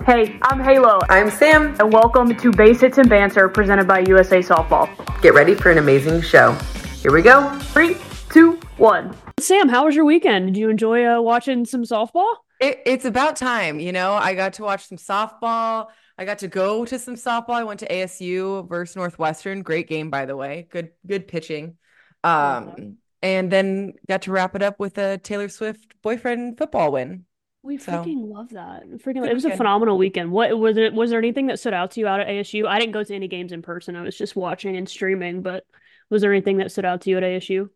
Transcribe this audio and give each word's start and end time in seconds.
Hey, 0.00 0.36
I'm 0.42 0.58
Halo, 0.58 0.98
I'm 1.08 1.30
Sam. 1.30 1.76
and 1.78 1.92
welcome 1.92 2.34
to 2.34 2.50
Base 2.50 2.80
Hits 2.80 2.98
and 2.98 3.08
Banter 3.08 3.48
presented 3.48 3.86
by 3.86 4.00
USA 4.00 4.40
Softball. 4.40 4.88
Get 5.22 5.32
ready 5.32 5.54
for 5.54 5.70
an 5.70 5.78
amazing 5.78 6.22
show. 6.22 6.54
Here 7.02 7.12
we 7.12 7.22
go. 7.22 7.56
Three, 7.60 7.96
two, 8.28 8.58
one. 8.78 9.16
Sam, 9.38 9.68
how 9.68 9.84
was 9.84 9.94
your 9.94 10.04
weekend? 10.04 10.46
Did 10.46 10.56
you 10.56 10.70
enjoy 10.70 11.06
uh, 11.06 11.20
watching 11.20 11.64
some 11.64 11.84
softball? 11.84 12.34
It, 12.60 12.80
it's 12.84 13.04
about 13.04 13.36
time, 13.36 13.78
you 13.78 13.92
know. 13.92 14.14
I 14.14 14.34
got 14.34 14.54
to 14.54 14.64
watch 14.64 14.88
some 14.88 14.98
softball. 14.98 15.86
I 16.18 16.24
got 16.24 16.38
to 16.38 16.48
go 16.48 16.84
to 16.84 16.98
some 16.98 17.14
softball. 17.14 17.54
I 17.54 17.62
went 17.62 17.78
to 17.80 17.88
ASU 17.88 18.68
versus 18.68 18.96
Northwestern. 18.96 19.62
Great 19.62 19.88
game, 19.88 20.10
by 20.10 20.26
the 20.26 20.36
way. 20.36 20.66
Good, 20.68 20.90
good 21.06 21.28
pitching. 21.28 21.76
Um, 22.24 22.96
and 23.22 23.52
then 23.52 23.92
got 24.08 24.22
to 24.22 24.32
wrap 24.32 24.56
it 24.56 24.62
up 24.62 24.80
with 24.80 24.98
a 24.98 25.18
Taylor 25.18 25.48
Swift 25.48 25.94
boyfriend 26.02 26.58
football 26.58 26.90
win. 26.90 27.24
We 27.62 27.78
So- 27.78 27.92
freaking 27.92 28.28
love 28.28 28.50
that. 28.50 28.82
Freaking, 28.98 29.26
it 29.26 29.34
was 29.34 29.44
a 29.44 29.56
phenomenal 29.56 29.96
weekend. 29.96 30.32
What 30.32 30.58
was 30.58 30.76
it? 30.76 30.92
Was 30.92 31.10
there 31.10 31.18
anything 31.18 31.46
that 31.46 31.60
stood 31.60 31.72
out 31.74 31.92
to 31.92 32.00
you 32.00 32.08
out 32.08 32.20
at 32.20 32.26
ASU? 32.26 32.66
I 32.66 32.80
didn't 32.80 32.92
go 32.92 33.04
to 33.04 33.14
any 33.14 33.28
games 33.28 33.52
in 33.52 33.62
person. 33.62 33.94
I 33.94 34.02
was 34.02 34.16
just 34.16 34.34
watching 34.34 34.76
and 34.76 34.88
streaming. 34.88 35.42
But 35.42 35.64
was 36.10 36.22
there 36.22 36.32
anything 36.32 36.56
that 36.58 36.72
stood 36.72 36.84
out 36.84 37.02
to 37.02 37.10
you 37.10 37.18
at 37.18 37.22
ASU? 37.22 37.68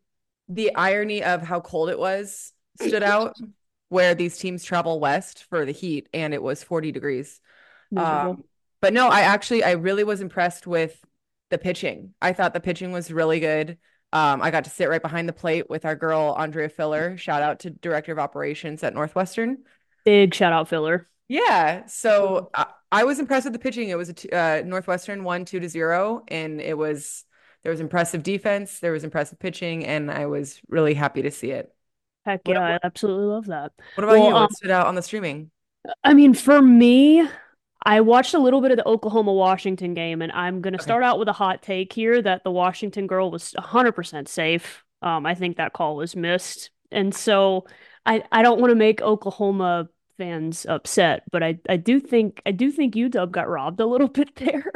The 0.48 0.74
irony 0.74 1.22
of 1.22 1.42
how 1.42 1.60
cold 1.60 1.88
it 1.90 1.98
was 1.98 2.52
stood 2.80 3.02
out, 3.02 3.36
where 3.88 4.14
these 4.14 4.36
teams 4.38 4.64
travel 4.64 4.98
west 4.98 5.44
for 5.44 5.64
the 5.64 5.72
heat, 5.72 6.08
and 6.12 6.34
it 6.34 6.42
was 6.42 6.62
40 6.62 6.90
degrees. 6.92 7.40
Um, 7.96 8.42
but 8.80 8.92
no, 8.92 9.08
I 9.08 9.20
actually 9.20 9.62
I 9.62 9.72
really 9.72 10.04
was 10.04 10.20
impressed 10.20 10.66
with 10.66 11.00
the 11.50 11.58
pitching. 11.58 12.12
I 12.20 12.32
thought 12.32 12.54
the 12.54 12.60
pitching 12.60 12.90
was 12.90 13.12
really 13.12 13.38
good. 13.38 13.78
Um, 14.12 14.40
I 14.42 14.50
got 14.50 14.64
to 14.64 14.70
sit 14.70 14.88
right 14.88 15.02
behind 15.02 15.28
the 15.28 15.32
plate 15.32 15.68
with 15.68 15.84
our 15.84 15.94
girl 15.96 16.34
Andrea 16.38 16.68
Filler. 16.68 17.16
Shout 17.16 17.42
out 17.42 17.60
to 17.60 17.70
Director 17.70 18.12
of 18.12 18.18
Operations 18.18 18.82
at 18.82 18.94
Northwestern. 18.94 19.58
Big 20.06 20.34
shout 20.34 20.52
out 20.54 20.68
filler. 20.68 21.06
Yeah, 21.28 21.86
so 21.86 22.50
I, 22.54 22.66
I 22.92 23.04
was 23.04 23.18
impressed 23.18 23.44
with 23.46 23.52
the 23.52 23.58
pitching. 23.58 23.88
It 23.88 23.96
was 23.98 24.08
a 24.08 24.14
t- 24.14 24.28
uh, 24.30 24.62
Northwestern 24.62 25.24
one 25.24 25.44
two 25.44 25.58
to 25.60 25.68
zero, 25.68 26.24
and 26.28 26.60
it 26.60 26.78
was 26.78 27.24
there 27.62 27.70
was 27.72 27.80
impressive 27.80 28.22
defense, 28.22 28.78
there 28.78 28.92
was 28.92 29.02
impressive 29.04 29.38
pitching, 29.40 29.84
and 29.84 30.10
I 30.10 30.26
was 30.26 30.60
really 30.68 30.94
happy 30.94 31.22
to 31.22 31.30
see 31.32 31.50
it. 31.50 31.74
Heck 32.24 32.42
What- 32.44 32.58
yeah, 32.58 32.60
I 32.60 32.78
absolutely 32.82 33.26
love 33.26 33.46
that. 33.46 33.72
What 33.94 34.04
about 34.04 34.20
Well, 34.20 34.22
you? 34.22 34.36
What 34.36 34.50
um, 34.50 34.54
stood 34.54 34.70
out 34.70 34.86
on 34.86 34.94
the 34.94 35.02
streaming? 35.02 35.50
I 36.04 36.14
mean, 36.14 36.34
for 36.34 36.60
me, 36.62 37.26
I 37.84 38.00
watched 38.00 38.34
a 38.34 38.38
little 38.38 38.60
bit 38.60 38.70
of 38.72 38.76
the 38.78 38.86
Oklahoma 38.88 39.32
Washington 39.32 39.94
game, 39.94 40.22
and 40.22 40.32
I'm 40.32 40.60
going 40.60 40.72
to 40.72 40.78
Okay. 40.78 40.82
start 40.82 41.02
out 41.04 41.18
with 41.18 41.28
a 41.28 41.32
hot 41.32 41.62
take 41.62 41.92
here 41.92 42.20
that 42.22 42.44
the 42.44 42.50
Washington 42.50 43.06
girl 43.06 43.30
was 43.30 43.52
100% 43.52 44.28
safe. 44.28 44.84
Um, 45.02 45.26
I 45.26 45.34
think 45.34 45.56
that 45.56 45.72
call 45.72 45.96
was 45.96 46.16
missed. 46.16 46.70
And 46.90 47.14
so 47.14 47.66
I, 48.04 48.24
I 48.32 48.42
don't 48.42 48.60
want 48.60 48.70
to 48.70 48.74
make 48.76 49.00
Oklahoma 49.02 49.88
fans 50.18 50.66
upset, 50.66 51.24
but 51.30 51.42
I, 51.42 51.58
I 51.68 51.76
do 51.76 52.00
think 52.00 52.42
I 52.46 52.52
do 52.52 52.70
think 52.70 52.96
UW 52.96 53.32
got 53.32 53.48
robbed 53.48 53.80
a 53.80 53.86
little 53.86 54.08
bit 54.20 54.34
there. 54.36 54.70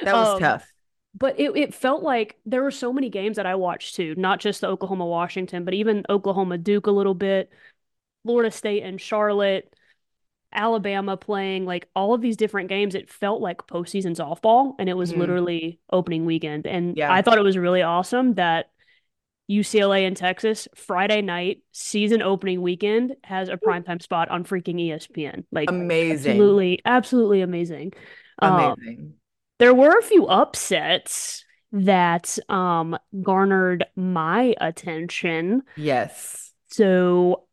That 0.00 0.16
was 0.16 0.32
Um, 0.32 0.34
tough. 0.34 0.72
but 1.18 1.38
it, 1.40 1.56
it 1.56 1.74
felt 1.74 2.02
like 2.02 2.36
there 2.46 2.62
were 2.62 2.70
so 2.72 2.92
many 2.92 3.10
games 3.10 3.36
that 3.36 3.46
I 3.46 3.56
watched 3.56 3.96
too, 3.96 4.14
not 4.16 4.40
just 4.40 4.60
the 4.62 4.68
Oklahoma 4.68 5.06
Washington, 5.06 5.64
but 5.64 5.74
even 5.74 6.04
Oklahoma 6.10 6.58
Duke 6.58 6.86
a 6.88 6.90
little 6.92 7.14
bit, 7.14 7.50
Florida 8.24 8.50
State 8.52 8.82
and 8.84 9.00
Charlotte, 9.00 9.74
Alabama 10.52 11.16
playing 11.16 11.66
like 11.66 11.88
all 11.94 12.14
of 12.14 12.20
these 12.22 12.36
different 12.36 12.68
games. 12.68 12.94
It 12.94 13.10
felt 13.10 13.40
like 13.42 13.66
postseason 13.66 14.16
softball, 14.16 14.74
and 14.78 14.88
it 14.88 14.94
was 14.96 15.12
Mhm. 15.12 15.16
literally 15.16 15.80
opening 15.92 16.24
weekend. 16.24 16.66
And 16.66 16.96
Yeah. 16.96 17.08
I 17.08 17.22
thought 17.22 17.38
it 17.38 17.42
was 17.42 17.58
really 17.58 17.82
awesome 17.82 18.34
that 18.34 18.70
UCLA 19.50 20.06
and 20.06 20.16
Texas 20.16 20.66
Friday 20.74 21.22
night 21.22 21.62
season 21.72 22.22
opening 22.22 22.62
weekend 22.62 23.14
has 23.24 23.48
a 23.48 23.56
primetime 23.56 24.02
spot 24.02 24.28
on 24.28 24.44
freaking 24.44 24.76
ESPN. 24.76 25.44
Like 25.52 25.70
Amazing. 25.70 26.32
absolutely, 26.32 26.80
absolutely 26.84 27.40
amazing. 27.42 27.92
Um, 28.40 28.54
Amazing. 28.54 29.14
there 29.58 29.74
were 29.74 29.98
a 29.98 30.02
few 30.02 30.26
upsets 30.26 31.44
that 31.72 32.38
um 32.48 32.96
garnered 33.22 33.84
my 33.96 34.54
attention. 34.60 35.62
Yes. 35.76 36.52
So 36.68 37.44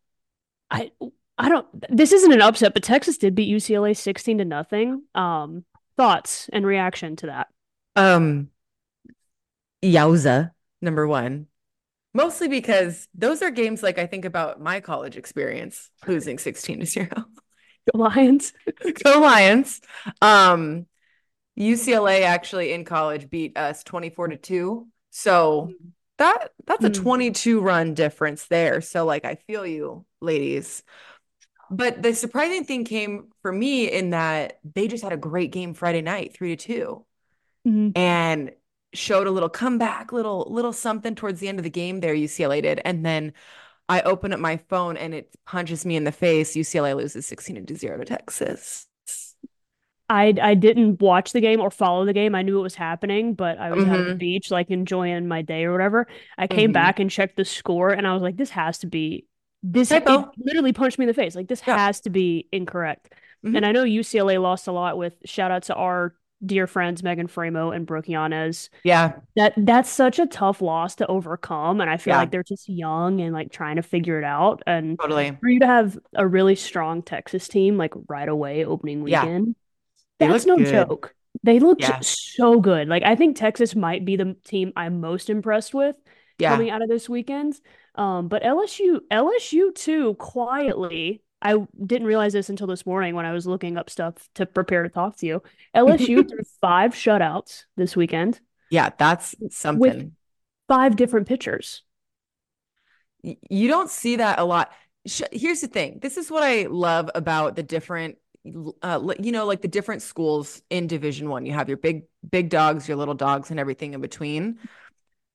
I 0.72 0.92
I 1.38 1.50
don't 1.50 1.68
this 1.90 2.12
isn't 2.12 2.32
an 2.32 2.42
upset, 2.42 2.74
but 2.74 2.84
Texas 2.84 3.18
did 3.18 3.36
beat 3.36 3.54
UCLA 3.54 3.96
16 3.96 4.40
to 4.40 4.46
nothing. 4.46 5.04
Um 5.14 5.66
thoughts 5.98 6.50
and 6.52 6.66
reaction 6.66 7.16
to 7.18 7.28
that. 7.28 7.48
Um, 7.96 8.50
Yowza, 9.84 10.52
number 10.82 11.08
one. 11.08 11.48
Mostly 12.14 12.48
because 12.48 13.08
those 13.16 13.42
are 13.42 13.50
games 13.50 13.82
like 13.82 13.98
I 13.98 14.06
think 14.06 14.26
about 14.26 14.62
my 14.62 14.80
college 14.80 15.18
experience, 15.18 15.90
losing 16.08 16.38
16 16.38 16.80
to 16.82 16.86
0. 16.86 17.08
Go 17.92 18.00
Lions. 18.00 18.54
Go 19.04 19.20
Lions. 19.20 19.82
Um, 20.22 20.86
UCLA 21.56 22.24
actually 22.24 22.74
in 22.74 22.86
college 22.86 23.30
beat 23.30 23.58
us 23.58 23.84
24 23.84 24.30
to 24.30 24.38
2. 24.38 24.88
So 25.12 25.74
that 26.18 26.52
that's 26.66 26.86
a 26.86 26.90
Mm. 26.90 26.94
22 26.94 27.62
run 27.62 27.94
difference 27.94 28.46
there. 28.48 28.82
So 28.82 29.06
like 29.06 29.26
I 29.26 29.36
feel 29.36 29.66
you, 29.66 30.06
ladies. 30.22 30.84
But 31.70 32.04
the 32.04 32.14
surprising 32.14 32.66
thing 32.66 32.86
came 32.86 33.30
for 33.42 33.52
me 33.52 33.92
in 33.92 34.12
that 34.12 34.60
they 34.76 34.88
just 34.88 35.04
had 35.04 35.14
a 35.14 35.18
great 35.18 35.52
game 35.52 35.74
Friday 35.74 36.02
night, 36.02 36.34
3 36.36 36.56
to 36.56 36.66
2 36.68 37.06
Mhm. 37.66 37.94
and 37.96 38.52
showed 38.94 39.28
a 39.28 39.32
little 39.32 39.50
comeback, 39.50 40.12
little 40.14 40.48
little 40.50 40.74
something 40.74 41.16
towards 41.16 41.40
the 41.40 41.48
end 41.48 41.60
of 41.60 41.64
the 41.64 41.70
game 41.70 42.00
there, 42.02 42.14
UCLA 42.16 42.62
did. 42.62 42.82
And 42.86 43.06
then 43.06 43.34
I 43.90 44.02
open 44.02 44.34
up 44.34 44.40
my 44.40 44.58
phone 44.58 44.98
and 44.98 45.14
it 45.14 45.36
punches 45.46 45.86
me 45.86 45.96
in 45.96 46.04
the 46.06 46.12
face. 46.12 46.56
UCLA 46.56 46.96
loses 46.96 47.26
16 47.28 47.66
to 47.66 47.76
0 47.76 47.98
to 48.00 48.06
Texas. 48.06 48.88
I 50.10 50.34
I 50.42 50.54
didn't 50.56 51.02
watch 51.02 51.32
the 51.32 51.42
game 51.42 51.60
or 51.62 51.72
follow 51.72 52.06
the 52.06 52.14
game. 52.14 52.36
I 52.36 52.42
knew 52.42 52.60
it 52.60 52.64
was 52.64 52.76
happening, 52.76 53.34
but 53.36 53.58
I 53.58 53.72
was 53.72 53.86
out 53.86 54.00
at 54.00 54.08
the 54.08 54.16
Mhm. 54.16 54.18
beach 54.18 54.52
like 54.52 54.70
enjoying 54.70 55.28
my 55.28 55.42
day 55.42 55.64
or 55.64 55.72
whatever. 55.72 56.08
I 56.38 56.48
came 56.48 56.72
Mhm. 56.72 56.74
back 56.74 57.00
and 57.00 57.10
checked 57.10 57.38
the 57.38 57.46
score 57.46 57.90
and 57.92 58.06
I 58.06 58.14
was 58.14 58.22
like 58.22 58.36
this 58.38 58.50
has 58.52 58.80
to 58.80 58.88
be 58.88 59.26
this 59.64 59.92
it 59.92 60.04
literally 60.38 60.74
punched 60.74 61.00
me 61.00 61.04
in 61.06 61.08
the 61.08 61.14
face. 61.14 61.36
Like 61.36 61.48
this 61.48 61.62
Yeah. 61.66 61.78
has 61.78 62.02
to 62.02 62.10
be 62.10 62.48
incorrect. 62.52 63.14
Mhm. 63.46 63.56
And 63.58 63.66
I 63.66 63.72
know 63.72 63.84
UCLA 63.86 64.38
lost 64.38 64.68
a 64.68 64.74
lot 64.74 64.98
with 64.98 65.16
shout 65.26 65.52
out 65.52 65.64
to 65.64 65.76
our 65.76 66.16
dear 66.46 66.68
friends 66.68 67.04
Megan 67.04 67.28
Faraimo 67.28 67.76
and 67.76 67.86
Brooke 67.86 68.08
Yanez. 68.10 68.70
Yeah. 68.84 69.14
That 69.36 69.54
that's 69.58 69.90
such 69.90 70.20
a 70.20 70.26
tough 70.28 70.62
loss 70.62 70.96
to 70.96 71.08
overcome, 71.08 71.82
and 71.82 71.90
I 71.90 71.98
feel 71.98 72.14
Yeah. 72.14 72.20
like 72.20 72.32
they're 72.32 72.44
just 72.44 72.68
young 72.70 73.22
and 73.22 73.34
like 73.34 73.52
trying 73.52 73.78
to 73.78 73.82
figure 73.82 74.18
it 74.18 74.24
out. 74.24 74.62
And 74.68 75.00
Totally. 75.00 75.38
for 75.40 75.50
you 75.50 75.60
to 75.62 75.68
have 75.68 75.98
a 76.16 76.28
really 76.28 76.56
strong 76.56 77.02
Texas 77.02 77.48
team 77.48 77.78
like 77.78 77.94
right 78.08 78.28
away 78.30 78.66
opening 78.66 79.08
Yeah. 79.08 79.24
weekend, 79.24 79.56
They 80.20 80.28
that's 80.28 80.46
no 80.46 80.58
good. 80.58 80.68
joke. 80.68 81.16
They 81.44 81.60
look 81.60 81.82
Yeah. 81.82 82.00
so 82.02 82.60
good. 82.60 82.88
Like 82.88 83.04
I 83.04 83.16
think 83.16 83.36
Texas 83.38 83.76
might 83.76 84.06
be 84.06 84.16
the 84.16 84.36
team 84.46 84.72
I'm 84.76 85.02
most 85.02 85.30
impressed 85.30 85.74
with 85.74 85.96
Yeah. 86.40 86.52
coming 86.52 86.70
out 86.70 86.82
of 86.82 86.90
this 86.90 87.10
weekend. 87.10 87.60
Um, 87.96 88.28
but 88.28 88.44
LSU, 88.44 89.02
LSU 89.12 89.72
too, 89.74 90.16
quietly. 90.16 91.22
I 91.44 91.58
didn't 91.86 92.08
realize 92.08 92.34
this 92.34 92.50
until 92.50 92.68
this 92.68 92.86
morning 92.86 93.16
when 93.16 93.26
I 93.26 93.34
was 93.34 93.46
looking 93.46 93.78
up 93.78 93.90
stuff 93.90 94.16
to 94.36 94.46
prepare 94.46 94.84
to 94.84 94.90
talk 94.90 95.18
to 95.18 95.26
you. 95.26 95.44
LSU 95.76 96.24
threw 96.28 96.40
five 96.62 96.94
shutouts 96.94 97.66
this 97.76 97.96
weekend, 97.96 98.40
Yeah, 98.70 98.90
that's 98.98 99.36
something. 99.50 100.16
five 100.68 100.96
different 100.96 101.28
pitchers. 101.28 101.84
You 103.22 103.68
don't 103.68 103.90
see 103.90 104.18
that 104.18 104.40
a 104.40 104.44
lot. 104.44 104.72
Here's 105.32 105.62
the 105.62 105.68
thing. 105.68 106.00
This 106.02 106.18
is 106.18 106.32
what 106.32 106.44
I 106.44 106.64
love 106.70 107.10
about 107.14 107.56
the 107.56 107.64
different, 107.64 108.18
uh, 108.82 109.14
you 109.20 109.32
know, 109.32 109.46
like 109.46 109.62
the 109.62 109.68
different 109.68 110.02
schools 110.02 110.62
in 110.70 110.88
Division 110.88 111.30
One. 111.30 111.46
You 111.46 111.54
have 111.54 111.68
your 111.70 111.78
big, 111.78 112.04
big 112.30 112.50
dogs, 112.50 112.88
your 112.88 112.98
little 112.98 113.14
dogs, 113.14 113.52
and 113.52 113.60
everything 113.60 113.94
in 113.94 114.02
between. 114.02 114.60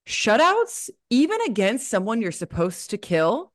Shutouts, 0.06 0.88
even 1.10 1.38
against 1.42 1.88
someone 1.88 2.22
you're 2.22 2.32
supposed 2.32 2.90
to 2.90 2.98
kill, 2.98 3.52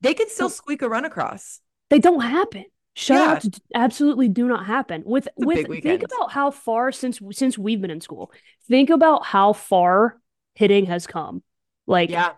they 0.00 0.14
can 0.14 0.28
still 0.28 0.48
squeak 0.50 0.82
a 0.82 0.88
run 0.88 1.04
across. 1.04 1.60
They 1.90 1.98
don't 1.98 2.20
happen. 2.20 2.64
Yeah. 3.08 3.36
Shutouts 3.36 3.50
d- 3.50 3.58
absolutely 3.74 4.28
do 4.28 4.48
not 4.48 4.66
happen. 4.66 5.02
With 5.06 5.26
a 5.28 5.46
with 5.46 5.66
think 5.82 6.02
about 6.02 6.32
how 6.32 6.50
far 6.50 6.92
since 6.92 7.20
since 7.32 7.56
we've 7.56 7.80
been 7.80 7.90
in 7.90 8.00
school. 8.00 8.32
Think 8.68 8.90
about 8.90 9.24
how 9.24 9.52
far 9.52 10.18
hitting 10.54 10.86
has 10.86 11.06
come. 11.06 11.42
Like 11.86 12.10
Yeah. 12.10 12.32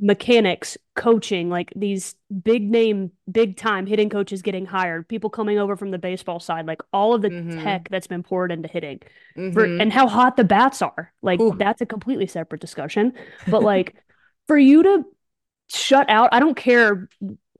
mechanics, 0.00 0.78
coaching, 0.94 1.50
like 1.50 1.72
these 1.74 2.14
big 2.42 2.62
name, 2.62 3.10
big 3.30 3.56
time 3.56 3.84
hitting 3.86 4.08
coaches 4.08 4.42
getting 4.42 4.64
hired, 4.64 5.08
people 5.08 5.28
coming 5.28 5.58
over 5.58 5.76
from 5.76 5.90
the 5.90 5.98
baseball 5.98 6.40
side, 6.40 6.66
like 6.66 6.80
all 6.92 7.14
of 7.14 7.22
the 7.22 7.30
Mhm. 7.30 7.62
tech 7.62 7.88
that's 7.90 8.06
been 8.06 8.22
poured 8.22 8.52
into 8.52 8.68
hitting. 8.68 9.00
For, 9.34 9.66
Mhm. 9.66 9.82
and 9.82 9.92
how 9.92 10.06
hot 10.08 10.36
the 10.36 10.44
bats 10.44 10.82
are. 10.82 11.12
Like 11.22 11.40
Ooh. 11.40 11.54
that's 11.58 11.80
a 11.80 11.86
completely 11.86 12.26
separate 12.26 12.60
discussion. 12.60 13.12
But 13.48 13.62
like 13.62 13.94
for 14.46 14.56
you 14.56 14.82
to 14.84 15.04
shut 15.70 16.08
out, 16.10 16.30
I 16.32 16.40
don't 16.40 16.56
care 16.56 17.08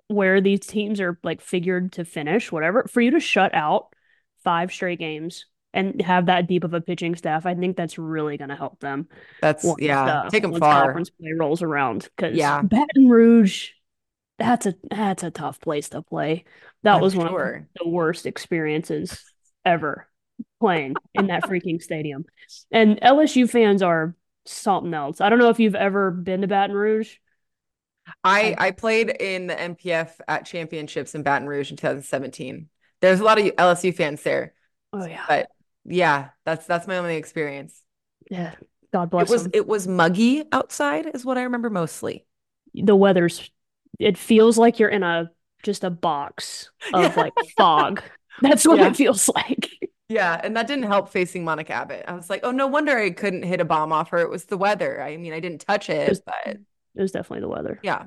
where 0.08 0.40
these 0.40 0.60
teams 0.60 1.00
are 1.00 1.18
like 1.22 1.40
figured 1.40 1.92
to 1.92 2.04
finish, 2.04 2.50
whatever, 2.50 2.86
for 2.90 3.00
you 3.00 3.10
to 3.12 3.20
shut 3.20 3.54
out 3.54 3.88
five 4.44 4.72
straight 4.72 4.98
games 4.98 5.46
and 5.74 6.00
have 6.00 6.26
that 6.26 6.46
deep 6.48 6.64
of 6.64 6.72
a 6.72 6.80
pitching 6.80 7.14
staff, 7.14 7.44
I 7.44 7.54
think 7.54 7.76
that's 7.76 7.98
really 7.98 8.38
going 8.38 8.48
to 8.48 8.56
help 8.56 8.80
them 8.80 9.06
That's 9.42 9.62
once 9.64 9.82
yeah. 9.82 10.22
the- 10.24 10.30
Take 10.30 10.42
them 10.42 10.52
once 10.52 10.60
far. 10.60 10.84
conference 10.84 11.10
play 11.10 11.32
rolls 11.38 11.62
around. 11.62 12.08
Because 12.16 12.34
Yeah. 12.36 12.62
Baton 12.62 13.08
Rouge, 13.10 13.70
that's 14.38 14.64
a 14.66 14.74
that's 14.90 15.22
a 15.24 15.30
tough 15.30 15.60
place 15.60 15.90
to 15.90 16.00
play. 16.00 16.44
That 16.84 16.96
I'm 16.96 17.00
was 17.02 17.14
one 17.14 17.28
sure. 17.28 17.66
of 17.76 17.84
the 17.84 17.88
worst 17.90 18.24
experiences 18.24 19.22
ever 19.64 20.08
playing 20.60 20.94
in 21.14 21.26
that 21.26 21.42
freaking 21.42 21.82
stadium. 21.82 22.24
And 22.70 22.98
LSU 23.02 23.50
fans 23.50 23.82
are 23.82 24.14
something 24.46 24.94
else. 24.94 25.20
I 25.20 25.28
don't 25.28 25.38
know 25.38 25.50
if 25.50 25.60
you've 25.60 25.74
ever 25.74 26.10
been 26.10 26.40
to 26.40 26.46
Baton 26.46 26.74
Rouge. 26.74 27.16
I 28.24 28.54
I 28.58 28.70
played 28.72 29.10
in 29.10 29.46
the 29.48 29.54
NPF 29.54 30.10
at 30.26 30.46
championships 30.46 31.14
in 31.14 31.22
Baton 31.22 31.48
Rouge 31.48 31.70
in 31.70 31.76
2017. 31.76 32.68
There's 33.00 33.20
a 33.20 33.24
lot 33.24 33.38
of 33.38 33.44
LSU 33.46 33.94
fans 33.94 34.22
there, 34.22 34.54
Oh 34.92 35.04
yeah. 35.06 35.24
but 35.28 35.50
yeah, 35.84 36.30
that's 36.44 36.66
that's 36.66 36.86
my 36.86 36.98
only 36.98 37.16
experience. 37.16 37.80
Yeah. 38.30 38.54
God 38.92 39.10
bless. 39.10 39.28
It 39.28 39.32
was 39.32 39.42
them. 39.44 39.52
it 39.54 39.66
was 39.66 39.86
muggy 39.86 40.44
outside, 40.52 41.06
is 41.14 41.24
what 41.24 41.38
I 41.38 41.42
remember 41.42 41.70
mostly. 41.70 42.26
The 42.74 42.96
weather's 42.96 43.50
it 43.98 44.16
feels 44.18 44.56
like 44.58 44.78
you're 44.78 44.88
in 44.88 45.02
a 45.02 45.30
just 45.62 45.84
a 45.84 45.90
box 45.90 46.70
of 46.94 47.02
Yeah. 47.02 47.14
like 47.22 47.32
fog. 47.56 48.02
That's 48.40 48.66
what 48.66 48.78
Yeah. 48.78 48.88
it 48.88 48.96
feels 48.96 49.28
like. 49.28 49.68
Yeah, 50.08 50.40
and 50.42 50.56
that 50.56 50.66
didn't 50.66 50.84
help 50.84 51.10
facing 51.10 51.44
Monica 51.44 51.74
Abbott. 51.74 52.06
I 52.08 52.14
was 52.14 52.30
like, 52.30 52.40
oh, 52.42 52.50
no 52.50 52.66
wonder 52.66 52.96
I 52.96 53.10
couldn't 53.10 53.42
hit 53.42 53.60
a 53.60 53.64
bomb 53.66 53.92
off 53.92 54.08
her. 54.08 54.18
It 54.18 54.30
was 54.30 54.46
the 54.46 54.56
weather. 54.56 55.02
I 55.02 55.18
mean, 55.18 55.34
I 55.34 55.40
didn't 55.40 55.60
touch 55.60 55.90
it, 55.90 56.08
was- 56.08 56.22
but 56.22 56.56
It 56.94 57.02
was 57.02 57.12
definitely 57.12 57.40
the 57.42 57.48
weather. 57.48 57.78
yeah. 57.82 58.06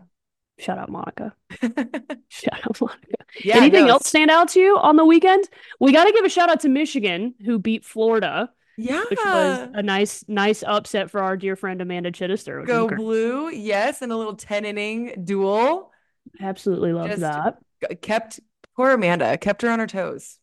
Shout 0.60 0.78
out 0.78 0.90
Monica. 0.92 1.34
Shout 2.30 2.60
out 2.66 2.80
Monica. 2.80 3.08
Yeah, 3.44 3.58
Anything 3.58 3.86
no, 3.88 3.94
else 3.94 4.08
stand 4.08 4.30
out 4.30 4.50
to 4.50 4.60
you 4.60 4.78
on 4.78 4.96
the 4.96 5.06
weekend? 5.06 5.46
We 5.80 5.92
got 5.92 6.04
to 6.04 6.12
give 6.12 6.24
a 6.26 6.30
shout 6.30 6.50
out 6.52 6.60
to 6.60 6.70
Michigan, 6.70 7.34
who 7.44 7.58
beat 7.58 7.84
Florida, 7.84 8.52
Yeah. 8.78 9.04
which 9.10 9.18
was 9.24 9.70
a 9.74 9.82
nice, 9.82 10.24
nice 10.28 10.62
upset 10.62 11.10
for 11.10 11.24
our 11.24 11.36
dear 11.36 11.56
friend 11.56 11.82
Amanda 11.82 12.12
Chidester. 12.12 12.64
Go 12.68 12.88
blue. 12.90 13.50
Yes, 13.50 14.04
and 14.04 14.12
a 14.12 14.18
little 14.18 14.36
10 14.36 14.66
inning 14.66 15.24
duel. 15.24 15.92
Absolutely 16.40 16.94
loved 16.94 17.10
Just- 17.20 17.22
that. 17.22 17.58
Kept 18.02 18.40
poor 18.76 18.92
Amanda, 18.92 19.38
kept 19.40 19.64
her 19.64 19.70
on 19.70 19.80
her 19.80 19.88
toes. 19.88 20.38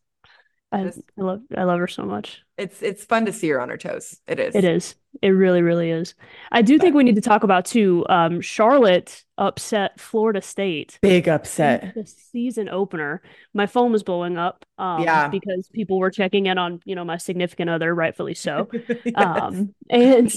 I, 0.71 0.85
just- 0.85 1.01
I 1.19 1.23
love, 1.23 1.41
I 1.57 1.65
love 1.65 1.79
her 1.81 1.87
so 1.89 2.03
much. 2.05 2.43
It's 2.59 2.83
it's 2.83 3.05
fun 3.05 3.25
to 3.27 3.33
see 3.33 3.49
her 3.51 3.61
on 3.61 3.69
her 3.69 3.77
toes. 3.79 4.19
It 4.27 4.41
is. 4.41 4.55
It 4.55 4.65
is. 4.65 4.97
It 5.23 5.29
really, 5.31 5.63
really 5.63 5.91
is. 5.91 6.15
I 6.53 6.61
do 6.63 6.79
think 6.79 6.95
we 6.95 7.05
need 7.05 7.15
to 7.15 7.21
talk 7.21 7.43
about 7.45 7.65
too. 7.65 8.05
Um, 8.09 8.41
Charlotte 8.41 9.25
upset 9.39 9.99
Florida 10.01 10.43
State. 10.43 10.99
Big 11.01 11.29
upset. 11.29 11.95
The 11.95 12.05
season 12.05 12.69
opener. 12.69 13.23
My 13.55 13.67
phone 13.67 13.93
was 13.93 14.03
blowing 14.03 14.37
up. 14.37 14.65
Um, 14.77 15.03
Yeah. 15.05 15.29
because 15.29 15.69
people 15.73 15.99
were 16.01 16.11
checking 16.11 16.47
in 16.47 16.59
on, 16.59 16.81
you 16.85 16.95
know, 16.97 17.05
my 17.05 17.17
significant 17.17 17.71
other, 17.71 17.95
rightfully 17.95 18.35
so. 18.35 18.69
Yes. 19.05 19.15
Um, 19.17 19.75
and 19.89 20.33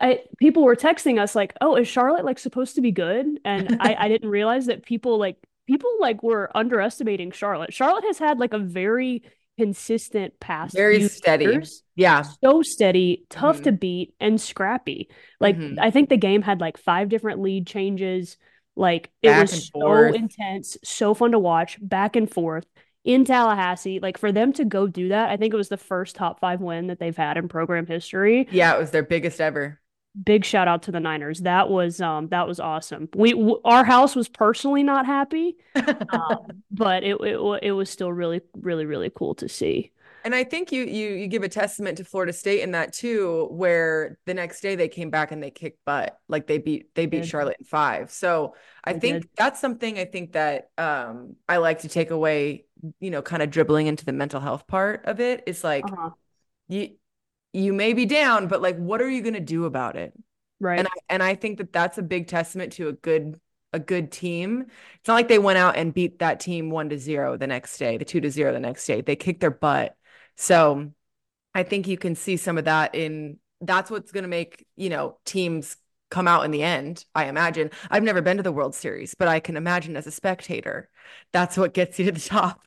I 0.00 0.20
people 0.38 0.64
were 0.64 0.76
texting 0.76 1.20
us 1.20 1.34
like, 1.34 1.54
"Oh, 1.60 1.76
is 1.76 1.88
Charlotte 1.88 2.24
like 2.24 2.38
supposed 2.38 2.74
to 2.76 2.80
be 2.80 2.92
good?" 2.92 3.26
And 3.44 3.78
I 3.80 3.96
I 3.98 4.08
didn't 4.08 4.28
realize 4.28 4.66
that 4.66 4.84
people 4.84 5.18
like 5.18 5.36
people 5.66 5.90
like 6.00 6.22
were 6.22 6.50
underestimating 6.56 7.30
Charlotte. 7.32 7.72
Charlotte 7.74 8.04
has 8.04 8.18
had 8.18 8.38
like 8.38 8.52
a 8.52 8.58
very 8.58 9.22
consistent 9.58 10.38
past 10.40 10.74
Very 10.74 11.02
steady. 11.08 11.44
years. 11.44 11.82
Yeah. 11.96 12.22
So 12.22 12.62
steady, 12.62 13.26
tough 13.28 13.60
Mhm. 13.60 13.64
to 13.64 13.72
beat, 13.72 14.14
and 14.20 14.40
scrappy. 14.40 15.08
Like 15.40 15.56
Mhm. 15.56 15.78
I 15.78 15.90
think 15.90 16.08
the 16.08 16.16
game 16.16 16.42
had 16.42 16.60
like 16.60 16.78
five 16.78 17.08
different 17.10 17.40
lead 17.42 17.66
changes. 17.66 18.36
Like 18.76 19.10
it 19.22 19.28
Back 19.28 19.42
was 19.42 19.66
so 19.66 19.70
forth. 19.72 20.14
intense, 20.14 20.76
so 20.84 21.12
fun 21.14 21.32
to 21.32 21.38
watch, 21.38 21.76
back 21.82 22.16
and 22.16 22.30
forth 22.30 22.66
in 23.04 23.24
Tallahassee. 23.24 23.98
Like 24.00 24.16
for 24.18 24.30
them 24.32 24.52
to 24.54 24.64
go 24.64 24.86
do 24.86 25.08
that, 25.08 25.30
I 25.30 25.36
think 25.36 25.52
it 25.52 25.56
was 25.56 25.68
the 25.68 25.76
first 25.76 26.14
top 26.16 26.38
five 26.40 26.60
win 26.60 26.86
that 26.86 26.98
they've 27.00 27.16
had 27.16 27.36
in 27.36 27.48
program 27.48 27.86
history. 27.86 28.46
Yeah, 28.52 28.74
it 28.74 28.78
was 28.78 28.92
their 28.92 29.02
biggest 29.02 29.40
ever. 29.40 29.80
Big 30.24 30.44
shout 30.44 30.66
out 30.68 30.82
to 30.84 30.92
the 30.92 31.00
Niners. 31.00 31.40
That 31.40 31.68
was 31.70 32.00
um 32.00 32.28
that 32.28 32.48
was 32.48 32.58
awesome. 32.58 33.08
We 33.14 33.32
w- 33.32 33.60
our 33.64 33.84
house 33.84 34.16
was 34.16 34.28
personally 34.28 34.82
not 34.82 35.06
happy, 35.06 35.56
um, 36.12 36.62
but 36.70 37.04
it, 37.04 37.16
it 37.20 37.60
it 37.62 37.72
was 37.72 37.88
still 37.90 38.12
really 38.12 38.40
really 38.56 38.84
really 38.86 39.10
cool 39.14 39.34
to 39.36 39.48
see. 39.48 39.92
And 40.24 40.34
I 40.34 40.44
think 40.44 40.72
you 40.72 40.82
you 40.84 41.10
you 41.10 41.26
give 41.28 41.42
a 41.44 41.48
testament 41.48 41.98
to 41.98 42.04
Florida 42.04 42.32
State 42.32 42.60
in 42.60 42.72
that 42.72 42.92
too, 42.92 43.46
where 43.50 44.18
the 44.26 44.34
next 44.34 44.60
day 44.60 44.74
they 44.74 44.88
came 44.88 45.10
back 45.10 45.30
and 45.32 45.42
they 45.42 45.50
kicked 45.50 45.84
butt. 45.84 46.18
Like 46.28 46.46
they 46.46 46.58
beat 46.58 46.94
they 46.94 47.06
beat. 47.06 47.24
Charlotte 47.24 47.56
in 47.60 47.64
five. 47.64 48.10
So 48.10 48.54
I 48.84 48.92
They 48.92 48.98
think 48.98 49.22
did. 49.22 49.28
that's 49.36 49.60
something 49.60 49.98
I 49.98 50.04
think 50.04 50.32
that 50.32 50.70
um 50.76 51.36
I 51.48 51.58
like 51.58 51.80
to 51.80 51.88
take 51.88 52.10
away, 52.10 52.66
you 53.00 53.10
know, 53.10 53.22
kind 53.22 53.42
of 53.42 53.50
dribbling 53.50 53.86
into 53.86 54.04
the 54.04 54.12
mental 54.12 54.40
health 54.40 54.66
part 54.66 55.04
of 55.06 55.20
it. 55.20 55.44
It's 55.46 55.64
like 55.64 55.92
Uh-huh. 55.92 56.10
you 56.68 56.97
you 57.52 57.72
may 57.72 57.92
be 57.92 58.06
down, 58.06 58.48
but 58.48 58.62
like 58.62 58.76
what 58.76 59.00
are 59.00 59.08
you 59.08 59.22
gonna 59.22 59.40
do 59.40 59.64
about 59.64 59.96
it? 59.96 60.12
Right. 60.60 60.78
And 60.78 60.88
I 60.88 60.92
and 61.08 61.22
I 61.22 61.34
think 61.34 61.58
that 61.58 61.72
that's 61.72 61.98
a 61.98 62.02
big 62.02 62.26
testament 62.26 62.72
to 62.74 62.88
a 62.88 62.92
good 62.92 63.40
a 63.72 63.78
good 63.78 64.10
team. 64.10 64.66
It's 64.98 65.08
not 65.08 65.14
like 65.14 65.28
they 65.28 65.38
went 65.38 65.58
out 65.58 65.76
and 65.76 65.92
beat 65.92 66.20
that 66.20 66.40
team 66.40 66.70
one 66.70 66.88
to 66.88 66.98
zero 66.98 67.36
the 67.36 67.46
next 67.46 67.78
day, 67.78 67.98
the 67.98 68.04
two 68.04 68.20
to 68.20 68.30
zero 68.30 68.52
the 68.52 68.60
next 68.60 68.86
day. 68.86 69.00
They 69.00 69.16
kicked 69.16 69.40
their 69.40 69.50
butt. 69.50 69.96
So 70.36 70.90
I 71.54 71.62
think 71.62 71.86
you 71.86 71.98
can 71.98 72.14
see 72.14 72.36
some 72.36 72.58
of 72.58 72.64
that 72.64 72.94
in 72.94 73.38
that's 73.60 73.90
what's 73.90 74.12
going 74.12 74.22
to 74.22 74.28
make, 74.28 74.66
you 74.76 74.88
know, 74.88 75.18
teams 75.24 75.76
come 76.10 76.28
out 76.28 76.44
in 76.44 76.50
the 76.50 76.62
end. 76.62 77.04
I 77.14 77.26
imagine. 77.26 77.70
I've 77.90 78.02
never 78.02 78.22
been 78.22 78.36
to 78.36 78.42
the 78.42 78.52
World 78.52 78.74
Series, 78.74 79.14
but 79.14 79.28
I 79.28 79.40
can 79.40 79.56
imagine 79.56 79.96
as 79.96 80.06
a 80.06 80.12
spectator, 80.12 80.88
that's 81.32 81.56
what 81.56 81.74
gets 81.74 81.98
you 81.98 82.06
to 82.06 82.12
the 82.12 82.20
top. 82.20 82.62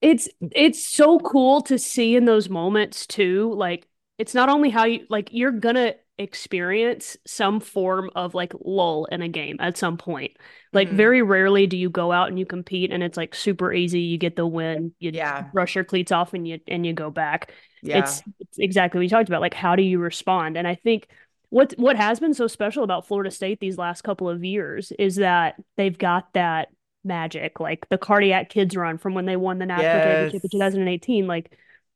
It's 0.00 0.28
it's 0.40 0.84
so 0.84 1.18
cool 1.20 1.62
to 1.62 1.78
see 1.78 2.16
in 2.16 2.24
those 2.24 2.48
moments 2.48 3.06
too. 3.06 3.52
Like 3.54 3.86
it's 4.18 4.34
not 4.34 4.48
only 4.48 4.70
how 4.70 4.84
you 4.84 5.06
like 5.08 5.28
you're 5.32 5.50
gonna 5.52 5.94
experience 6.18 7.16
some 7.26 7.58
form 7.58 8.10
of 8.14 8.34
like 8.34 8.52
lull 8.64 9.06
in 9.06 9.22
a 9.22 9.28
game 9.28 9.56
at 9.60 9.76
some 9.76 9.96
point. 9.96 10.32
Like 10.72 10.88
Mhm. 10.90 10.92
very 10.96 11.22
rarely 11.22 11.66
do 11.66 11.76
you 11.76 11.90
go 11.90 12.12
out 12.12 12.28
and 12.28 12.38
you 12.38 12.46
compete 12.46 12.92
and 12.92 13.02
it's 13.02 13.16
like 13.16 13.34
super 13.34 13.72
easy, 13.72 14.00
you 14.00 14.18
get 14.18 14.36
the 14.36 14.46
win, 14.46 14.92
you 15.00 15.10
Yeah. 15.12 15.42
brush 15.52 15.74
your 15.74 15.84
cleats 15.84 16.12
off 16.12 16.34
and 16.34 16.46
you 16.46 16.60
and 16.68 16.86
you 16.86 16.92
go 16.92 17.10
back. 17.10 17.52
Yeah. 17.82 17.98
It's, 18.00 18.22
it's 18.40 18.58
exactly 18.58 18.98
what 18.98 19.02
you 19.04 19.08
talked 19.08 19.28
about. 19.28 19.40
Like, 19.40 19.54
how 19.54 19.74
do 19.74 19.82
you 19.82 19.98
respond? 19.98 20.56
And 20.56 20.68
I 20.68 20.74
think 20.76 21.08
what 21.48 21.72
what 21.76 21.96
has 21.96 22.20
been 22.20 22.34
so 22.34 22.46
special 22.46 22.84
about 22.84 23.06
Florida 23.06 23.30
State 23.30 23.58
these 23.60 23.76
last 23.78 24.02
couple 24.02 24.28
of 24.28 24.44
years 24.44 24.92
is 24.98 25.16
that 25.16 25.56
they've 25.76 25.98
got 25.98 26.32
that 26.34 26.68
magic, 27.04 27.58
like 27.58 27.88
the 27.88 27.98
cardiac 27.98 28.48
kids 28.50 28.76
run 28.76 28.96
from 28.98 29.14
when 29.14 29.26
they 29.26 29.36
won 29.36 29.58
the 29.58 29.66
national 29.66 30.02
championship 30.04 30.44
in 30.44 30.50
2018. 30.50 31.26
Like, 31.26 31.52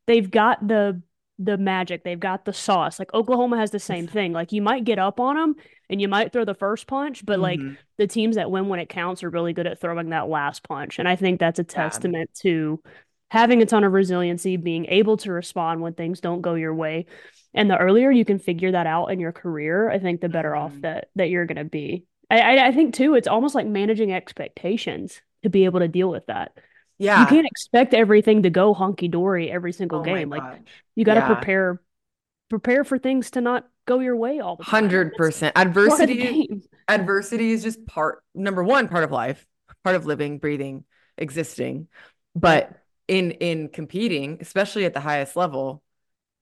they've 0.06 0.28
got 0.30 0.66
the 0.66 1.00
the 1.38 1.58
magic, 1.58 2.02
they've 2.02 2.18
got 2.18 2.44
the 2.44 2.52
sauce. 2.52 2.98
Like 2.98 3.12
Oklahoma 3.12 3.58
has 3.58 3.70
the 3.70 3.78
same 3.78 4.06
thing. 4.06 4.32
Like, 4.32 4.52
you 4.52 4.62
might 4.62 4.84
get 4.84 4.98
up 4.98 5.20
on 5.20 5.36
them 5.36 5.54
and 5.90 6.00
you 6.00 6.08
might 6.08 6.32
throw 6.32 6.44
the 6.46 6.54
first 6.54 6.86
punch, 6.86 7.24
but 7.26 7.38
like 7.38 7.60
Mhm. 7.60 7.76
the 7.98 8.06
teams 8.06 8.36
that 8.36 8.50
win 8.50 8.68
when 8.68 8.80
it 8.80 8.88
counts 8.88 9.22
are 9.22 9.28
really 9.30 9.52
good 9.52 9.66
at 9.66 9.78
throwing 9.80 10.08
that 10.10 10.28
last 10.28 10.62
punch. 10.66 10.98
And 10.98 11.06
I 11.06 11.14
think 11.16 11.38
that's 11.38 11.58
a 11.58 11.64
testament 11.64 12.30
to 12.42 12.80
having 13.30 13.60
a 13.60 13.66
ton 13.66 13.84
of 13.84 13.92
resiliency, 13.92 14.56
being 14.56 14.86
able 14.86 15.16
to 15.18 15.32
respond 15.32 15.82
when 15.82 15.92
things 15.92 16.20
don't 16.20 16.40
go 16.40 16.54
your 16.54 16.74
way. 16.74 17.06
And 17.52 17.68
the 17.70 17.76
earlier 17.76 18.10
you 18.10 18.24
can 18.24 18.38
figure 18.38 18.72
that 18.72 18.86
out 18.86 19.06
in 19.08 19.20
your 19.20 19.32
career, 19.32 19.90
I 19.90 19.98
think 19.98 20.20
the 20.20 20.28
better 20.28 20.54
off 20.56 20.72
Mhm. 20.74 20.82
that 20.82 21.08
that 21.16 21.28
you're 21.28 21.44
going 21.46 21.56
to 21.58 21.64
be. 21.64 22.04
I, 22.30 22.40
I 22.58 22.66
I 22.68 22.72
think 22.72 22.94
too, 22.94 23.14
it's 23.14 23.28
almost 23.28 23.54
like 23.54 23.66
managing 23.66 24.12
expectations 24.12 25.20
to 25.42 25.50
be 25.50 25.64
able 25.64 25.80
to 25.80 25.88
deal 25.88 26.08
with 26.08 26.26
that. 26.26 26.52
Yeah. 26.98 27.20
You 27.20 27.26
can't 27.26 27.46
expect 27.46 27.94
everything 27.94 28.42
to 28.44 28.50
go 28.50 28.74
honky 28.74 29.10
dory 29.10 29.50
every 29.50 29.72
single 29.72 30.00
Oh 30.00 30.04
game. 30.04 30.30
Like 30.30 30.42
gosh. 30.42 30.60
you 30.94 31.04
got 31.04 31.14
to 31.14 31.20
Yeah. 31.20 31.26
prepare 31.34 31.82
prepare 32.48 32.84
for 32.84 32.98
things 32.98 33.30
to 33.32 33.40
not 33.40 33.68
go 33.86 34.00
your 34.00 34.16
way 34.16 34.40
all 34.40 34.56
the 34.56 34.64
time. 34.64 34.70
Hundred 34.70 35.08
It's 35.08 35.16
percent. 35.16 35.56
part 35.56 35.68
Adversity 35.68 36.62
adversity 36.88 37.52
is 37.52 37.62
just 37.62 37.84
part 37.86 38.22
number 38.34 38.62
one 38.62 38.88
part 38.88 39.04
of 39.04 39.10
life 39.10 39.46
part 39.84 39.96
of 39.96 40.06
living 40.06 40.38
breathing 40.38 40.84
existing 41.18 41.88
but 42.34 42.80
in 43.08 43.32
in 43.32 43.68
competing 43.68 44.38
especially 44.40 44.84
at 44.84 44.94
the 44.94 45.00
highest 45.00 45.36
level 45.36 45.82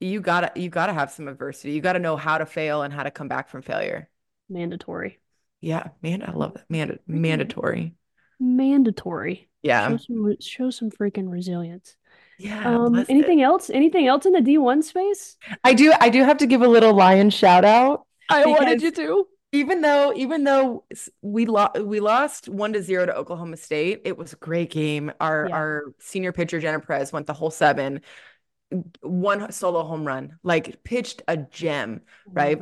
you 0.00 0.20
gotta 0.20 0.52
you 0.60 0.68
gotta 0.70 0.92
have 0.92 1.10
some 1.10 1.28
adversity 1.28 1.72
you 1.72 1.80
gotta 1.80 1.98
know 1.98 2.16
how 2.16 2.38
to 2.38 2.46
fail 2.46 2.82
and 2.82 2.92
how 2.92 3.02
to 3.02 3.10
come 3.10 3.28
back 3.28 3.48
from 3.48 3.62
failure 3.62 4.08
Mandatory. 4.48 5.20
yeah 5.60 5.88
man 6.02 6.22
i 6.22 6.32
love 6.32 6.54
that 6.54 6.64
Manda- 6.68 6.98
mm-hmm. 7.08 7.20
mandatory 7.22 7.94
Mandatory. 8.38 9.48
Yeah 9.64 9.88
Show 9.88 9.96
some 9.98 10.22
re- 10.24 10.36
show 10.40 10.70
some 10.70 10.90
freaking 10.90 11.28
resilience. 11.30 11.96
yeah 12.38 12.62
Um, 12.68 12.92
bless 12.92 13.08
it. 13.08 13.12
anything 13.12 13.42
else? 13.42 13.70
Anything 13.70 14.06
else 14.06 14.26
in 14.26 14.32
the 14.32 14.40
D1 14.40 14.82
space? 14.82 15.36
i 15.64 15.74
do 15.74 15.92
i 16.00 16.08
do 16.08 16.22
have 16.24 16.38
to 16.38 16.46
give 16.46 16.62
a 16.62 16.68
little 16.68 16.94
lion 16.94 17.30
shout 17.30 17.64
out 17.64 18.06
I 18.30 18.46
wanted 18.46 18.80
you 18.82 18.90
to. 18.92 19.26
even 19.52 19.80
though 19.82 20.12
even 20.16 20.44
though 20.44 20.84
we 21.22 21.46
lost 21.46 21.78
we 21.80 22.00
lost 22.00 22.48
one 22.48 22.72
to 22.72 22.82
zero 22.82 23.06
to 23.06 23.14
Oklahoma 23.14 23.56
State, 23.56 24.02
it 24.04 24.16
was 24.16 24.32
a 24.32 24.36
great 24.36 24.70
game. 24.70 25.12
Our 25.20 25.46
Yeah. 25.48 25.54
our 25.56 25.82
senior 26.00 26.32
pitcher 26.32 26.58
Jenna 26.60 26.80
Perez 26.80 27.12
went 27.12 27.26
the 27.26 27.34
whole 27.34 27.50
seven, 27.50 28.00
one 29.02 29.52
solo 29.52 29.84
home 29.84 30.06
run, 30.06 30.38
like 30.42 30.82
pitched 30.84 31.22
a 31.28 31.36
gem, 31.36 32.00
right? 32.26 32.58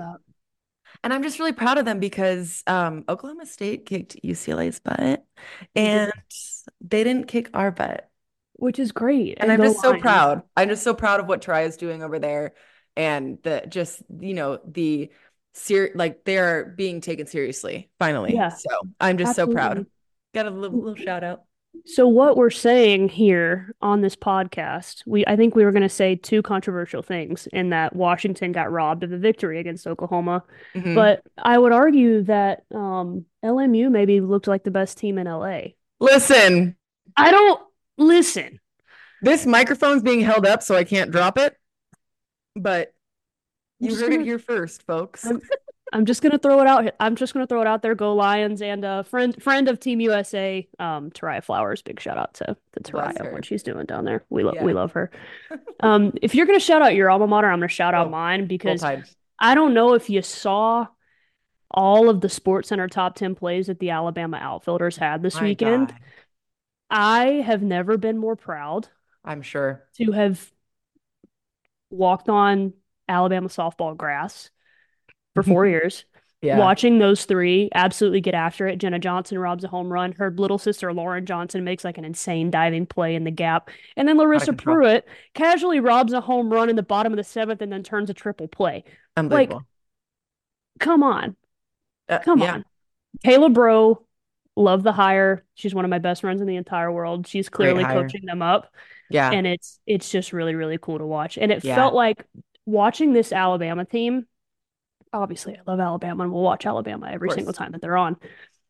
And 1.05 1.13
I'm 1.13 1.23
just 1.23 1.39
really 1.39 1.53
proud 1.53 1.79
of 1.79 1.85
them 1.85 2.01
because 2.01 2.63
um, 2.67 3.05
Oklahoma 3.09 3.47
State 3.47 3.87
kicked 3.87 4.17
UCLA's 4.23 4.79
butt, 4.81 5.25
and 5.75 6.13
they 6.81 7.05
didn't 7.05 7.29
kick 7.29 7.51
our 7.55 7.71
butt. 7.71 8.09
Which 8.55 8.79
is 8.79 8.93
great. 8.93 9.39
And 9.41 9.51
I'm 9.51 9.59
go 9.59 9.65
just 9.65 9.81
so 9.81 9.99
proud. 9.99 10.43
I'm 10.57 10.69
just 10.69 10.85
so 10.85 10.95
proud 10.95 11.19
of 11.19 11.27
what 11.27 11.43
Try 11.43 11.63
is 11.63 11.77
doing 11.77 12.03
over 12.03 12.21
there, 12.21 12.53
and 12.97 13.39
the 13.43 13.65
just 13.69 14.03
you 14.21 14.35
know 14.35 14.61
the 14.65 15.11
ser 15.55 15.91
like 15.97 16.25
they're 16.25 16.67
being 16.77 17.01
taken 17.01 17.27
seriously 17.27 17.91
finally. 17.99 18.35
Yeah. 18.35 18.51
So 18.51 18.71
I'm 19.01 19.19
just 19.19 19.35
so 19.35 19.47
proud. 19.49 19.87
Got 20.33 20.47
a 20.47 20.51
little, 20.51 20.79
little 20.79 20.95
shout 20.95 21.25
out. 21.25 21.43
So 21.87 22.07
what 22.07 22.37
we're 22.37 22.51
saying 22.51 23.09
here 23.09 23.75
on 23.81 24.01
this 24.03 24.15
podcast, 24.15 25.03
we 25.07 25.27
I 25.27 25.35
think 25.35 25.57
we 25.57 25.65
were 25.65 25.73
going 25.73 25.83
to 25.83 25.89
say 25.89 26.15
two 26.15 26.41
controversial 26.43 27.03
things 27.03 27.49
in 27.53 27.71
that 27.71 27.97
Washington 27.97 28.53
got 28.53 28.71
robbed 28.71 29.03
of 29.03 29.11
the 29.11 29.19
victory 29.19 29.59
against 29.59 29.87
Oklahoma, 29.89 30.45
Mhm. 30.75 30.95
but 30.95 31.23
I 31.37 31.59
would 31.59 31.73
argue 31.73 32.23
that 32.25 32.63
um, 32.73 33.25
LMU 33.43 33.91
maybe 33.91 34.21
looked 34.21 34.47
like 34.47 34.63
the 34.63 34.71
best 34.71 34.99
team 34.99 35.19
in 35.19 35.27
LA. 35.27 35.71
Listen, 36.03 36.77
I 37.17 37.31
don't 37.31 37.61
listen. 37.97 38.59
this 39.23 39.47
microphone's 39.47 40.03
being 40.03 40.21
held 40.21 40.45
up 40.47 40.63
so 40.63 40.75
I 40.75 40.85
can't 40.85 41.11
drop 41.13 41.39
it, 41.39 41.57
but 42.57 42.93
you 43.79 43.95
heard 43.95 44.11
gonna- 44.11 44.23
it 44.23 44.25
here 44.25 44.39
first, 44.39 44.83
folks. 44.85 45.25
I'm- 45.27 45.41
I'm 45.95 46.07
just 46.07 46.23
gonna 46.23 46.39
throw 46.39 46.61
it 46.63 46.67
out. 46.67 46.95
I'm 47.01 47.17
just 47.17 47.35
gonna 47.35 47.47
throw 47.47 47.61
it 47.61 47.67
out 47.67 47.83
there. 47.83 47.95
Go 47.95 48.15
Lions 48.15 48.63
and 48.63 48.83
a 48.83 49.05
friend 49.05 49.41
friend 49.43 49.69
of 49.69 49.79
Team 49.79 50.01
USA, 50.01 50.67
um, 50.79 51.11
Tairia 51.11 51.45
Flowers. 51.45 51.83
Big 51.83 52.01
shout 52.01 52.17
out 52.17 52.33
to 52.35 52.57
to 52.73 52.81
Tairia 52.81 53.31
what 53.31 53.45
she's 53.45 53.63
doing 53.63 53.85
down 53.85 54.07
there. 54.07 54.25
We 54.31 54.43
love 54.43 54.57
we 54.63 54.73
love 54.73 54.93
her. 54.93 55.11
Um, 55.81 56.13
if 56.23 56.35
you're 56.35 56.47
gonna 56.47 56.61
shout 56.61 56.81
out 56.81 56.95
your 56.95 57.11
alma 57.11 57.27
mater, 57.27 57.49
I'm 57.49 57.59
gonna 57.59 57.69
shout 57.69 57.93
out 57.93 58.07
Oh, 58.07 58.11
mine 58.11 58.47
because 58.47 58.83
I 59.39 59.55
don't 59.55 59.75
know 59.75 59.93
if 59.95 60.09
you 60.09 60.23
saw 60.23 60.87
all 61.75 62.09
of 62.09 62.21
the 62.21 62.29
Sports 62.29 62.69
Center 62.69 62.89
top 62.89 63.15
10 63.15 63.35
plays 63.35 63.67
that 63.67 63.79
the 63.79 63.91
Alabama 63.91 64.39
outfielders 64.39 64.97
had 64.97 65.23
this 65.23 65.37
My 65.37 65.43
weekend. 65.43 65.89
God, 65.89 65.99
I 66.91 67.25
have 67.47 67.63
never 67.63 67.97
been 67.97 68.19
more 68.19 68.37
proud 68.37 68.89
I'm 69.25 69.43
sure. 69.43 69.85
to 69.97 70.13
have 70.13 70.51
walked 71.91 72.29
on 72.29 72.73
Alabama 73.09 73.49
softball 73.49 73.97
grass 73.97 74.51
for 75.35 75.43
four 75.43 75.67
years, 75.69 76.05
Yeah. 76.41 76.59
watching 76.59 76.99
those 76.99 77.25
three 77.25 77.69
absolutely 77.75 78.21
get 78.21 78.35
after 78.35 78.67
it. 78.69 78.77
Jenna 78.79 78.99
Johnson 78.99 79.39
robs 79.39 79.65
a 79.65 79.69
home 79.69 79.93
run. 79.93 80.13
Her 80.13 80.31
little 80.31 80.59
sister 80.59 80.93
Lauren 80.93 81.27
Johnson 81.27 81.65
makes 81.65 81.85
like 81.85 81.99
an 81.99 82.05
insane 82.05 82.51
diving 82.51 82.87
play 82.87 83.15
in 83.15 83.25
the 83.25 83.31
gap. 83.31 83.71
And 83.97 84.09
then 84.09 84.17
Larissa. 84.19 84.53
Preuitt 84.53 85.05
casually 85.35 85.81
robs 85.81 86.13
a 86.13 86.21
home 86.21 86.53
run 86.53 86.69
in 86.71 86.77
the 86.77 86.83
bottom 86.83 87.13
of 87.13 87.17
the 87.17 87.25
seventh 87.25 87.61
and 87.63 87.73
then 87.73 87.83
turns 87.83 88.11
a 88.11 88.15
triple 88.15 88.49
play. 88.49 88.85
Unbelievable. 89.17 89.63
Come 90.81 91.03
on. 91.03 91.37
Uh, 92.17 92.19
Come 92.21 92.41
yeah. 92.41 92.55
on. 92.55 92.65
Kayla 93.25 93.53
Braud, 93.53 93.99
love 94.57 94.83
the 94.83 94.93
hire. 94.93 95.45
She's 95.55 95.75
one 95.75 95.85
of 95.85 95.91
my 95.91 95.99
best 95.99 96.21
friends 96.23 96.41
in 96.41 96.47
the 96.47 96.57
entire 96.57 96.91
world. 96.91 97.27
She's 97.27 97.49
clearly 97.49 97.85
coaching 97.85 98.25
them 98.25 98.43
up. 98.43 98.73
Yeah. 99.11 99.31
And 99.31 99.47
it's 99.47 99.79
it's 99.87 100.11
just 100.11 100.33
really, 100.33 100.55
really 100.55 100.79
cool 100.79 100.99
to 100.99 101.07
watch. 101.07 101.37
And 101.39 101.53
it 101.53 101.65
Yeah. 101.65 101.75
felt 101.75 101.95
like 101.95 102.25
watching 102.65 103.13
this 103.13 103.33
Alabama 103.33 103.85
team. 103.85 104.27
Obviously, 105.13 105.55
I 105.57 105.61
love 105.71 105.79
Alabama 105.81 106.23
and 106.25 106.33
we'll 106.33 106.43
watch 106.43 106.65
Alabama 106.65 107.11
every 107.11 107.31
single 107.31 107.53
time 107.53 107.73
that 107.73 107.83
they're 107.83 107.99
on. 107.99 108.17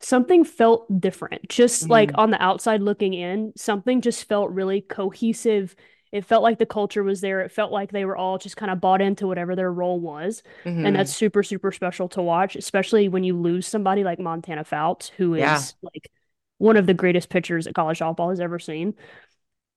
Something 0.01 0.43
felt 0.43 1.01
different. 1.01 1.49
Just 1.49 1.89
like 1.89 2.11
Mhm. 2.11 2.19
on 2.19 2.31
the 2.33 2.43
outside 2.43 2.83
looking 2.83 3.15
in, 3.15 3.53
something 3.57 4.01
just 4.01 4.25
felt 4.25 4.51
really 4.51 4.81
cohesive. 4.81 5.77
It 6.13 6.25
felt 6.27 6.43
like 6.43 6.59
the 6.59 6.67
culture 6.67 7.03
was 7.03 7.21
there. 7.23 7.41
It 7.41 7.51
felt 7.51 7.73
like 7.73 7.91
they 7.91 8.05
were 8.05 8.17
all 8.17 8.37
just 8.39 8.57
kind 8.57 8.71
of 8.71 8.81
bought 8.81 9.01
into 9.01 9.27
whatever 9.27 9.57
their 9.57 9.73
role 9.73 9.99
was. 9.99 10.43
Mhm. 10.65 10.87
And 10.87 10.95
that's 10.97 11.15
super, 11.17 11.43
super 11.43 11.73
special 11.73 12.09
to 12.11 12.23
watch, 12.23 12.55
especially 12.55 13.09
when 13.09 13.25
you 13.25 13.35
lose 13.37 13.67
somebody 13.67 14.05
like 14.05 14.19
Montana 14.19 14.63
Fouts, 14.65 15.09
who 15.09 15.35
is 15.35 15.41
Yeah. 15.41 15.59
like 15.83 16.11
one 16.59 16.77
of 16.77 16.87
the 16.87 16.95
greatest 16.95 17.31
pitchers 17.31 17.65
that 17.65 17.75
college 17.75 18.01
softball 18.01 18.29
has 18.31 18.41
ever 18.41 18.59
seen. 18.59 18.95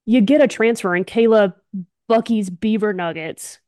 You 0.06 0.22
get 0.22 0.42
a 0.42 0.48
transfer 0.48 0.94
and 0.94 1.08
Kayla 1.08 1.54
Bucky's 2.08 2.50
Beaver 2.50 2.94
Nuggets. 2.94 3.60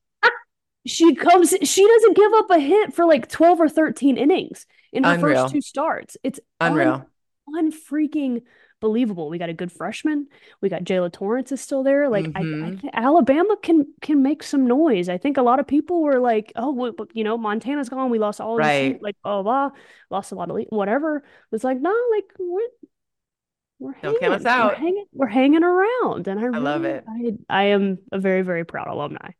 She 0.85 1.15
comes, 1.15 1.53
she 1.63 1.85
doesn't 1.85 2.15
give 2.15 2.31
up 2.33 2.49
a 2.49 2.59
hit 2.59 2.93
for 2.93 3.05
like 3.05 3.27
12 3.27 3.59
or 3.59 3.67
13 3.67 4.17
innings 4.17 4.65
in 4.93 5.03
her 5.03 5.15
Unreal. 5.15 5.43
first 5.43 5.53
two 5.53 5.61
starts. 5.61 6.15
It's 6.23 6.39
Unreal. 6.61 7.05
un, 7.53 7.71
unfreaking 7.71 8.43
believable. 8.79 9.29
We 9.29 9.37
got 9.37 9.49
a 9.49 9.53
good 9.53 9.71
freshman. 9.71 10.27
We 10.61 10.69
got 10.69 10.83
Jaala 10.83 11.11
Torrence 11.11 11.51
is 11.51 11.61
still 11.61 11.83
there. 11.83 12.09
Like 12.09 12.31
I, 12.35 12.41
I 12.41 12.43
Mhm. 12.43 12.79
think 12.81 12.93
Alabama 12.93 13.55
can 13.61 13.87
can 14.01 14.21
make 14.21 14.43
some 14.43 14.67
noise. 14.67 15.09
I 15.09 15.17
think 15.17 15.37
a 15.37 15.41
lot 15.41 15.59
of 15.59 15.67
people 15.67 16.01
were 16.03 16.19
like, 16.19 16.51
"Oh, 16.55 16.71
well, 16.73 16.91
but, 16.91 17.15
you 17.15 17.23
know, 17.23 17.37
Montana's 17.37 17.89
gone. 17.89 18.09
We 18.09 18.19
lost 18.19 18.39
all 18.41 18.55
Right. 18.57 18.93
seats, 18.93 19.01
like 19.03 19.15
blah 19.23 19.41
blah, 19.43 19.69
blah, 19.69 19.77
lost 20.11 20.31
a 20.31 20.35
lot 20.35 20.49
of 20.49 20.55
le- 20.57 20.63
whatever." 20.69 21.23
It's 21.51 21.63
like, 21.63 21.79
no, 21.81 21.95
like 22.11 22.25
we're 22.39 22.61
we're 23.79 23.93
Don't 24.01 24.19
count 24.19 24.33
us 24.35 24.43
hanging, 24.45 24.65
we're 24.65 24.71
out. 24.71 24.77
hanging, 24.77 25.05
we're 25.13 25.27
hanging 25.27 25.63
around, 25.63 26.27
and 26.27 26.39
I 26.39 26.43
I 26.45 26.57
love 26.59 26.83
it. 26.83 27.03
I 27.07 27.37
I 27.49 27.63
am 27.65 27.99
a 28.11 28.19
very 28.19 28.41
very 28.41 28.65
proud 28.65 28.87
alumni 28.87 29.31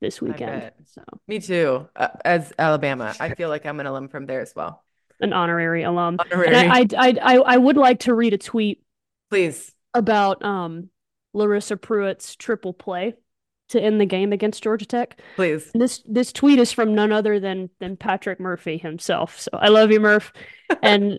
this 0.00 0.20
weekend. 0.22 0.70
So 0.86 1.02
Me 1.26 1.40
too. 1.40 1.88
Uh, 1.96 2.08
as 2.24 2.52
Alabama, 2.58 3.14
I 3.18 3.34
feel 3.34 3.48
like 3.48 3.66
I'm 3.66 3.80
an 3.80 3.86
alum 3.86 4.08
from 4.08 4.26
there 4.26 4.40
as 4.40 4.54
well. 4.54 4.84
An 5.20 5.32
honorary 5.32 5.82
alum. 5.82 6.16
Honorary. 6.18 6.54
And 6.54 6.72
I, 6.72 6.78
I 6.80 6.86
I 7.08 7.18
I 7.22 7.36
I 7.36 7.56
would 7.56 7.76
like 7.76 8.00
to 8.00 8.14
read 8.14 8.32
a 8.32 8.38
tweet 8.38 8.82
Please. 9.30 9.72
about 9.94 10.44
um 10.44 10.90
Larissa 11.34 11.76
Preuitt's 11.76 12.34
triple 12.36 12.72
play 12.72 13.14
to 13.68 13.80
end 13.80 14.00
the 14.00 14.06
game 14.06 14.32
against 14.32 14.62
Georgia 14.62 14.86
Tech. 14.86 15.20
Please. 15.36 15.70
And 15.72 15.80
this 15.82 16.02
this 16.06 16.32
tweet 16.32 16.58
is 16.58 16.72
from 16.72 16.94
none 16.94 17.12
other 17.12 17.38
than 17.38 17.70
than 17.78 17.96
Patrick 17.96 18.40
Murphy 18.40 18.78
himself. 18.78 19.40
So 19.40 19.50
I 19.52 19.68
love 19.68 19.90
you, 19.90 20.00
Murph. 20.00 20.32
And 20.82 21.18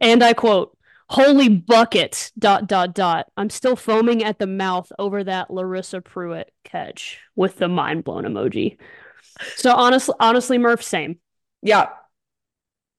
and 0.00 0.24
I 0.24 0.32
quote, 0.32 0.76
"Holy 1.08 1.48
bucket! 1.48 2.32
Dot 2.36 2.66
dot 2.66 2.94
dot. 2.94 3.26
I'm 3.36 3.48
still 3.50 3.76
foaming 3.76 4.24
at 4.24 4.40
the 4.40 4.46
mouth 4.48 4.90
over 4.98 5.22
that 5.22 5.50
Larissa 5.50 6.00
Preuitt 6.00 6.50
catch 6.64 7.20
with 7.36 7.58
the 7.58 7.68
mind 7.68 8.02
blown 8.02 8.24
emoji. 8.24 8.78
So 9.56 9.72
honestly, 9.72 10.14
honestly, 10.20 10.58
Murph, 10.58 10.82
same, 10.82 11.18
Yeah. 11.62 11.90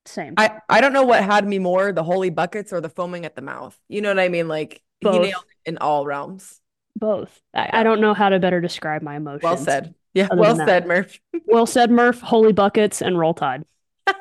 Same. 0.05 0.33
I, 0.37 0.59
I 0.69 0.81
don't 0.81 0.93
know 0.93 1.03
what 1.03 1.23
had 1.23 1.47
me 1.47 1.59
more, 1.59 1.91
the 1.91 2.03
holy 2.03 2.29
buckets 2.29 2.73
or 2.73 2.81
the 2.81 2.89
foaming 2.89 3.25
at 3.25 3.35
the 3.35 3.41
mouth. 3.41 3.77
You 3.87 4.01
know 4.01 4.09
what 4.09 4.19
I 4.19 4.29
mean? 4.29 4.47
Like 4.47 4.81
he 4.99 5.07
Both. 5.07 5.21
nailed 5.21 5.45
it 5.49 5.69
in 5.69 5.77
all 5.77 6.05
realms. 6.05 6.59
Both. 6.95 7.41
I, 7.53 7.69
I 7.73 7.83
don't 7.83 8.01
know 8.01 8.13
how 8.13 8.29
to 8.29 8.39
better 8.39 8.61
describe 8.61 9.01
my 9.01 9.15
emotions. 9.15 9.43
Well 9.43 9.57
said. 9.57 9.95
Yeah, 10.13 10.27
well 10.31 10.55
said, 10.55 10.85
Murph. 10.85 11.19
Well 11.47 11.65
said, 11.65 11.89
Murph. 11.89 12.21
Holy 12.21 12.53
buckets 12.53 13.01
and 13.01 13.17
roll 13.17 13.33
tide. 13.33 13.63
That's 14.05 14.17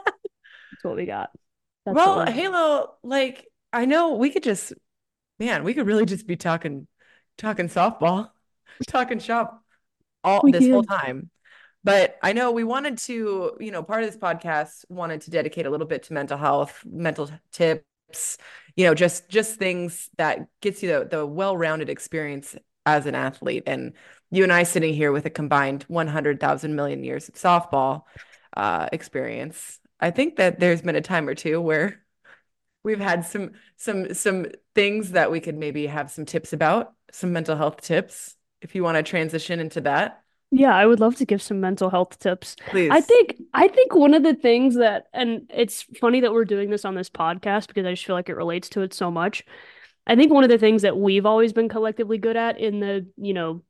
what 0.82 0.96
we 0.96 1.06
got. 1.06 1.30
That's 1.84 1.94
Well, 1.94 2.26
Halo, 2.26 2.94
like 3.02 3.46
I 3.72 3.84
know 3.84 4.14
we 4.14 4.30
could 4.30 4.42
just, 4.42 4.72
man, 5.38 5.64
we 5.64 5.74
could 5.74 5.86
really 5.86 6.06
just 6.06 6.26
be 6.26 6.36
talking, 6.36 6.86
talking 7.38 7.68
softball, 7.68 8.30
talking 8.88 9.18
shop 9.18 9.62
all 10.24 10.40
We 10.42 10.52
this 10.52 10.68
whole 10.68 10.82
time. 10.82 11.30
But 11.84 12.16
I 12.22 12.32
know 12.32 12.52
we 12.52 12.64
wanted 12.64 12.98
to, 12.98 13.56
you 13.58 13.70
know, 13.72 13.82
part 13.82 14.04
of 14.04 14.10
this 14.10 14.18
podcast 14.18 14.84
wanted 14.88 15.22
to 15.22 15.30
dedicate 15.30 15.66
a 15.66 15.70
little 15.70 15.86
bit 15.86 16.04
to 16.04 16.12
mental 16.12 16.38
health, 16.38 16.82
mental 16.84 17.30
tips, 17.50 18.38
you 18.76 18.86
know, 18.86 18.94
just 18.94 19.28
just 19.28 19.58
things 19.58 20.08
that 20.16 20.46
gets 20.60 20.82
you 20.82 20.88
the 20.88 21.08
the 21.10 21.26
well-rounded 21.26 21.88
experience 21.88 22.56
as 22.86 23.06
an 23.06 23.14
athlete. 23.14 23.64
And 23.66 23.94
you 24.30 24.44
and 24.44 24.52
I 24.52 24.62
sitting 24.62 24.94
here 24.94 25.12
with 25.12 25.26
a 25.26 25.30
combined 25.30 25.84
100,000 25.84 26.74
million 26.74 27.04
years 27.04 27.28
of 27.28 27.34
softball 27.34 28.02
uh, 28.56 28.88
experience. 28.92 29.78
I 30.00 30.10
think 30.10 30.36
that 30.36 30.58
there's 30.58 30.82
been 30.82 30.96
a 30.96 31.00
time 31.00 31.28
or 31.28 31.34
two 31.34 31.60
where 31.60 32.02
we've 32.84 33.00
had 33.00 33.24
some 33.24 33.52
some 33.76 34.14
some 34.14 34.46
things 34.74 35.12
that 35.12 35.30
we 35.30 35.40
could 35.40 35.56
maybe 35.56 35.86
have 35.86 36.10
some 36.10 36.24
tips 36.24 36.52
about, 36.52 36.92
some 37.10 37.32
mental 37.32 37.56
health 37.56 37.80
tips. 37.80 38.36
If 38.60 38.74
you 38.74 38.84
want 38.84 38.96
to 38.96 39.02
transition 39.02 39.58
into 39.58 39.80
that, 39.82 40.22
yeah, 40.54 40.76
I 40.76 40.84
would 40.86 41.00
love 41.00 41.16
to 41.16 41.24
give 41.24 41.40
some 41.42 41.60
mental 41.60 41.90
health 41.90 42.18
tips. 42.18 42.56
please. 42.68 42.90
I 42.92 43.00
think 43.00 43.36
I 43.54 43.66
think 43.68 43.94
one 43.94 44.14
of 44.14 44.22
the 44.22 44.34
things 44.34 44.76
that 44.76 45.06
and 45.12 45.50
it's 45.52 45.82
funny 46.00 46.20
that 46.20 46.32
we're 46.32 46.44
doing 46.44 46.70
this 46.70 46.84
on 46.84 46.94
this 46.94 47.10
podcast 47.10 47.66
because 47.68 47.86
I 47.86 47.92
just 47.92 48.04
feel 48.04 48.14
like 48.14 48.28
it 48.28 48.36
relates 48.36 48.68
to 48.70 48.82
it 48.82 48.92
so 48.94 49.10
much. 49.10 49.44
I 50.06 50.14
think 50.14 50.32
one 50.32 50.44
of 50.44 50.50
the 50.50 50.58
things 50.58 50.82
that 50.82 50.96
we've 50.96 51.26
always 51.26 51.52
been 51.52 51.68
collectively 51.68 52.18
good 52.18 52.36
at 52.36 52.58
in 52.60 52.80
the, 52.80 53.06
you 53.16 53.32
know, 53.34 53.62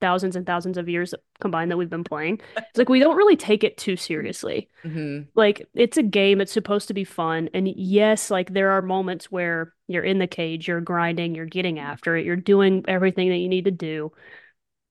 thousands 0.00 0.36
and 0.36 0.46
thousands 0.46 0.78
of 0.78 0.88
years 0.88 1.14
combined 1.40 1.70
that 1.70 1.76
we've 1.76 1.90
been 1.90 2.04
playing, 2.04 2.40
it's 2.56 2.78
like 2.78 2.88
we 2.88 3.00
don't 3.00 3.16
really 3.16 3.34
take 3.36 3.64
it 3.64 3.76
too 3.76 3.96
seriously. 3.96 4.68
Mhm. 4.84 5.26
like 5.34 5.68
it's 5.74 5.96
a 5.98 6.02
game 6.02 6.40
it's 6.40 6.52
supposed 6.52 6.86
to 6.88 6.94
be 6.94 7.02
fun 7.04 7.50
and 7.52 7.66
yes 7.68 8.30
like 8.30 8.52
there 8.54 8.70
are 8.70 8.82
moments 8.82 9.30
where 9.32 9.74
you're 9.88 10.04
in 10.04 10.18
the 10.20 10.26
cage 10.28 10.68
you're 10.68 10.80
grinding 10.80 11.34
you're 11.34 11.44
getting 11.44 11.78
after 11.80 12.16
it 12.16 12.24
you're 12.24 12.36
doing 12.36 12.84
everything 12.88 13.28
that 13.30 13.36
you 13.38 13.48
need 13.48 13.64
to 13.66 13.70
do 13.72 14.10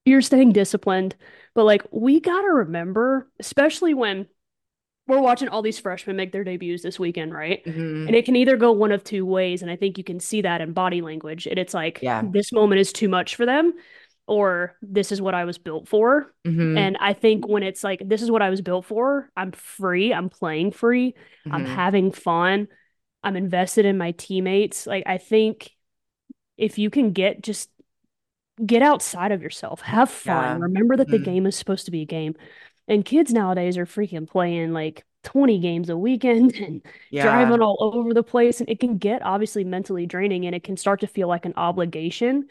you're 0.10 0.22
staying 0.22 0.52
disciplined 0.52 1.16
but 1.56 1.64
like 1.66 1.84
we 1.92 2.20
got 2.20 2.42
to 2.42 2.48
remember 2.50 3.28
especially 3.40 3.94
when 3.94 4.28
we're 5.08 5.20
watching 5.22 5.48
all 5.50 5.62
these 5.62 5.80
freshmen 5.80 6.16
make 6.16 6.32
their 6.32 6.44
debuts 6.44 6.84
this 6.84 7.00
weekend 7.00 7.34
right 7.34 7.64
Mhm. 7.66 8.08
and 8.08 8.16
it 8.16 8.26
can 8.26 8.36
either 8.36 8.58
go 8.58 8.72
one 8.72 8.92
of 8.92 9.04
two 9.04 9.26
ways 9.26 9.62
and 9.62 9.72
i 9.72 9.76
think 9.76 9.98
you 9.98 10.04
can 10.04 10.20
see 10.20 10.42
that 10.42 10.62
in 10.62 10.74
body 10.74 11.02
language 11.02 11.48
and 11.48 11.58
it's 11.58 11.74
like 11.74 12.00
Yeah. 12.02 12.22
this 12.32 12.52
moment 12.52 12.80
is 12.82 12.92
too 12.94 13.10
much 13.10 13.36
for 13.36 13.46
them 13.46 13.74
or 14.28 14.76
this 14.84 15.12
is 15.12 15.22
what 15.22 15.34
i 15.34 15.46
was 15.46 15.58
built 15.58 15.88
for 15.88 16.34
Mhm. 16.46 16.78
and 16.78 16.98
I 17.00 17.14
think 17.14 17.48
when 17.48 17.64
it's 17.64 17.84
like, 17.84 18.02
this 18.06 18.22
is 18.22 18.30
what 18.32 18.42
I 18.42 18.50
was 18.52 18.62
built 18.62 18.86
for, 18.86 19.30
I'm 19.36 19.52
free, 19.52 20.14
I'm 20.14 20.30
playing 20.30 20.72
free, 20.72 21.16
I'm 21.50 21.66
Mhm. 21.66 21.76
having 21.76 22.12
fun, 22.12 22.68
I'm 23.24 23.36
invested 23.36 23.86
in 23.86 23.98
my 23.98 24.12
teammates. 24.12 24.86
Like, 24.88 25.04
I 25.06 25.18
think 25.18 25.72
if 26.58 26.78
you 26.78 26.90
can 26.90 27.12
get 27.12 27.42
just 27.42 27.70
get 28.66 28.82
outside 28.82 29.32
of 29.32 29.42
yourself, 29.42 29.82
have 29.82 30.10
fun, 30.10 30.54
Yeah. 30.54 30.60
remember 30.60 30.98
that 30.98 31.10
the 31.12 31.18
Mhm. 31.18 31.24
game 31.24 31.46
is 31.46 31.56
supposed 31.56 31.86
to 31.86 31.92
be 31.92 32.02
a 32.02 32.06
game. 32.06 32.36
And 32.88 33.06
kids 33.06 33.34
nowadays 33.34 33.78
are 33.78 33.86
freaking 33.86 34.28
playing 34.30 34.74
like 34.74 35.06
20 35.24 35.60
games 35.60 35.90
a 35.90 35.98
weekend 35.98 36.56
and 36.60 36.82
Yeah. 37.10 37.22
driving 37.22 37.62
all 37.62 37.78
over 37.82 38.14
the 38.14 38.24
place. 38.24 38.60
And 38.60 38.70
it 38.70 38.80
can 38.80 38.98
get 38.98 39.22
obviously 39.24 39.64
mentally 39.64 40.06
draining 40.06 40.46
and 40.46 40.56
it 40.56 40.64
can 40.64 40.78
start 40.78 41.02
to 41.02 41.08
feel 41.08 41.28
like 41.28 41.46
an 41.46 41.54
obligation 41.58 42.48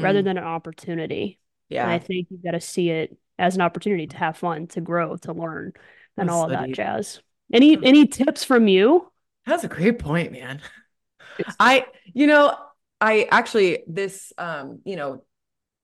rather 0.00 0.22
Mm, 0.22 0.22
than 0.22 0.38
an 0.38 0.44
opportunity. 0.44 1.38
Yeah. 1.68 1.84
And 1.84 1.90
I 1.90 1.98
think 1.98 2.28
you've 2.30 2.42
got 2.42 2.52
to 2.52 2.60
see 2.60 2.90
it 2.90 3.16
as 3.38 3.54
an 3.56 3.62
opportunity 3.62 4.06
to 4.08 4.16
have 4.16 4.36
fun, 4.36 4.66
to 4.68 4.80
grow, 4.80 5.16
to 5.18 5.32
learn, 5.32 5.72
and 6.18 6.28
That's 6.28 6.30
all 6.30 6.44
of 6.44 6.52
that 6.52 6.70
deep. 6.70 6.72
jazz. 6.72 7.20
Any 7.52 7.78
Mm. 7.78 7.82
any 7.82 8.06
tips 8.06 8.44
from 8.44 8.68
you? 8.68 9.10
That's 9.46 9.64
a 9.64 9.68
great 9.68 9.98
point, 9.98 10.32
man. 10.32 10.60
I, 11.58 11.86
you 12.12 12.26
know, 12.26 12.56
I 13.00 13.28
actually 13.30 13.84
this 13.86 14.32
um, 14.38 14.80
you 14.84 14.96
know, 14.96 15.24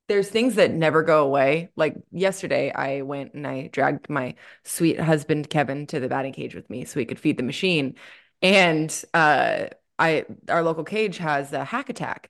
there's 0.07 0.29
things 0.29 0.55
that 0.55 0.71
never 0.71 1.03
go 1.03 1.23
away. 1.25 1.69
Like 1.75 1.95
yesterday, 2.11 2.71
I 2.71 3.01
went 3.01 3.33
and 3.33 3.45
I 3.47 3.67
dragged 3.67 4.09
my 4.09 4.35
sweet 4.63 4.99
husband 4.99 5.49
Kevin 5.49 5.87
to 5.87 5.99
the 5.99 6.07
batting 6.09 6.33
cage 6.33 6.55
with 6.55 6.69
me 6.69 6.85
so 6.85 6.99
he 6.99 7.05
could 7.05 7.19
feed 7.19 7.37
the 7.37 7.43
machine. 7.43 7.95
And 8.41 8.91
uh 9.13 9.67
I 9.97 10.25
our 10.49 10.63
local 10.63 10.83
cage 10.83 11.17
has 11.17 11.53
a 11.53 11.63
hack 11.65 11.89
attack. 11.89 12.29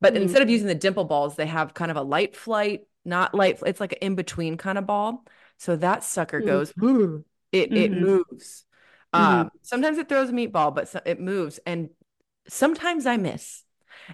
But 0.00 0.14
Mhm. 0.14 0.22
instead 0.22 0.42
of 0.42 0.50
using 0.50 0.68
the 0.68 0.74
dimple 0.74 1.04
balls, 1.04 1.36
they 1.36 1.46
have 1.46 1.74
kind 1.74 1.90
of 1.90 1.96
a 1.96 2.02
light 2.02 2.36
flight, 2.36 2.86
not 3.04 3.34
light, 3.34 3.60
it's 3.66 3.80
like 3.80 3.92
an 3.92 3.98
in-between 4.02 4.56
kind 4.56 4.78
of 4.78 4.86
ball. 4.86 5.24
So 5.58 5.76
that 5.76 6.04
sucker 6.04 6.40
Mhm. 6.40 6.46
goes, 6.46 6.72
it 7.52 7.76
it 7.76 7.92
Mhm. 7.92 8.00
moves. 8.00 8.64
Um, 9.12 9.50
sometimes 9.62 9.98
it 9.98 10.08
throws 10.08 10.30
a 10.30 10.32
meatball, 10.32 10.74
but 10.74 10.88
so- 10.88 11.02
it 11.04 11.20
moves. 11.20 11.58
And 11.66 11.90
sometimes 12.48 13.06
I 13.06 13.16
miss. 13.18 13.64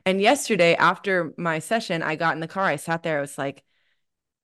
And 0.05 0.21
yesterday, 0.21 0.75
after 0.75 1.33
my 1.37 1.59
session, 1.59 2.03
I 2.03 2.17
got 2.17 2.35
in 2.35 2.41
the 2.41 2.49
car. 2.49 2.65
I 2.65 2.77
sat 2.77 3.03
there. 3.03 3.19
I 3.19 3.21
was 3.21 3.39
like, 3.39 3.65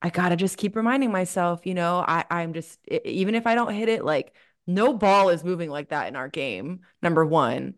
I 0.03 0.11
gotta 0.11 0.37
just 0.37 0.59
keep 0.59 0.77
reminding 0.77 1.11
myself, 1.13 1.65
you 1.65 1.75
know, 1.75 2.05
I 2.07 2.25
I'm 2.31 2.53
just 2.53 2.79
even 2.89 3.35
if 3.35 3.47
I 3.47 3.55
don't 3.55 3.73
hit 3.73 3.89
it, 3.89 4.05
like 4.05 4.35
no 4.67 4.93
ball 4.93 5.31
is 5.31 5.45
moving 5.45 5.71
like 5.71 5.89
that 5.91 6.09
in 6.09 6.17
our 6.17 6.29
game. 6.29 6.81
Number 7.01 7.25
one, 7.25 7.75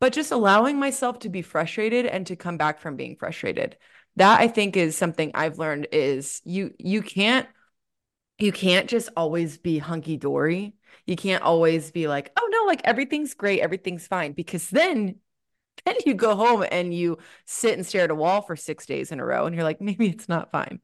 but 0.00 0.12
just 0.12 0.30
allowing 0.30 0.78
myself 0.78 1.18
to 1.20 1.28
be 1.28 1.42
frustrated 1.42 2.06
and 2.06 2.26
to 2.28 2.36
come 2.36 2.58
back 2.58 2.80
from 2.80 2.96
being 2.96 3.16
frustrated. 3.16 3.76
That 4.16 4.40
I 4.40 4.46
think 4.48 4.76
is 4.76 4.96
something 4.96 5.32
I've 5.34 5.58
learned 5.58 5.88
is 5.90 6.40
you 6.44 6.74
you 6.78 7.02
can't 7.02 7.48
you 8.38 8.52
can't 8.52 8.88
just 8.88 9.08
always 9.16 9.58
be 9.58 9.78
hunky 9.78 10.16
dory. 10.16 10.74
You 11.06 11.16
can't 11.16 11.42
always 11.42 11.90
be 11.90 12.06
like, 12.08 12.30
oh 12.36 12.48
no, 12.50 12.64
like 12.66 12.82
everything's 12.84 13.34
great, 13.34 13.60
everything's 13.60 14.06
fine, 14.06 14.32
because 14.32 14.70
then 14.70 15.16
then 15.84 15.96
you 16.06 16.14
go 16.14 16.34
home 16.36 16.64
and 16.70 16.94
you 16.94 17.18
sit 17.46 17.74
and 17.74 17.86
stare 17.86 18.04
at 18.04 18.10
a 18.10 18.14
wall 18.14 18.42
for 18.42 18.56
six 18.56 18.86
days 18.86 19.12
in 19.12 19.20
a 19.20 19.24
row, 19.24 19.46
and 19.46 19.54
you're 19.54 19.64
like, 19.64 19.80
maybe 19.80 20.08
it's 20.08 20.28
not 20.28 20.50
fine. 20.50 20.80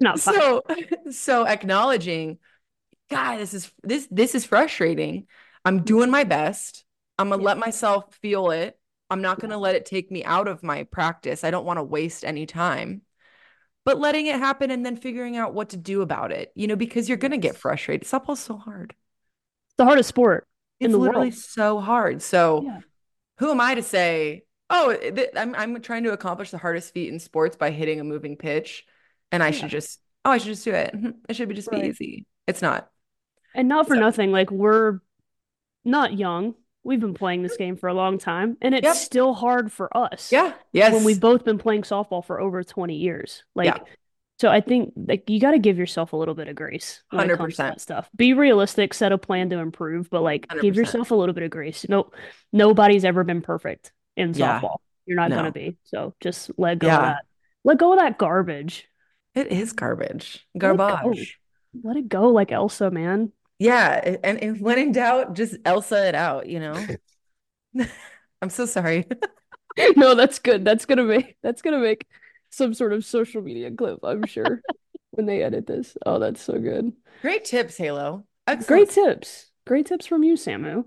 Not 0.00 0.20
fun. 0.20 0.34
So, 0.34 0.62
so 1.10 1.46
acknowledging, 1.46 2.38
God, 3.10 3.38
this 3.38 3.54
is 3.54 3.70
this 3.82 4.08
this 4.10 4.34
is 4.34 4.44
frustrating. 4.44 5.26
I'm 5.64 5.84
doing 5.84 6.10
my 6.10 6.24
best. 6.24 6.84
I'm 7.18 7.28
gonna 7.30 7.42
Yeah. 7.42 7.46
let 7.46 7.58
myself 7.58 8.14
feel 8.16 8.50
it. 8.50 8.78
I'm 9.10 9.22
not 9.22 9.40
gonna 9.40 9.58
let 9.58 9.74
it 9.74 9.86
take 9.86 10.10
me 10.10 10.24
out 10.24 10.48
of 10.48 10.62
my 10.62 10.84
practice. 10.84 11.44
I 11.44 11.50
don't 11.50 11.64
want 11.66 11.78
to 11.78 11.82
waste 11.84 12.24
any 12.24 12.46
time. 12.46 13.02
But 13.84 13.98
letting 13.98 14.26
it 14.26 14.38
happen 14.38 14.70
and 14.70 14.86
then 14.86 14.96
figuring 14.96 15.36
out 15.36 15.54
what 15.54 15.70
to 15.70 15.76
do 15.76 16.02
about 16.02 16.32
it, 16.32 16.52
you 16.54 16.68
know, 16.68 16.76
because 16.76 17.08
you're 17.08 17.18
gonna 17.18 17.38
get 17.38 17.56
frustrated. 17.56 18.06
Softball's 18.06 18.40
so 18.40 18.56
hard. 18.56 18.94
It's 19.68 19.76
the 19.76 19.84
hardest 19.84 20.10
sport 20.10 20.46
in 20.80 20.90
It's 20.90 20.92
the 20.92 20.98
literally 20.98 21.30
world. 21.30 21.32
so 21.32 21.80
hard. 21.80 22.22
So 22.22 22.62
Yeah. 22.64 22.80
Who 23.42 23.50
am 23.50 23.60
I 23.60 23.74
to 23.74 23.82
say, 23.82 24.44
oh, 24.70 24.96
th- 24.96 25.30
I'm 25.36 25.54
I'm 25.54 25.80
trying 25.82 26.04
to 26.04 26.12
accomplish 26.12 26.50
the 26.52 26.58
hardest 26.58 26.94
feat 26.94 27.12
in 27.12 27.18
sports 27.18 27.56
by 27.56 27.70
hitting 27.70 27.98
a 28.00 28.04
moving 28.04 28.36
pitch, 28.36 28.86
and 29.32 29.42
I 29.42 29.48
Yeah. 29.48 29.52
should 29.52 29.70
just, 29.70 30.00
oh, 30.24 30.30
I 30.30 30.38
should 30.38 30.46
just 30.48 30.64
do 30.64 30.72
it. 30.72 30.94
Mm-hmm. 30.94 31.10
It 31.28 31.36
should 31.36 31.48
be 31.48 31.54
just 31.56 31.70
be 31.70 31.78
easy. 31.80 32.26
It's 32.46 32.62
not. 32.62 32.88
And 33.54 33.68
not 33.68 33.86
for 33.88 33.94
So- 33.94 34.00
nothing, 34.00 34.30
like 34.32 34.50
we're 34.50 35.00
not 35.84 36.16
young. 36.16 36.54
We've 36.84 37.00
been 37.00 37.14
playing 37.14 37.42
this 37.42 37.56
game 37.56 37.76
for 37.76 37.88
a 37.88 37.94
long 37.94 38.18
time, 38.18 38.56
and 38.62 38.74
it's 38.74 38.84
Yep. 38.84 38.94
still 38.96 39.34
hard 39.34 39.70
for 39.70 39.94
us 39.96 40.32
Yeah. 40.32 40.52
Yes. 40.72 40.92
when 40.92 41.04
we've 41.04 41.20
both 41.20 41.44
been 41.44 41.58
playing 41.58 41.82
softball 41.82 42.24
for 42.24 42.40
over 42.40 42.62
20 42.64 42.96
years. 42.96 43.44
Like, 43.54 43.66
Yeah. 43.66 43.78
So 44.42 44.48
I 44.48 44.60
think 44.60 44.92
like 44.96 45.30
you 45.30 45.38
got 45.38 45.52
to 45.52 45.60
give 45.60 45.78
yourself 45.78 46.12
a 46.12 46.16
little 46.16 46.34
bit 46.34 46.48
of 46.48 46.56
grace 46.56 47.00
when 47.10 47.30
it 47.30 47.36
comes 47.36 47.54
to 47.56 47.62
100%. 47.62 47.80
stuff. 47.80 48.10
Be 48.16 48.34
realistic, 48.34 48.92
set 48.92 49.12
a 49.12 49.18
plan 49.18 49.50
to 49.50 49.58
improve, 49.58 50.10
but 50.10 50.22
like 50.22 50.48
give 50.60 50.74
100%. 50.74 50.76
yourself 50.76 51.10
a 51.12 51.14
little 51.14 51.32
bit 51.32 51.44
of 51.44 51.50
grace. 51.50 51.86
No, 51.88 52.10
nobody's 52.52 53.04
ever 53.04 53.22
been 53.22 53.40
perfect 53.40 53.92
in 54.16 54.34
Yeah. 54.34 54.60
softball. 54.60 54.78
You're 55.06 55.16
not 55.16 55.30
No. 55.30 55.36
gonna 55.36 55.52
be. 55.52 55.76
So 55.84 56.14
just 56.20 56.50
let 56.58 56.80
go 56.80 56.88
of 56.88 56.92
Yeah. 56.92 57.00
that. 57.00 57.24
Let 57.62 57.78
go 57.78 57.92
of 57.92 58.00
that 58.00 58.18
garbage. 58.18 58.88
It 59.36 59.46
is 59.46 59.72
garbage. 59.72 60.44
Let 60.54 60.72
it 60.74 60.76
go. 60.76 60.88
Garbage. 60.88 61.38
Let 61.84 61.96
it 61.96 62.08
go 62.08 62.28
like 62.30 62.50
Elsa, 62.50 62.90
man. 62.90 63.30
Yeah. 63.60 64.16
And, 64.24 64.42
and 64.42 64.60
when 64.60 64.78
in 64.78 64.90
doubt, 64.92 65.34
just 65.34 65.56
Elsa 65.64 66.08
it 66.08 66.14
out, 66.16 66.48
you 66.48 66.58
know? 66.58 66.74
I'm 68.42 68.50
so 68.50 68.66
sorry. 68.66 69.06
No, 69.96 70.14
that's 70.14 70.38
good. 70.38 70.66
That's 70.66 70.84
gonna 70.84 71.02
make 71.04 71.36
that's 71.42 71.62
gonna 71.62 71.78
make 71.78 72.06
some 72.52 72.74
sort 72.74 72.92
of 72.92 73.04
social 73.04 73.42
media 73.42 73.70
clip, 73.70 73.98
I'm 74.04 74.24
sure, 74.26 74.62
when 75.10 75.26
they 75.26 75.42
edit 75.42 75.66
this. 75.66 75.96
Oh, 76.06 76.18
that's 76.18 76.40
so 76.42 76.58
good. 76.58 76.92
Great 77.22 77.44
tips, 77.44 77.76
Halo. 77.76 78.24
Excellent. 78.46 78.68
Great 78.68 78.90
tips. 78.90 79.50
Great 79.66 79.86
tips 79.86 80.06
from 80.06 80.22
you, 80.22 80.34
Samu. 80.34 80.84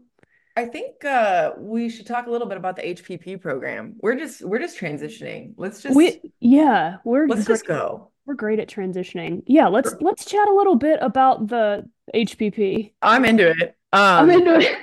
I 0.57 0.65
think 0.65 1.03
uh, 1.03 1.51
we 1.57 1.89
should 1.89 2.07
talk 2.07 2.27
a 2.27 2.31
little 2.31 2.47
bit 2.47 2.57
about 2.57 2.77
the 2.77 2.81
HPP 2.83 3.41
program. 3.41 3.95
We're 3.99 4.15
just 4.15 4.41
we're 4.41 4.59
just 4.59 4.79
transitioning. 4.79 5.53
Let's 5.57 5.81
just 5.81 5.95
We 5.95 6.21
yeah, 6.39 6.97
we're 7.03 7.27
let's 7.27 7.43
great. 7.45 7.55
just 7.55 7.67
go. 7.67 8.11
We're 8.25 8.35
great 8.35 8.59
at 8.59 8.69
transitioning. 8.69 9.43
Yeah, 9.47 9.67
let's 9.67 9.93
let's 9.99 10.23
chat 10.25 10.47
a 10.47 10.53
little 10.53 10.75
bit 10.75 10.99
about 11.01 11.47
the 11.47 11.89
HPP. 12.13 12.93
I'm 13.01 13.25
into 13.25 13.49
it. 13.49 13.75
I'm 13.91 14.29
Um, 14.29 14.29
into 14.29 14.59
it. 14.59 14.77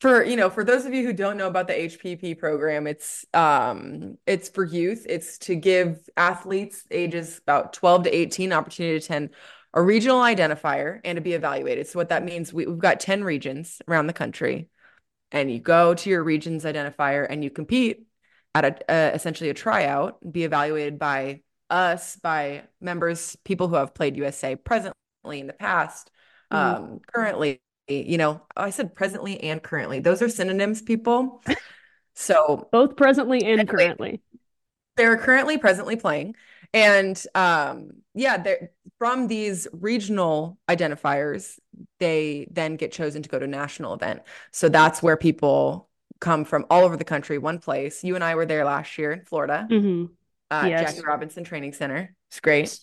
For 0.00 0.24
you 0.24 0.36
know, 0.36 0.48
for 0.50 0.64
those 0.64 0.86
of 0.86 0.94
you 0.94 1.04
who 1.04 1.12
don't 1.12 1.36
know 1.36 1.46
about 1.46 1.66
the 1.66 1.78
HPP 1.78 2.34
program, 2.38 2.86
it's 2.86 3.26
um 3.34 4.16
it's 4.26 4.48
for 4.48 4.64
youth. 4.64 5.06
It's 5.08 5.38
to 5.40 5.54
give 5.54 5.98
athletes 6.16 6.84
ages 6.90 7.38
about 7.38 7.72
12 7.74 8.04
to 8.04 8.10
18 8.10 8.52
opportunity 8.52 8.98
to 8.98 9.04
attend 9.04 9.30
a 9.74 9.82
regional 9.82 10.20
identifier 10.20 11.00
and 11.04 11.16
to 11.16 11.20
be 11.22 11.34
evaluated. 11.34 11.86
So 11.86 11.98
what 11.98 12.08
that 12.08 12.24
means, 12.24 12.52
we, 12.52 12.66
we've 12.66 12.78
got 12.78 12.98
10 12.98 13.22
regions 13.22 13.80
around 13.86 14.06
the 14.08 14.12
country, 14.12 14.68
and 15.30 15.50
you 15.50 15.60
go 15.60 15.94
to 15.94 16.10
your 16.10 16.24
region's 16.24 16.64
identifier 16.64 17.26
and 17.28 17.44
you 17.44 17.50
compete 17.50 18.06
at 18.54 18.64
a 18.64 18.92
uh, 18.92 19.10
essentially 19.14 19.50
a 19.50 19.54
tryout, 19.54 20.18
be 20.32 20.44
evaluated 20.44 20.98
by 20.98 21.42
us, 21.68 22.16
by 22.16 22.64
members, 22.80 23.36
people 23.44 23.68
who 23.68 23.76
have 23.76 23.94
played 23.94 24.16
USA 24.16 24.56
presently 24.56 24.94
in 25.24 25.46
the 25.46 25.52
past, 25.52 26.10
Mhm. 26.52 26.56
um, 26.56 27.00
currently, 27.14 27.60
you 27.90 28.18
know, 28.18 28.42
I 28.56 28.70
said 28.70 28.94
presently 28.94 29.40
and 29.42 29.62
currently. 29.62 30.00
Those 30.00 30.22
are 30.22 30.28
synonyms, 30.28 30.82
people. 30.82 31.42
So 32.14 32.68
Both 32.70 32.96
presently 32.96 33.44
and 33.44 33.60
Anyway. 33.60 33.68
currently. 33.68 34.22
they're 34.96 35.16
currently 35.16 35.58
presently 35.58 35.96
playing. 35.96 36.34
And 36.72 37.20
um, 37.34 37.90
yeah, 38.14 38.36
they're 38.38 38.70
from 38.98 39.28
these 39.28 39.66
regional 39.72 40.58
identifiers, 40.68 41.58
they 41.98 42.46
then 42.50 42.76
get 42.76 42.92
chosen 42.92 43.22
to 43.22 43.28
go 43.28 43.38
to 43.38 43.44
a 43.44 43.48
national 43.48 43.94
event. 43.94 44.22
So 44.52 44.68
that's 44.68 45.02
where 45.02 45.16
people 45.16 45.88
come 46.20 46.44
from 46.44 46.66
all 46.70 46.84
over 46.84 46.96
the 46.96 47.04
country, 47.04 47.38
one 47.38 47.58
place. 47.58 48.04
You 48.04 48.14
and 48.14 48.22
I 48.22 48.34
were 48.34 48.46
there 48.46 48.64
last 48.64 48.98
year 48.98 49.12
in 49.12 49.24
Florida, 49.24 49.70
hmm 49.70 50.06
uh, 50.50 50.68
Yes. 50.68 50.96
Jackie 50.96 51.02
Robinson 51.06 51.44
Training 51.44 51.72
Center. 51.72 52.14
It's 52.30 52.40
great. 52.40 52.78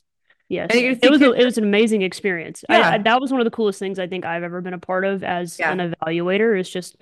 Yes. 0.50 0.70
It 0.74 1.12
was 1.12 1.22
a, 1.22 1.34
it 1.34 1.44
was 1.46 1.58
an 1.58 1.64
amazing 1.66 2.02
experience. 2.04 2.64
I, 2.70 2.76
I 2.76 2.78
Yeah. 2.78 2.98
that 3.04 3.22
was 3.22 3.32
one 3.32 3.42
of 3.42 3.46
the 3.46 3.52
coolest 3.52 3.80
things 3.80 4.00
I 4.00 4.08
think 4.08 4.26
I've 4.26 4.44
ever 4.44 4.62
been 4.62 4.74
a 4.74 4.80
part 4.80 5.04
of 5.06 5.24
as 5.24 5.60
Yeah. 5.60 5.72
an 5.72 5.80
evaluator 5.80 6.58
is 6.58 6.70
just 6.70 6.96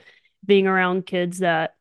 being 0.45 0.67
around 0.67 1.05
kids 1.05 1.39
that 1.39 1.75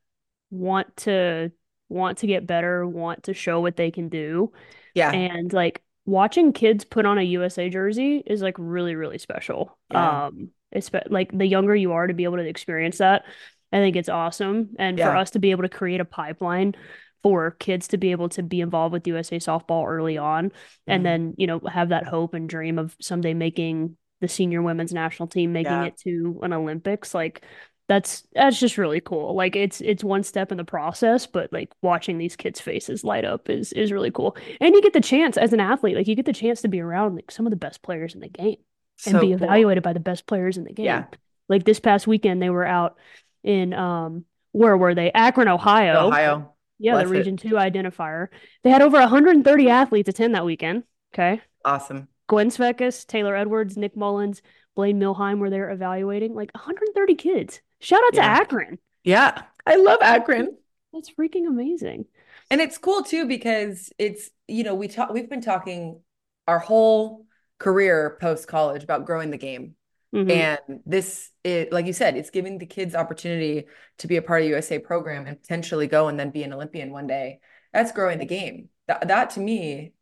want 0.50 0.96
to 0.98 1.52
want 1.88 2.18
to 2.18 2.26
get 2.26 2.46
better, 2.46 2.86
want 2.86 3.24
to 3.24 3.34
show 3.34 3.60
what 3.60 3.76
they 3.76 3.90
can 3.90 4.08
do. 4.08 4.52
Yeah. 4.94 5.10
And 5.10 5.52
like 5.52 5.82
watching 6.06 6.52
kids 6.52 6.84
put 6.84 7.06
on 7.06 7.18
a 7.18 7.22
USA 7.22 7.68
jersey 7.70 8.22
is 8.26 8.42
like 8.42 8.56
really, 8.58 8.94
really 8.94 9.18
special. 9.18 9.78
Yeah. 9.90 10.26
Um, 10.26 10.50
it's 10.72 10.90
like 11.08 11.36
the 11.36 11.46
younger 11.46 11.74
you 11.74 11.92
are 11.92 12.06
to 12.06 12.14
be 12.14 12.24
able 12.24 12.36
to 12.38 12.46
experience 12.46 12.98
that, 12.98 13.24
I 13.72 13.78
think 13.78 13.96
it's 13.96 14.08
awesome. 14.08 14.70
And 14.78 14.98
for 14.98 15.16
us 15.16 15.30
to 15.32 15.38
be 15.38 15.50
able 15.50 15.62
to 15.62 15.68
create 15.68 16.00
a 16.00 16.04
pipeline 16.04 16.74
for 17.24 17.50
kids 17.52 17.88
to 17.88 17.98
be 17.98 18.12
able 18.12 18.28
to 18.28 18.42
be 18.44 18.60
involved 18.60 18.92
with 18.92 19.08
USA 19.08 19.38
softball 19.38 19.88
early 19.88 20.16
on, 20.18 20.52
and 20.86 21.00
Mhm. 21.00 21.04
then, 21.04 21.34
you 21.38 21.48
know, 21.48 21.58
have 21.60 21.88
that 21.88 22.06
hope 22.06 22.34
and 22.34 22.48
dream 22.48 22.78
of 22.78 22.94
someday 23.00 23.34
making 23.34 23.96
the 24.20 24.28
senior 24.28 24.62
women's 24.62 24.94
national 24.94 25.26
team, 25.26 25.52
making 25.52 25.72
Yeah. 25.72 25.86
it 25.86 25.96
to 26.04 26.38
an 26.44 26.52
Olympics, 26.52 27.14
like 27.14 27.42
that's 27.88 28.26
that's 28.34 28.58
just 28.60 28.78
really 28.78 29.00
cool. 29.00 29.34
Like 29.34 29.56
it's 29.56 29.80
it's 29.82 30.02
one 30.04 30.22
step 30.22 30.50
in 30.52 30.56
the 30.58 30.64
process, 30.64 31.26
but 31.26 31.52
like 31.52 31.70
watching 31.82 32.16
these 32.18 32.36
kids' 32.36 32.60
faces 32.60 33.04
light 33.04 33.24
up 33.26 33.50
is 33.50 33.72
is 33.74 33.92
really 33.92 34.10
cool. 34.10 34.36
And 34.60 34.74
you 34.74 34.80
get 34.80 34.94
the 34.94 35.02
chance 35.02 35.36
as 35.36 35.52
an 35.52 35.60
athlete, 35.60 35.96
like 35.96 36.06
you 36.08 36.14
get 36.14 36.24
the 36.26 36.32
chance 36.32 36.62
to 36.62 36.68
be 36.68 36.80
around 36.80 37.16
like 37.16 37.30
some 37.30 37.46
of 37.46 37.50
the 37.50 37.56
best 37.56 37.82
players 37.82 38.14
in 38.14 38.20
the 38.20 38.28
game 38.30 38.56
and 39.06 39.14
So 39.16 39.20
be 39.20 39.26
cool. 39.26 39.34
evaluated 39.34 39.82
by 39.82 39.92
the 39.92 40.00
best 40.00 40.26
players 40.26 40.56
in 40.56 40.64
the 40.64 40.72
game. 40.72 40.86
Yeah. 40.86 41.04
Like 41.48 41.64
this 41.64 41.80
past 41.80 42.06
weekend, 42.06 42.40
they 42.40 42.48
were 42.50 42.64
out 42.66 42.96
in 43.42 43.74
um 43.74 44.24
where 44.52 44.76
were 44.78 44.94
they? 44.94 45.10
Akron, 45.12 45.48
Ohio. 45.48 46.06
Ohio. 46.06 46.53
Yeah, 46.78 46.92
the 46.98 47.04
Bless 47.04 47.10
it. 47.10 47.18
Region 47.18 47.36
Two 47.36 47.54
identifier. 47.54 48.28
They 48.62 48.70
had 48.70 48.82
over 48.82 48.98
130 48.98 49.70
athletes 49.70 50.08
attend 50.08 50.34
that 50.34 50.44
weekend. 50.44 50.84
Okay. 51.14 51.40
Awesome. 51.64 52.08
Gwen 52.26 52.50
Svekis, 52.50 53.06
Taylor 53.06 53.36
Edwards, 53.36 53.76
Nick 53.76 53.96
Mullins, 53.96 54.42
Blaine 54.74 54.98
Milheim 54.98 55.38
where 55.38 55.50
they're 55.50 55.70
evaluating 55.70 56.34
like 56.34 56.52
130 56.54 57.14
kids. 57.14 57.60
Shout 57.80 58.02
out 58.04 58.14
to 58.14 58.22
Akron. 58.22 58.78
Yeah, 59.04 59.42
I 59.66 59.76
love 59.76 59.98
Akron. 60.02 60.56
That's 60.92 61.10
freaking 61.10 61.46
amazing. 61.46 62.06
And 62.50 62.60
it's 62.60 62.78
cool 62.78 63.02
too 63.02 63.26
because 63.26 63.92
it's, 63.98 64.30
you 64.48 64.64
know, 64.64 64.74
we 64.74 64.88
talk 64.88 65.12
we've 65.12 65.28
been 65.28 65.40
talking 65.40 66.00
our 66.46 66.58
whole 66.58 67.26
career 67.58 68.16
post 68.20 68.48
college 68.48 68.84
about 68.84 69.06
growing 69.06 69.30
the 69.30 69.38
game. 69.38 69.74
Mhm. 70.14 70.30
And 70.30 70.80
this 70.86 71.30
it 71.42 71.72
like 71.72 71.86
you 71.86 71.92
said, 71.92 72.16
it's 72.16 72.30
giving 72.30 72.58
the 72.58 72.66
kids 72.66 72.94
opportunity 72.94 73.66
to 73.98 74.06
be 74.06 74.16
a 74.16 74.22
part 74.22 74.42
of 74.42 74.48
USA 74.48 74.78
program 74.78 75.26
and 75.26 75.40
potentially 75.40 75.86
go 75.88 76.08
and 76.08 76.18
then 76.18 76.30
be 76.30 76.42
an 76.44 76.52
Olympian 76.52 76.92
one 76.92 77.06
day. 77.06 77.40
That's 77.72 77.92
growing 77.92 78.18
the 78.18 78.24
game. 78.26 78.68
That 78.86 79.08
that 79.08 79.30
to 79.30 79.40
me 79.40 79.92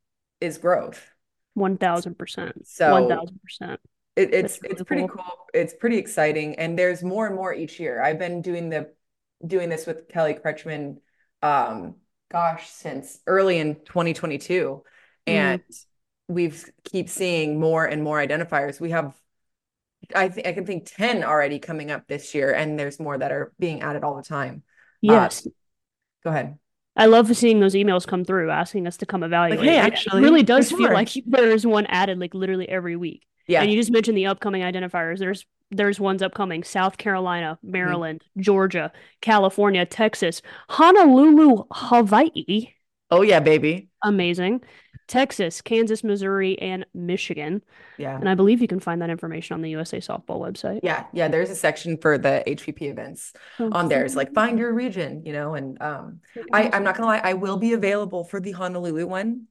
is 0.40 0.59
growth. 0.59 1.11
1000%. 1.55 2.66
So 2.66 2.90
1000%. 2.92 3.81
it, 4.16 4.35
it's 4.35 4.61
really 4.62 4.72
it's 4.72 4.83
pretty 4.83 5.03
cool. 5.07 5.16
cool. 5.16 5.46
It's 5.55 5.75
pretty 5.75 5.98
exciting, 5.98 6.57
and 6.57 6.79
there's 6.79 7.03
more 7.03 7.27
and 7.27 7.35
more 7.35 7.55
each 7.55 7.81
year. 7.81 8.03
I've 8.03 8.18
been 8.18 8.42
doing 8.42 8.68
the 8.70 8.92
doing 9.46 9.68
this 9.68 9.87
with 9.87 10.09
Kelly 10.09 10.35
Kretschman, 10.35 10.98
um, 11.42 11.96
gosh, 12.31 12.68
since 12.70 13.20
early 13.27 13.59
in 13.59 13.77
2022, 13.85 14.83
Mm. 15.27 15.33
and 15.33 15.62
we've 16.29 16.68
keep 16.85 17.09
seeing 17.09 17.59
more 17.61 17.85
and 17.85 18.03
more 18.03 18.18
identifiers. 18.18 18.81
We 18.81 18.90
have, 18.90 19.14
I 20.15 20.29
think 20.29 20.47
I 20.47 20.53
can 20.53 20.67
think 20.67 20.87
10 20.87 21.25
already 21.25 21.59
coming 21.59 21.91
up 21.91 22.07
this 22.07 22.35
year, 22.35 22.53
and 22.53 22.79
there's 22.79 22.99
more 23.01 23.17
that 23.17 23.33
are 23.33 23.53
being 23.59 23.83
added 23.83 24.05
all 24.05 24.17
the 24.17 24.23
time. 24.23 24.62
Yes. 25.01 25.47
Go 26.25 26.31
ahead. 26.31 26.59
I 26.95 27.07
love 27.07 27.35
seeing 27.37 27.61
those 27.61 27.75
emails 27.75 28.07
come 28.07 28.25
through 28.25 28.51
asking 28.51 28.87
us 28.87 28.99
to 28.99 29.07
come 29.07 29.23
evaluate. 29.23 29.65
hey, 29.65 29.79
It 29.87 30.12
really 30.12 30.43
does 30.43 30.69
feel 30.71 30.81
more. 30.81 30.93
like 30.93 31.09
there's 31.27 31.67
one 31.67 31.87
added 31.87 32.19
like 32.19 32.35
literally 32.35 32.69
every 32.69 32.97
week. 32.97 33.27
Yeah. 33.47 33.62
And 33.62 33.71
you 33.71 33.77
just 33.79 33.91
mentioned 33.91 34.17
the 34.17 34.27
upcoming 34.27 34.62
identifiers. 34.62 35.19
There's 35.19 35.47
there's 35.71 35.99
ones 35.99 36.23
upcoming: 36.23 36.65
South 36.65 36.99
Carolina, 36.99 37.59
Mm-hmm. 37.65 37.73
Maryland, 37.73 38.25
Georgia, 38.37 38.93
California, 39.23 39.87
Texas, 39.87 40.43
Honolulu, 40.69 41.65
Hawaii. 41.73 42.69
Oh 43.12 43.22
yeah, 43.22 43.40
baby. 43.40 43.88
Amazing. 44.03 44.62
Texas, 45.07 45.61
Kansas, 45.61 46.03
Missouri, 46.03 46.59
and 46.59 46.87
Michigan. 46.94 47.62
Yeah. 47.98 48.16
And 48.16 48.27
I 48.29 48.35
believe 48.35 48.62
you 48.62 48.68
can 48.68 48.81
find 48.81 49.03
that 49.03 49.11
information 49.11 49.53
on 49.55 49.61
the 49.61 49.68
USA 49.70 49.98
Softball 49.98 50.40
website. 50.40 50.81
Yeah, 50.83 51.05
yeah, 51.12 51.29
there's 51.29 51.51
a 51.51 51.55
section 51.55 51.98
for 51.98 52.16
the 52.16 52.42
HPP 52.46 52.83
events 52.83 53.35
So 53.59 53.68
on 53.70 53.88
there. 53.88 54.05
It's 54.07 54.16
like 54.16 54.33
find 54.33 54.59
your 54.59 54.72
region, 54.72 55.22
you 55.27 55.35
know, 55.35 55.55
and 55.55 55.81
um 55.83 56.20
I, 56.53 56.70
I'm 56.72 56.83
not 56.85 56.96
gonna 56.96 57.09
lie, 57.09 57.20
I 57.22 57.35
will 57.35 57.59
be 57.59 57.75
available 57.75 58.25
for 58.25 58.40
the 58.40 58.53
Honolulu 58.53 59.07
one. 59.07 59.48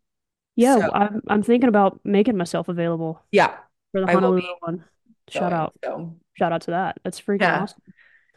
Yeah, 0.56 0.80
so- 0.80 0.92
I'm 0.94 1.22
I'm 1.28 1.44
thinking 1.44 1.70
about 1.70 2.00
making 2.04 2.38
myself 2.38 2.68
available 2.68 3.22
Yeah, 3.32 3.56
for 3.92 4.02
the 4.02 4.08
Honolulu 4.08 4.42
one. 4.62 4.86
Shout 5.30 5.52
going, 5.52 5.54
out. 5.54 5.74
So 5.84 6.16
Shout 6.34 6.52
out 6.52 6.62
to 6.64 6.72
that. 6.72 6.98
That's 7.04 7.22
freaking 7.22 7.42
Yeah. 7.42 7.62
awesome. 7.62 7.82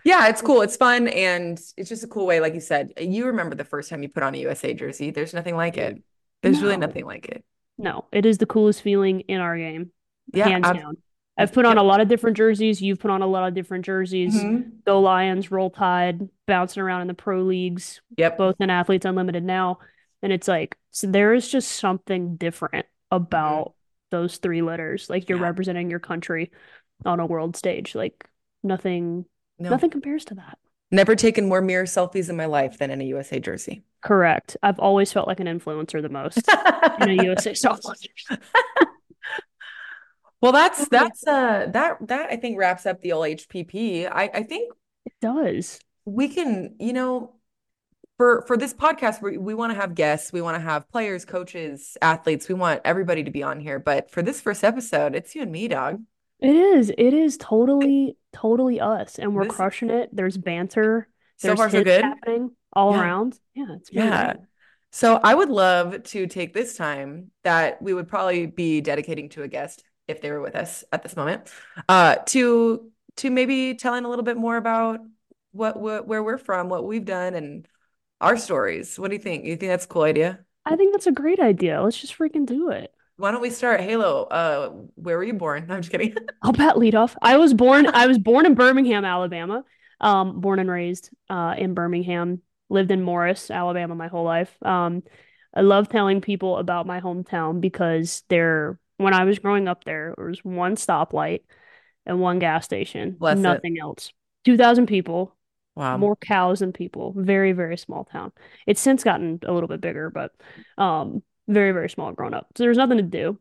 Yeah, 0.04 0.28
it's 0.28 0.42
cool. 0.42 0.62
It's 0.62 0.76
fun 0.76 1.08
and 1.08 1.58
it's 1.76 1.88
just 1.88 2.04
a 2.04 2.08
cool 2.08 2.26
way, 2.26 2.40
like 2.40 2.54
you 2.54 2.60
said. 2.60 2.92
You 2.98 3.26
remember 3.26 3.54
the 3.54 3.64
first 3.64 3.90
time 3.90 4.02
you 4.02 4.08
put 4.08 4.22
on 4.22 4.34
a 4.34 4.38
USA 4.38 4.74
jersey. 4.74 5.10
There's 5.10 5.34
nothing 5.34 5.56
like 5.56 5.76
it. 5.76 6.02
There's 6.42 6.60
really 6.62 6.76
nothing 6.76 7.06
like 7.06 7.26
it. 7.26 7.44
No, 7.78 8.04
it 8.12 8.26
is 8.26 8.38
the 8.38 8.46
coolest 8.46 8.82
feeling 8.82 9.20
in 9.20 9.40
our 9.40 9.56
game, 9.56 9.90
Yeah, 10.32 10.48
hands 10.48 10.66
ab- 10.66 10.76
down. 10.76 10.96
I've 11.36 11.52
put 11.52 11.64
on 11.64 11.74
Yep. 11.76 11.82
a 11.82 11.86
lot 11.86 12.00
of 12.00 12.06
different 12.08 12.36
jerseys. 12.36 12.80
You've 12.80 13.00
put 13.00 13.10
on 13.10 13.22
a 13.22 13.26
lot 13.26 13.48
of 13.48 13.54
different 13.54 13.84
jerseys. 13.84 14.36
Mhm. 14.40 14.84
Go 14.84 15.00
Lions, 15.00 15.50
Roll 15.50 15.70
Tide, 15.70 16.28
bouncing 16.46 16.82
around 16.82 17.00
in 17.00 17.08
the 17.08 17.14
pro 17.14 17.42
leagues, 17.42 18.00
Yep. 18.16 18.38
both 18.38 18.56
in 18.60 18.70
Athletes 18.70 19.04
Unlimited 19.06 19.42
now. 19.42 19.78
And 20.22 20.32
it's 20.32 20.46
like, 20.46 20.76
so 20.92 21.08
there 21.08 21.34
is 21.34 21.48
just 21.50 21.72
something 21.72 22.36
different 22.36 22.86
about 23.10 23.74
those 24.10 24.36
three 24.36 24.62
letters. 24.62 25.10
Like 25.10 25.28
you're 25.28 25.36
Mm-hmm. 25.38 25.42
Yeah. 25.44 25.48
representing 25.48 25.90
your 25.90 25.98
country 25.98 26.52
on 27.04 27.18
a 27.18 27.26
world 27.26 27.56
stage. 27.56 27.94
Like 27.96 28.28
nothing, 28.62 29.24
No, 29.58 29.70
nothing 29.70 29.90
compares 29.90 30.24
to 30.26 30.34
that. 30.34 30.58
never 30.90 31.14
taken 31.16 31.48
more 31.48 31.60
mirror 31.62 31.84
selfies 31.84 32.28
in 32.28 32.36
my 32.36 32.46
life 32.46 32.78
than 32.78 32.90
in 32.90 33.00
a 33.00 33.04
USA 33.04 33.40
jersey. 33.40 33.84
Correct. 34.02 34.56
I've 34.62 34.78
always 34.80 35.12
felt 35.12 35.26
like 35.28 35.40
an 35.40 35.46
influencer 35.46 36.02
the 36.02 36.08
most 36.08 36.38
in 37.00 37.10
a 37.10 37.24
USA 37.24 37.52
jersey. 37.54 38.10
Well, 40.40 40.52
that's 40.52 40.88
that's 40.88 41.26
uh 41.26 41.68
that 41.72 42.06
that 42.08 42.30
I 42.30 42.36
think 42.36 42.58
wraps 42.58 42.84
up 42.86 43.00
the 43.00 43.12
old 43.12 43.26
HPP. 43.26 44.06
I 44.10 44.30
I 44.34 44.42
think 44.42 44.72
It 45.06 45.14
does. 45.20 45.78
we 46.04 46.28
can, 46.28 46.76
you 46.78 46.92
know, 46.92 47.34
for 48.18 48.42
for 48.46 48.56
this 48.58 48.74
podcast, 48.74 49.22
we 49.22 49.38
we 49.38 49.54
want 49.54 49.72
to 49.72 49.80
have 49.80 49.94
guests, 49.94 50.32
we 50.32 50.42
want 50.42 50.56
to 50.56 50.60
have 50.60 50.88
players, 50.90 51.24
coaches, 51.24 51.96
athletes. 52.02 52.48
We 52.48 52.54
want 52.56 52.82
everybody 52.84 53.24
to 53.24 53.30
be 53.30 53.42
on 53.42 53.58
here. 53.60 53.78
But 53.78 54.10
for 54.10 54.20
this 54.22 54.40
first 54.40 54.64
episode, 54.64 55.14
it's 55.14 55.34
you 55.34 55.42
and 55.42 55.52
me, 55.52 55.68
dog. 55.68 56.02
It 56.40 56.54
is. 56.54 56.90
It 56.90 57.14
is 57.14 57.38
totally, 57.38 58.16
totally 58.34 58.80
us, 58.80 59.18
and 59.18 59.34
we're 59.34 59.44
This- 59.44 59.54
crushing 59.54 59.90
it. 59.90 60.10
There's 60.12 60.36
banter. 60.36 61.08
So 61.36 61.48
There's 61.48 61.58
far, 61.58 61.70
so 61.70 61.82
good. 61.82 62.02
happening 62.02 62.50
all 62.72 62.92
Yeah. 62.92 63.00
around. 63.02 63.38
Yeah, 63.54 63.66
it's 63.76 63.90
really 63.92 64.06
Yeah. 64.08 64.34
So 64.92 65.18
I 65.22 65.34
would 65.34 65.48
love 65.48 66.02
to 66.04 66.26
take 66.28 66.52
this 66.54 66.76
time 66.76 67.30
that 67.42 67.82
we 67.82 67.92
would 67.94 68.06
probably 68.06 68.46
be 68.46 68.80
dedicating 68.80 69.28
to 69.30 69.42
a 69.42 69.48
guest 69.48 69.82
if 70.06 70.20
they 70.20 70.30
were 70.30 70.40
with 70.40 70.54
us 70.54 70.84
at 70.92 71.02
this 71.02 71.16
moment, 71.16 71.50
uh, 71.88 72.16
to 72.26 72.90
to 73.16 73.30
maybe 73.30 73.74
telling 73.74 74.04
a 74.04 74.08
little 74.08 74.24
bit 74.24 74.36
more 74.36 74.56
about 74.56 75.00
what, 75.52 75.78
what 75.80 76.06
where 76.06 76.22
we're 76.22 76.36
from, 76.38 76.68
what 76.68 76.84
we've 76.84 77.04
done, 77.04 77.34
and 77.34 77.66
our 78.20 78.36
stories. 78.36 78.98
What 78.98 79.08
do 79.10 79.16
you 79.16 79.22
think? 79.22 79.44
You 79.44 79.56
think 79.56 79.70
that's 79.70 79.84
a 79.84 79.88
cool 79.88 80.02
idea? 80.02 80.40
I 80.64 80.76
think 80.76 80.92
that's 80.92 81.06
a 81.06 81.12
great 81.12 81.40
idea. 81.40 81.80
Let's 81.82 82.00
just 82.00 82.16
freaking 82.18 82.44
do 82.46 82.70
it. 82.70 82.92
Why 83.16 83.31
don't 83.31 83.40
we 83.40 83.50
start? 83.50 83.81
Halo, 83.81 84.24
uh, 84.24 84.68
where 84.96 85.16
were 85.16 85.24
you 85.24 85.35
born? 85.35 85.70
I'm 85.70 85.83
just 85.83 85.90
kidding. 85.90 86.14
I'll 86.42 86.53
bat 86.53 86.77
lead 86.79 86.94
off. 86.94 87.16
I 87.22 87.37
was 87.37 87.55
born. 87.55 87.87
I 87.87 88.07
was 88.07 88.18
born 88.18 88.44
in 88.46 88.55
Birmingham, 88.55 89.05
Alabama. 89.05 89.64
Um, 90.00 90.40
born 90.40 90.59
and 90.59 90.70
raised 90.70 91.11
uh 91.31 91.55
in 91.57 91.74
Birmingham. 91.74 92.42
Lived 92.68 92.90
in 92.90 93.03
Morris, 93.03 93.50
Alabama, 93.50 93.94
my 93.94 94.09
whole 94.09 94.24
life. 94.24 94.55
Um, 94.62 95.03
I 95.55 95.61
love 95.61 95.88
telling 95.88 96.20
people 96.20 96.57
about 96.57 96.87
my 96.87 97.00
hometown 97.00 97.61
because 97.61 98.24
there, 98.29 98.81
when 98.96 99.14
I 99.14 99.24
was 99.24 99.38
growing 99.38 99.68
up 99.68 99.85
there, 99.85 100.14
there 100.16 100.27
was 100.27 100.44
one 100.44 100.74
stoplight 100.74 101.42
and 102.07 102.20
one 102.20 102.40
gas 102.40 102.64
station. 102.64 103.12
Bless 103.12 103.38
it. 103.38 103.42
Nothing 103.42 103.79
else. 103.81 104.12
Two 104.44 104.57
thousand 104.57 104.87
people. 104.87 105.37
Wow. 105.77 105.96
more 105.96 106.14
cows 106.14 106.61
than 106.61 106.72
people. 106.72 107.14
Very, 107.16 107.50
very 107.50 107.77
small 107.77 108.05
town. 108.05 108.31
It's 108.64 108.81
since 108.81 109.03
gotten 109.03 109.40
a 109.42 109.53
little 109.53 109.66
bit 109.66 109.81
bigger, 109.81 110.09
but 110.09 110.31
um, 110.79 111.24
very, 111.48 111.72
very 111.72 111.88
small 111.90 112.12
grown 112.12 112.35
up. 112.35 112.48
So 112.57 112.64
there's 112.64 112.76
nothing 112.76 112.96
to 112.98 113.02
do. 113.02 113.38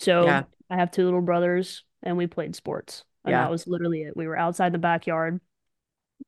So 0.00 0.24
Yeah. 0.24 0.44
I 0.70 0.76
have 0.76 0.90
two 0.90 1.04
little 1.04 1.20
brothers, 1.20 1.84
and 2.02 2.16
we 2.16 2.26
played 2.26 2.56
sports, 2.56 3.04
and 3.24 3.32
Yeah. 3.32 3.42
that 3.42 3.50
was 3.50 3.66
literally 3.66 4.02
it. 4.02 4.16
We 4.16 4.26
were 4.26 4.36
outside 4.38 4.72
the 4.72 4.78
backyard 4.78 5.40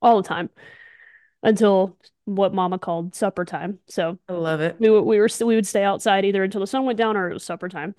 all 0.02 0.20
the 0.20 0.28
time 0.28 0.50
until 1.42 1.96
what 2.24 2.54
Mama 2.54 2.78
called 2.78 3.14
supper 3.14 3.44
time. 3.44 3.78
So 3.86 4.18
I 4.28 4.32
love 4.32 4.60
it. 4.60 4.76
we 4.78 4.88
we 4.90 5.18
were 5.18 5.28
we 5.44 5.54
would 5.54 5.66
stay 5.66 5.84
outside 5.84 6.24
either 6.24 6.42
until 6.42 6.60
the 6.60 6.66
sun 6.66 6.84
went 6.84 6.98
down 6.98 7.16
or 7.16 7.30
it 7.30 7.34
was 7.34 7.44
supper 7.44 7.68
time. 7.68 7.94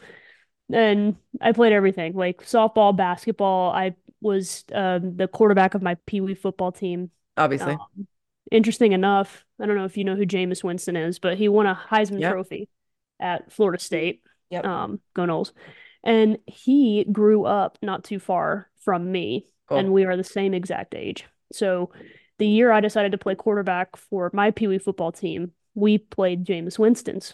And 0.74 1.16
I 1.40 1.52
played 1.52 1.74
everything 1.74 2.14
like 2.16 2.44
softball, 2.44 2.96
basketball. 2.96 3.72
I 3.72 3.96
was 4.22 4.66
um, 4.74 5.16
the 5.16 5.28
quarterback 5.28 5.76
of 5.76 5.84
my 5.84 5.96
pee 6.08 6.22
wee 6.22 6.34
football 6.34 6.72
team. 6.72 7.12
Obviously. 7.38 7.74
Um, 7.74 8.08
interesting 8.52 8.94
enough, 8.94 9.46
I 9.60 9.68
don't 9.68 9.76
know 9.76 9.86
if 9.86 9.96
you 9.98 10.04
know 10.04 10.16
who 10.16 10.26
Jameis 10.26 10.64
Winston 10.64 10.96
is, 10.96 11.20
but 11.20 11.38
he 11.38 11.50
won 11.50 11.68
a 11.68 11.76
Heisman 11.76 12.20
Yep. 12.22 12.32
Trophy 12.32 12.70
at 13.20 13.52
Florida 13.52 13.80
State. 13.82 14.22
Yep. 14.50 14.66
Um, 14.66 15.00
go 15.14 15.24
Noles. 15.26 15.52
And 16.04 16.38
he 16.46 17.06
grew 17.12 17.46
up 17.46 17.78
not 17.82 18.04
too 18.04 18.20
far 18.20 18.70
from 18.84 19.12
me, 19.12 19.48
Cool. 19.68 19.78
and 19.80 19.94
we 19.94 20.06
are 20.06 20.16
the 20.16 20.24
same 20.24 20.54
exact 20.54 20.94
age. 20.94 21.26
So 21.52 21.92
the 22.38 22.48
year 22.48 22.72
I 22.72 22.80
decided 22.80 23.12
to 23.14 23.18
play 23.18 23.34
quarterback 23.36 23.98
for 23.98 24.30
my 24.34 24.52
Pee 24.52 24.68
Wee 24.68 24.78
football 24.78 25.12
team, 25.12 25.52
we 25.74 25.98
played 25.98 26.46
Jameis 26.46 26.78
Winston's 26.78 27.34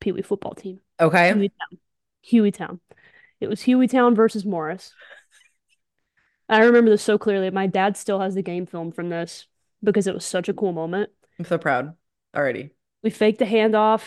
Pee 0.00 0.12
Wee 0.12 0.22
football 0.22 0.54
team. 0.54 0.80
Okay. 1.00 1.32
Hueytown. 1.32 1.78
Hueytown. 2.30 2.80
It 3.40 3.48
was 3.48 3.62
Hueytown 3.62 4.14
versus 4.14 4.44
Morris. 4.44 4.92
I 6.48 6.60
remember 6.64 6.90
this 6.90 7.02
so 7.02 7.16
clearly. 7.16 7.50
My 7.50 7.66
dad 7.66 7.96
still 7.96 8.20
has 8.20 8.34
the 8.34 8.42
game 8.42 8.66
film 8.66 8.92
from 8.92 9.08
this 9.08 9.46
because 9.82 10.06
it 10.06 10.14
was 10.14 10.24
such 10.24 10.48
a 10.48 10.54
cool 10.54 10.72
moment. 10.72 11.10
I'm 11.38 11.44
so 11.44 11.58
proud 11.58 11.94
already. 12.36 12.70
We 13.02 13.10
faked 13.10 13.38
the 13.38 13.44
handoff 13.46 14.02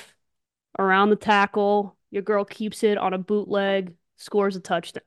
around 0.79 1.09
the 1.09 1.15
tackle. 1.15 1.95
Your 2.11 2.23
girl 2.23 2.45
keeps 2.45 2.83
it 2.83 2.97
on 2.97 3.13
a 3.13 3.17
bootleg, 3.17 3.93
scores 4.17 4.55
a 4.55 4.59
touchdown. 4.59 5.03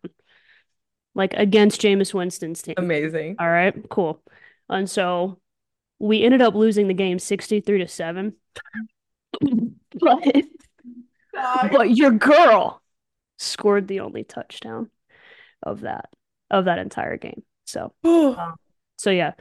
Like 1.14 1.34
against 1.34 1.80
Jameis 1.80 2.14
Winston's 2.14 2.62
team. 2.62 2.74
Amazing. 2.76 3.36
All 3.38 3.50
right, 3.50 3.74
cool. 3.88 4.22
And 4.68 4.88
so 4.88 5.40
we 5.98 6.22
ended 6.22 6.40
up 6.40 6.54
losing 6.54 6.88
the 6.88 6.94
game 6.94 7.18
63 7.18 7.78
to 7.78 7.88
7. 7.88 8.34
but, 10.00 10.44
but 11.72 11.90
your 11.90 12.12
girl 12.12 12.80
scored 13.38 13.88
the 13.88 14.00
only 14.00 14.24
touchdown 14.24 14.90
of 15.62 15.80
that 15.80 16.08
of 16.50 16.66
that 16.66 16.78
entire 16.78 17.16
game. 17.16 17.42
So 17.64 17.92
Oh, 18.04 18.54
so 18.96 19.10
yeah, 19.10 19.32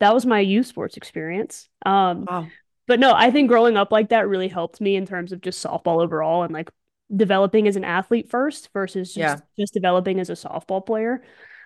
that 0.00 0.14
was 0.14 0.26
my 0.26 0.40
youth 0.40 0.66
sports 0.66 0.96
experience. 0.96 1.68
Um 1.84 2.24
wow. 2.28 2.46
But 2.86 3.00
no, 3.00 3.12
I 3.14 3.30
think 3.30 3.48
growing 3.48 3.76
up 3.76 3.92
like 3.92 4.10
that 4.10 4.28
really 4.28 4.48
helped 4.48 4.80
me 4.80 4.96
in 4.96 5.06
terms 5.06 5.32
of 5.32 5.40
just 5.40 5.64
softball 5.64 6.02
overall 6.02 6.42
and 6.42 6.52
like 6.54 6.70
developing 7.14 7.68
as 7.68 7.76
an 7.76 7.84
athlete 7.84 8.28
first 8.30 8.70
versus 8.72 9.14
just 9.14 9.38
Yeah. 9.38 9.40
just 9.58 9.74
developing 9.74 10.20
as 10.20 10.30
a 10.30 10.34
softball 10.34 10.84
player. 10.84 11.22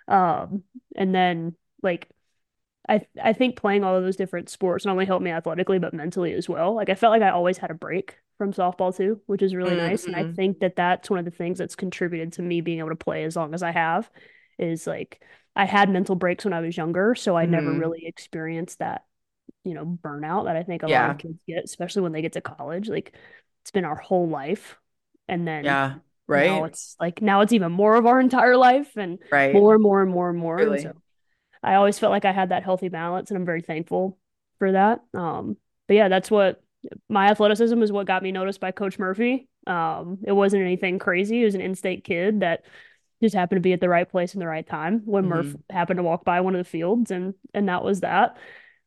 Um, 0.08 0.64
and 0.96 1.14
then 1.14 1.56
like 1.82 2.08
I 2.88 3.06
I 3.22 3.32
think 3.32 3.56
playing 3.56 3.84
all 3.84 3.96
of 3.96 4.02
those 4.04 4.16
different 4.16 4.48
sports 4.50 4.84
not 4.84 4.92
only 4.92 5.06
helped 5.06 5.24
me 5.24 5.30
athletically 5.30 5.78
but 5.78 5.94
mentally 5.94 6.32
as 6.34 6.48
well. 6.48 6.74
Like 6.74 6.88
I 6.90 6.94
felt 6.94 7.12
like 7.12 7.22
I 7.22 7.30
always 7.30 7.58
had 7.58 7.70
a 7.70 7.74
break 7.74 8.18
from 8.38 8.52
softball 8.52 8.96
too, 8.96 9.20
which 9.26 9.42
is 9.42 9.54
really 9.54 9.76
nice. 9.76 10.06
And 10.06 10.16
I 10.16 10.24
Mhm. 10.24 10.36
think 10.36 10.60
that 10.60 10.76
that's 10.76 11.10
one 11.10 11.18
of 11.18 11.24
the 11.26 11.30
things 11.30 11.58
that's 11.58 11.76
contributed 11.76 12.32
to 12.34 12.42
me 12.42 12.60
being 12.62 12.78
able 12.80 12.88
to 12.90 12.96
play 12.96 13.24
as 13.24 13.36
long 13.36 13.54
as 13.54 13.62
I 13.62 13.70
have 13.72 14.10
is 14.58 14.86
like 14.86 15.22
I 15.56 15.64
had 15.66 15.90
mental 15.90 16.14
breaks 16.16 16.44
when 16.44 16.54
I 16.54 16.60
was 16.60 16.76
younger, 16.76 17.14
so 17.14 17.36
I 17.36 17.46
never 17.46 17.72
Mhm. 17.72 17.74
really 17.74 18.06
experienced 18.06 18.78
that, 18.78 19.04
you 19.64 19.74
know, 19.74 19.84
burnout 20.02 20.44
that 20.46 20.56
I 20.56 20.62
think 20.62 20.82
a 20.82 20.88
lot 20.88 21.10
of 21.10 21.18
kids 21.18 21.42
get, 21.46 21.64
especially 21.64 22.02
when 22.02 22.12
they 22.12 22.22
get 22.22 22.32
to 22.34 22.40
college. 22.40 22.88
Like 22.88 23.14
it's 23.62 23.70
been 23.70 23.84
our 23.84 23.96
whole 23.96 24.28
life. 24.28 24.78
And 25.28 25.46
then 25.46 25.64
Yeah. 25.64 25.94
right. 26.26 26.46
now 26.46 26.64
it's 26.64 26.96
like 27.00 27.22
now 27.22 27.40
it's 27.42 27.52
even 27.52 27.72
more 27.72 27.94
of 27.96 28.06
our 28.06 28.20
entire 28.28 28.56
life 28.56 28.96
and 28.96 29.18
Right. 29.30 29.52
more 29.54 29.74
and 29.74 29.82
more 29.82 30.02
and 30.02 30.10
more 30.10 30.30
and 30.30 30.38
more. 30.38 30.60
And 30.60 30.80
so 30.80 30.92
I 31.62 31.74
always 31.74 31.98
felt 31.98 32.10
like 32.12 32.24
I 32.24 32.32
had 32.32 32.50
that 32.50 32.64
healthy 32.64 32.88
balance, 32.88 33.30
and 33.30 33.36
I'm 33.38 33.44
very 33.44 33.60
thankful 33.62 34.18
for 34.58 34.72
that. 34.72 35.00
Um, 35.14 35.56
but 35.86 35.94
yeah, 35.94 36.08
that's 36.08 36.30
what 36.30 36.62
my 37.08 37.26
athleticism 37.28 37.82
is 37.82 37.92
what 37.92 38.06
got 38.06 38.22
me 38.22 38.32
noticed 38.32 38.60
by 38.60 38.70
Coach 38.72 38.98
Murphy. 38.98 39.48
Um, 39.66 40.18
it 40.24 40.32
wasn't 40.32 40.62
anything 40.62 40.98
crazy. 40.98 41.42
It 41.42 41.44
was 41.44 41.54
an 41.54 41.60
in-state 41.60 42.04
kid 42.04 42.40
that 42.40 42.64
just 43.22 43.34
happened 43.34 43.58
to 43.58 43.62
be 43.62 43.74
at 43.74 43.80
the 43.80 43.88
right 43.88 44.08
place 44.08 44.32
in 44.34 44.40
the 44.40 44.46
right 44.46 44.66
time 44.66 45.02
when 45.04 45.26
Murph 45.26 45.54
Mhm. 45.54 45.62
happened 45.70 45.98
to 45.98 46.02
walk 46.02 46.24
by 46.24 46.40
one 46.40 46.54
of 46.54 46.58
the 46.60 46.70
fields, 46.70 47.10
and 47.10 47.34
and 47.52 47.68
that 47.68 47.84
was 47.84 48.00
that. 48.00 48.38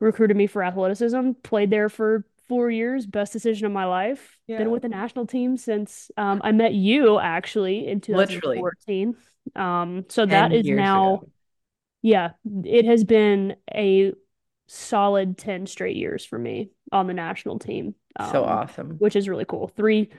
Recruited 0.03 0.35
me 0.37 0.47
for 0.47 0.63
athleticism, 0.63 1.31
played 1.43 1.69
there 1.69 1.89
for 1.89 2.25
four 2.47 2.69
years, 2.69 3.05
best 3.05 3.33
decision 3.33 3.65
of 3.65 3.71
my 3.71 3.85
life. 3.85 4.37
Yeah. 4.47 4.57
Been 4.59 4.71
with 4.71 4.81
the 4.81 4.89
national 4.89 5.25
team 5.25 5.57
since 5.57 6.11
um, 6.17 6.41
I 6.43 6.51
met 6.51 6.73
you 6.73 7.19
actually 7.19 7.87
in 7.87 8.01
Literally. 8.01 8.57
2014. 8.57 9.15
Um, 9.55 10.05
so 10.09 10.25
that 10.25 10.51
is 10.53 10.67
now. 10.67 11.15
ago. 11.15 11.27
Yeah, 12.01 12.31
it 12.65 12.85
has 12.85 13.05
been 13.05 13.55
a 13.73 14.13
solid 14.67 15.37
10 15.37 15.67
straight 15.67 15.95
years 15.95 16.25
for 16.25 16.37
me 16.37 16.69
on 16.91 17.07
the 17.07 17.13
national 17.13 17.59
team. 17.59 17.95
So 18.21 18.43
Um, 18.43 18.49
awesome. 18.49 18.97
which 18.99 19.15
is 19.15 19.29
really 19.29 19.45
cool. 19.45 19.69
Three 19.69 20.09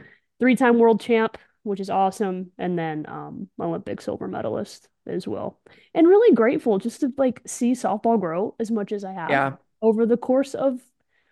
three-time 0.41 0.79
world 0.79 1.01
champ, 1.01 1.39
which 1.63 1.81
is 1.81 1.91
awesome, 1.91 2.53
and 2.59 2.79
then 2.79 3.05
um 3.09 3.49
Olympic 3.61 4.01
silver 4.01 4.29
medalist 4.29 4.89
as 5.07 5.29
well. 5.29 5.61
And 5.95 6.09
really 6.09 6.35
grateful 6.35 6.79
just 6.79 7.01
to 7.01 7.13
like 7.19 7.43
see 7.47 7.73
softball 7.73 8.19
grow 8.19 8.55
as 8.59 8.71
much 8.71 8.93
as 8.93 9.05
I 9.05 9.13
have 9.13 9.31
Yeah. 9.31 9.57
Over 9.85 10.07
the 10.07 10.17
course 10.17 10.55
of 10.55 10.81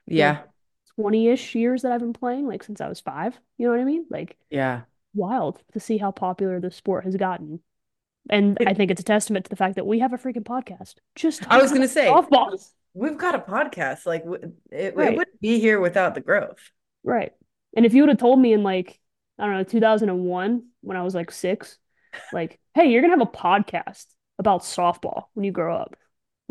Yeah. 0.07 0.43
20-ish 1.01 1.55
years 1.55 1.83
that 1.83 1.93
I've 1.93 2.01
been 2.01 2.13
playing, 2.13 2.47
like 2.47 2.63
since 2.63 2.81
I 2.81 2.89
was 2.89 3.01
five. 3.01 3.39
You 3.59 3.67
know 3.67 3.73
what 3.73 3.81
I 3.81 3.85
mean? 3.85 4.07
Like 4.11 4.37
Yeah. 4.51 4.83
wild 5.15 5.63
to 5.73 5.81
see 5.81 5.97
how 5.99 6.11
popular 6.11 6.61
the 6.61 6.71
sport 6.71 7.05
has 7.05 7.17
gotten. 7.17 7.61
And 8.31 8.57
I 8.67 8.75
think 8.75 8.91
it's 8.91 9.01
a 9.01 9.05
testament 9.05 9.47
to 9.47 9.51
the 9.51 9.57
fact 9.57 9.77
that 9.77 9.87
we 9.87 9.99
have 10.01 10.13
a 10.13 10.19
freaking 10.19 10.45
podcast. 10.45 10.95
Just 11.17 11.51
I 11.51 11.61
was 11.61 11.73
gonna 11.73 11.89
say 11.89 12.07
softball. 12.07 12.57
we've 12.95 13.19
got 13.19 13.35
a 13.35 13.39
podcast. 13.41 14.07
Like 14.07 14.25
it, 14.71 14.95
it 14.97 15.17
wouldn't 15.17 15.41
be 15.41 15.59
here 15.59 15.81
without 15.81 16.15
the 16.15 16.21
growth. 16.21 16.71
Right. 17.03 17.33
And 17.77 17.85
if 17.87 17.95
you 17.95 18.03
would 18.03 18.11
have 18.11 18.19
told 18.19 18.39
me 18.39 18.53
in 18.53 18.63
like, 18.63 19.01
I 19.39 19.47
don't 19.47 19.55
know, 19.57 19.65
2001 19.65 20.63
when 20.83 20.97
I 20.97 21.03
was 21.03 21.15
like 21.15 21.31
six, 21.33 21.79
like, 22.33 22.61
hey, 22.75 22.91
you're 22.91 23.01
gonna 23.03 23.15
have 23.19 23.27
a 23.27 23.27
podcast 23.27 24.07
about 24.39 24.61
softball 24.63 25.25
when 25.35 25.45
you 25.45 25.53
grow 25.53 25.75
up. 25.77 25.97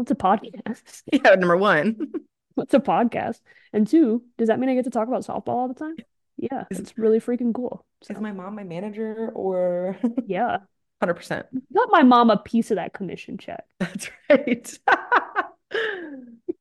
What's 0.01 0.09
a 0.09 0.15
podcast? 0.15 1.03
Yeah, 1.13 1.35
number 1.35 1.55
one. 1.55 2.11
What's 2.55 2.73
a 2.73 2.79
podcast? 2.79 3.39
And 3.71 3.85
two, 3.87 4.23
does 4.39 4.47
that 4.47 4.59
mean 4.59 4.67
I 4.71 4.73
get 4.73 4.85
to 4.85 4.89
talk 4.89 5.07
about 5.07 5.21
softball 5.23 5.49
all 5.49 5.67
the 5.67 5.75
time? 5.75 5.95
Yeah, 6.37 6.63
Is- 6.71 6.79
it's 6.79 6.97
really 6.97 7.19
freaking 7.19 7.53
cool. 7.53 7.85
Is 8.09 8.19
my 8.19 8.31
mom 8.31 8.55
my 8.55 8.63
manager 8.63 9.29
or 9.35 9.95
yeah. 10.25 10.57
100%? 11.03 11.43
Got 11.71 11.89
my 11.91 12.01
mom 12.01 12.31
a 12.31 12.37
piece 12.37 12.71
of 12.71 12.77
that 12.77 12.93
commission 12.93 13.37
check. 13.37 13.63
That's 13.79 14.09
right. 14.27 14.79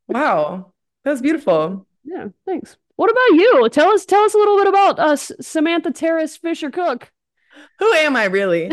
Wow. 0.07 0.73
That 1.05 1.13
was 1.13 1.23
beautiful. 1.23 1.87
Yeah, 2.05 2.29
thanks. 2.45 2.77
What 2.97 3.11
about 3.11 3.41
you? 3.41 3.69
Tell 3.71 3.91
us 3.91 4.05
tell 4.05 4.25
us 4.25 4.35
a 4.35 4.39
little 4.39 4.59
bit 4.59 4.67
about 4.67 4.99
us, 4.99 5.31
Samantha 5.41 5.93
Terrace 5.93 6.37
Fischer 6.37 6.71
Cook. 6.71 7.11
Who 7.79 7.93
am 7.93 8.17
I 8.17 8.25
really? 8.25 8.71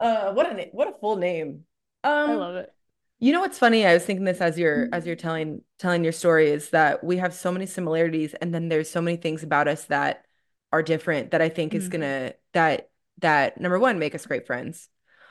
Uh, 0.00 0.32
what 0.32 0.46
a 0.46 0.68
what 0.72 0.88
a 0.88 0.98
full 0.98 1.14
name. 1.16 1.64
Um, 2.02 2.30
I 2.30 2.34
love 2.34 2.56
it. 2.56 2.74
You 3.22 3.32
know 3.32 3.40
what's 3.40 3.58
funny? 3.58 3.84
I 3.86 3.92
was 3.92 4.04
thinking 4.04 4.24
this 4.24 4.40
as 4.40 4.58
you're 4.58 4.88
as 4.92 5.06
you're 5.06 5.14
telling 5.16 5.62
telling 5.78 6.02
your 6.02 6.12
story 6.12 6.50
is 6.50 6.70
that 6.70 7.04
we 7.04 7.18
have 7.18 7.34
so 7.34 7.52
many 7.52 7.66
similarities 7.66 8.32
and 8.34 8.54
then 8.54 8.68
there's 8.68 8.90
so 8.90 9.02
many 9.02 9.18
things 9.18 9.42
about 9.42 9.68
us 9.68 9.84
that 9.86 10.24
are 10.72 10.82
different 10.82 11.32
that 11.32 11.42
I 11.42 11.50
think 11.50 11.74
is 11.74 11.88
Mhm. 11.88 11.90
gonna 11.92 12.34
that 12.54 12.90
that 13.18 13.60
number 13.60 13.78
one 13.78 13.98
make 13.98 14.14
us 14.14 14.24
great 14.24 14.46
friends. 14.46 14.88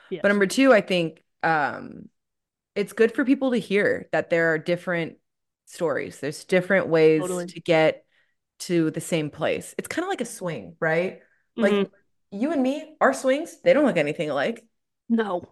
Yes. 0.08 0.22
But 0.22 0.28
number 0.28 0.46
two, 0.46 0.72
I 0.72 0.80
think 0.82 1.24
um 1.42 2.08
it's 2.76 2.92
good 2.92 3.12
for 3.12 3.24
people 3.24 3.50
to 3.50 3.58
hear 3.58 4.08
that 4.12 4.30
there 4.30 4.52
are 4.52 4.58
different 4.58 5.18
stories. 5.66 6.20
There's 6.20 6.44
different 6.44 6.86
ways 6.88 7.20
Totally. 7.22 7.46
to 7.48 7.60
get 7.60 8.04
to 8.60 8.90
the 8.92 9.00
same 9.00 9.30
place. 9.30 9.74
It's 9.78 9.88
kind 9.88 10.04
of 10.04 10.08
like 10.10 10.20
a 10.20 10.24
swing, 10.26 10.76
right? 10.78 11.22
Like 11.56 11.72
Mhm. 11.72 11.90
you 12.30 12.52
and 12.52 12.62
me, 12.62 12.96
our 13.00 13.12
swings, 13.12 13.60
they 13.62 13.72
don't 13.72 13.84
look 13.84 13.96
anything 13.96 14.30
alike 14.30 14.64
No. 15.08 15.42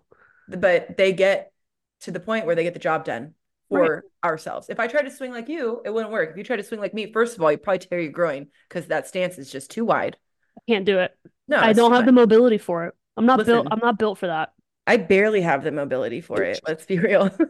but 0.46 0.96
they 0.96 1.12
get 1.12 1.52
to 2.02 2.10
the 2.10 2.20
point 2.20 2.46
where 2.46 2.54
they 2.54 2.62
get 2.64 2.74
the 2.74 2.80
job 2.80 3.04
done 3.04 3.34
Right. 3.70 3.86
for 3.86 4.04
ourselves. 4.24 4.70
If 4.70 4.80
I 4.80 4.86
tried 4.86 5.02
to 5.02 5.10
swing 5.10 5.30
like 5.30 5.48
you, 5.48 5.82
it 5.84 5.90
wouldn't 5.92 6.12
work. 6.12 6.30
If 6.30 6.36
you 6.38 6.44
try 6.44 6.56
to 6.56 6.62
swing 6.62 6.80
like 6.80 6.94
me, 6.94 7.12
first 7.12 7.36
of 7.36 7.42
all, 7.42 7.52
you 7.52 7.58
probably 7.58 7.80
tear 7.80 8.00
your 8.00 8.12
groin 8.12 8.46
because 8.68 8.86
that 8.86 9.06
stance 9.06 9.36
is 9.36 9.50
just 9.52 9.70
too 9.70 9.84
wide. 9.84 10.16
I 10.56 10.60
can't 10.66 10.86
do 10.86 10.98
it. 11.00 11.14
No, 11.48 11.58
I 11.58 11.72
don't 11.72 11.92
have 11.92 12.06
the 12.06 12.12
mobility 12.12 12.58
for 12.58 12.86
it. 12.86 12.94
I'm 13.16 13.26
not 13.26 13.44
built 13.44 13.68
I'm 13.70 13.80
not 13.80 13.98
built 13.98 14.18
for 14.18 14.28
that. 14.28 14.52
I 14.86 14.96
barely 14.96 15.42
have 15.42 15.64
the 15.64 15.70
mobility 15.72 16.20
for 16.20 16.42
it. 16.42 16.60
Let's 16.66 16.86
be 16.86 16.98
real. 16.98 17.30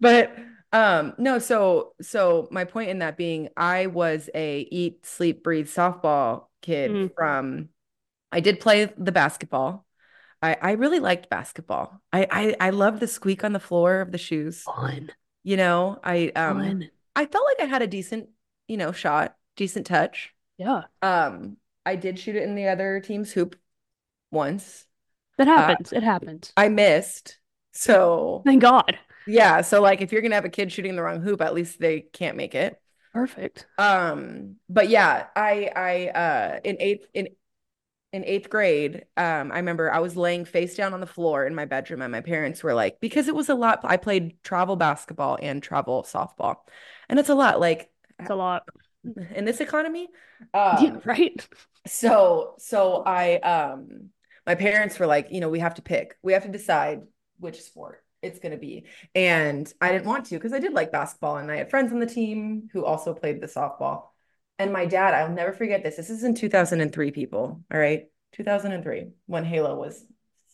But 0.00 0.36
um 0.72 1.14
no, 1.18 1.38
so 1.38 1.94
so 2.02 2.48
my 2.50 2.64
point 2.64 2.90
in 2.90 2.98
that 2.98 3.16
being 3.16 3.48
I 3.56 3.86
was 3.86 4.28
a 4.34 4.66
eat, 4.70 5.06
sleep, 5.06 5.42
breathe 5.44 5.68
softball 5.68 6.46
kid 6.62 6.90
Mhm. 6.90 7.14
from 7.14 7.68
I 8.32 8.40
did 8.40 8.60
play 8.60 8.86
the 8.96 9.12
basketball. 9.12 9.86
I 10.44 10.56
I 10.60 10.72
really 10.72 11.00
liked 11.00 11.30
basketball. 11.30 12.00
I 12.12 12.26
I 12.30 12.66
I 12.68 12.70
love 12.70 13.00
the 13.00 13.06
squeak 13.06 13.44
on 13.44 13.52
the 13.52 13.60
floor 13.60 14.00
of 14.00 14.12
the 14.12 14.18
shoes. 14.18 14.62
Fun. 14.62 15.10
You 15.42 15.56
know, 15.56 15.98
I 16.04 16.32
um 16.36 16.58
Fun. 16.58 16.90
I 17.16 17.26
felt 17.26 17.44
like 17.46 17.66
I 17.66 17.70
had 17.70 17.82
a 17.82 17.86
decent, 17.86 18.28
you 18.68 18.76
know, 18.76 18.92
shot, 18.92 19.36
decent 19.56 19.86
touch. 19.86 20.34
Yeah. 20.58 20.82
Um, 21.00 21.56
I 21.86 21.96
did 21.96 22.18
shoot 22.18 22.36
it 22.36 22.42
in 22.42 22.54
the 22.54 22.68
other 22.68 23.00
team's 23.00 23.32
hoop 23.32 23.56
once. 24.30 24.86
That 25.38 25.46
happens. 25.46 25.92
it 25.92 26.02
happens. 26.02 26.52
I 26.56 26.68
missed. 26.68 27.38
So, 27.72 28.42
Thank 28.44 28.62
God. 28.62 28.98
yeah, 29.26 29.62
so 29.62 29.80
like 29.80 30.00
if 30.00 30.12
you're 30.12 30.22
gonna 30.22 30.34
have 30.34 30.44
a 30.44 30.50
kid 30.50 30.70
shooting 30.70 30.96
the 30.96 31.02
wrong 31.02 31.22
hoop, 31.22 31.40
at 31.40 31.54
least 31.54 31.80
they 31.80 32.00
can't 32.00 32.36
make 32.36 32.54
it. 32.54 32.80
Perfect. 33.12 33.66
Um, 33.78 34.56
but 34.68 34.88
yeah, 34.88 35.26
I 35.36 35.70
I 35.74 36.08
uh 36.08 36.60
in 36.64 36.76
eighth 36.80 37.06
in 37.14 37.28
in 38.14 38.24
eighth 38.24 38.48
grade, 38.48 39.06
um, 39.16 39.50
I 39.50 39.56
remember 39.56 39.92
I 39.92 39.98
was 39.98 40.16
laying 40.16 40.44
face 40.44 40.76
down 40.76 40.94
on 40.94 41.00
the 41.00 41.06
floor 41.06 41.44
in 41.46 41.54
my 41.54 41.64
bedroom, 41.64 42.00
and 42.00 42.12
my 42.12 42.20
parents 42.20 42.62
were 42.62 42.72
like, 42.72 43.00
because 43.00 43.26
it 43.26 43.34
was 43.34 43.48
a 43.48 43.56
lot. 43.56 43.80
I 43.82 43.96
played 43.96 44.40
travel 44.44 44.76
basketball 44.76 45.36
and 45.42 45.60
travel 45.60 46.04
softball, 46.04 46.58
and 47.08 47.18
it's 47.18 47.28
a 47.28 47.34
lot. 47.34 47.58
Like 47.58 47.90
It's 48.20 48.30
a 48.30 48.36
lot. 48.36 48.68
in 49.34 49.44
this 49.44 49.60
economy, 49.60 50.08
Yeah, 50.54 50.90
um, 50.90 51.02
right? 51.04 51.46
so 51.86 52.54
so 52.58 53.02
I 53.04 53.36
um 53.38 54.10
my 54.46 54.54
parents 54.54 54.98
were 54.98 55.06
like, 55.06 55.32
you 55.32 55.40
know, 55.40 55.48
we 55.48 55.58
have 55.58 55.74
to 55.74 55.82
pick. 55.82 56.16
We 56.22 56.34
have 56.34 56.44
to 56.44 56.50
decide 56.52 57.02
which 57.38 57.60
sport 57.62 58.04
it's 58.22 58.38
going 58.38 58.52
to 58.52 58.58
be. 58.58 58.86
And 59.14 59.70
I 59.80 59.92
didn't 59.92 60.06
want 60.06 60.26
to 60.26 60.36
because 60.36 60.52
I 60.52 60.58
did 60.60 60.72
like 60.72 60.92
basketball 60.92 61.36
and 61.38 61.50
I 61.50 61.56
had 61.56 61.70
friends 61.70 61.92
on 61.92 61.98
the 61.98 62.06
team 62.06 62.68
who 62.72 62.84
also 62.84 63.12
played 63.14 63.40
the 63.40 63.46
softball. 63.46 64.04
And 64.58 64.72
my 64.72 64.86
dad, 64.86 65.14
I'll 65.14 65.30
never 65.30 65.52
forget 65.52 65.82
this. 65.82 65.96
This 65.96 66.10
is 66.10 66.22
in 66.24 66.34
2003, 66.34 67.10
people. 67.10 67.62
All 67.72 67.78
right. 67.78 68.06
2003 68.32 69.08
when 69.26 69.44
Halo 69.44 69.76
was 69.78 70.04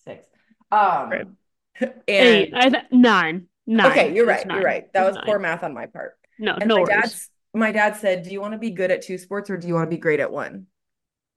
six. 0.04 0.26
Um 0.70 1.10
Right. 1.10 1.26
and 1.80 1.94
Eight. 2.08 2.52
I 2.54 2.68
th- 2.68 2.84
nine. 2.90 3.46
Nine. 3.66 3.90
okay, 3.90 4.14
you're 4.14 4.26
right. 4.26 4.46
nine. 4.46 4.56
You're 4.58 4.64
right. 4.64 4.92
That 4.92 5.06
was 5.06 5.14
nine. 5.16 5.24
poor 5.24 5.38
math 5.38 5.62
on 5.62 5.74
my 5.74 5.86
part. 5.86 6.18
No, 6.38 6.54
And 6.54 6.68
no 6.68 6.76
my 6.76 6.80
worries. 6.82 6.88
dad's 7.02 7.30
my 7.54 7.72
dad 7.72 7.96
said, 7.96 8.22
"Do 8.24 8.30
you 8.30 8.40
want 8.40 8.52
to 8.52 8.58
be 8.58 8.70
good 8.70 8.90
at 8.90 9.02
two 9.02 9.18
sports 9.18 9.50
or 9.50 9.56
do 9.56 9.66
you 9.68 9.74
want 9.74 9.90
to 9.90 9.94
be 9.96 10.00
great 10.00 10.20
at 10.20 10.30
one?" 10.32 10.66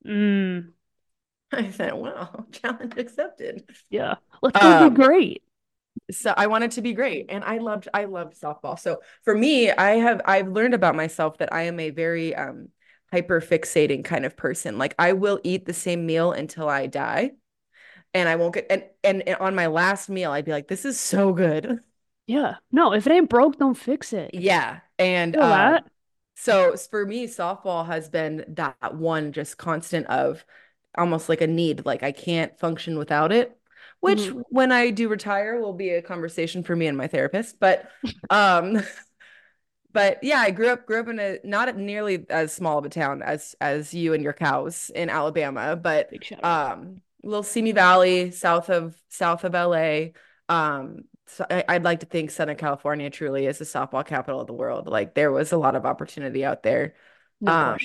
Mm, 0.05 0.73
I 1.51 1.69
said, 1.71 1.93
"Well, 1.93 2.47
challenge 2.51 2.93
accepted." 2.97 3.63
yeah. 3.89 4.15
Let's 4.41 4.59
go 4.59 4.67
Um, 4.85 4.93
be 4.93 5.01
great. 5.03 5.43
So 6.11 6.33
I 6.35 6.47
wanted 6.47 6.71
to 6.71 6.81
be 6.81 6.93
great, 6.93 7.27
and 7.29 7.43
I 7.43 7.59
loved 7.59 7.87
I 7.93 8.05
loved 8.05 8.39
softball. 8.39 8.77
So 8.77 9.01
for 9.23 9.35
me, 9.35 9.71
I 9.71 9.91
have 9.91 10.21
I've 10.25 10.49
learned 10.49 10.73
about 10.73 10.95
myself 10.95 11.37
that 11.37 11.53
I 11.53 11.63
am 11.63 11.79
a 11.79 11.89
very 11.91 12.35
um 12.35 12.69
hyper 13.11 13.39
fixating 13.41 14.03
kind 14.03 14.25
of 14.25 14.35
person. 14.35 14.77
Like 14.77 14.95
I 14.99 15.13
will 15.13 15.39
eat 15.43 15.65
the 15.65 15.73
same 15.73 16.05
meal 16.05 16.31
until 16.33 16.67
I 16.67 16.87
die, 16.87 17.31
and 18.13 18.29
I 18.29 18.35
won't 18.37 18.55
get 18.55 18.67
and 18.69 18.85
and, 19.03 19.27
and 19.27 19.37
on 19.37 19.55
my 19.55 19.67
last 19.67 20.09
meal, 20.09 20.31
I'd 20.31 20.45
be 20.45 20.51
like, 20.51 20.67
"This 20.69 20.85
is 20.85 20.99
so 20.99 21.33
good." 21.33 21.79
Yeah. 22.27 22.55
No, 22.71 22.93
if 22.93 23.05
it 23.05 23.11
ain't 23.11 23.29
broke, 23.29 23.57
don't 23.57 23.75
fix 23.75 24.13
it. 24.13 24.31
Yeah, 24.33 24.79
and 24.97 25.35
um? 25.41 25.79
So 26.35 26.75
for 26.77 27.05
me, 27.05 27.27
softball 27.27 27.85
has 27.85 28.09
been 28.09 28.43
that 28.49 28.95
one 28.95 29.31
just 29.31 29.57
constant 29.57 30.07
of 30.07 30.43
almost 30.97 31.29
like 31.29 31.41
a 31.41 31.47
need. 31.47 31.85
Like 31.85 32.03
I 32.03 32.11
can't 32.11 32.57
function 32.59 32.97
without 32.97 33.31
it. 33.31 33.57
Which 34.03 34.29
Mhm. 34.29 34.43
when 34.49 34.71
I 34.73 34.91
do 34.91 35.09
retire 35.09 35.59
will 35.61 35.73
be 35.73 35.91
a 35.91 36.01
conversation 36.01 36.63
for 36.63 36.75
me 36.75 36.87
and 36.87 36.97
my 36.97 37.07
therapist. 37.07 37.59
But 37.59 37.89
um 38.29 38.81
but 39.91 40.19
yeah, 40.23 40.39
I 40.39 40.51
grew 40.51 40.69
up 40.69 40.85
grew 40.85 40.99
up 41.01 41.07
in 41.07 41.19
a 41.19 41.39
not 41.43 41.75
nearly 41.77 42.25
as 42.29 42.53
small 42.53 42.77
of 42.79 42.85
a 42.85 42.89
town 42.89 43.21
as 43.21 43.55
as 43.61 43.93
you 43.93 44.13
and 44.13 44.23
your 44.23 44.33
cows 44.33 44.91
in 44.95 45.09
Alabama, 45.09 45.75
but 45.75 46.15
um 46.43 47.01
little 47.23 47.43
Simi 47.43 47.71
Valley 47.71 48.31
south 48.31 48.69
of 48.69 48.95
south 49.09 49.43
of 49.43 49.55
LA. 49.55 50.13
Um 50.49 51.03
so 51.27 51.45
I, 51.49 51.63
I'd 51.69 51.83
like 51.83 52.01
to 52.01 52.05
think 52.05 52.31
Southern 52.31 52.57
California 52.57 53.09
truly 53.09 53.45
is 53.47 53.57
the 53.59 53.65
softball 53.65 54.05
capital 54.05 54.41
of 54.41 54.47
the 54.47 54.53
world. 54.53 54.87
Like 54.87 55.13
there 55.15 55.31
was 55.31 55.51
a 55.51 55.57
lot 55.57 55.75
of 55.75 55.85
opportunity 55.85 56.43
out 56.45 56.63
there. 56.63 56.95
No 57.41 57.51
um. 57.51 57.77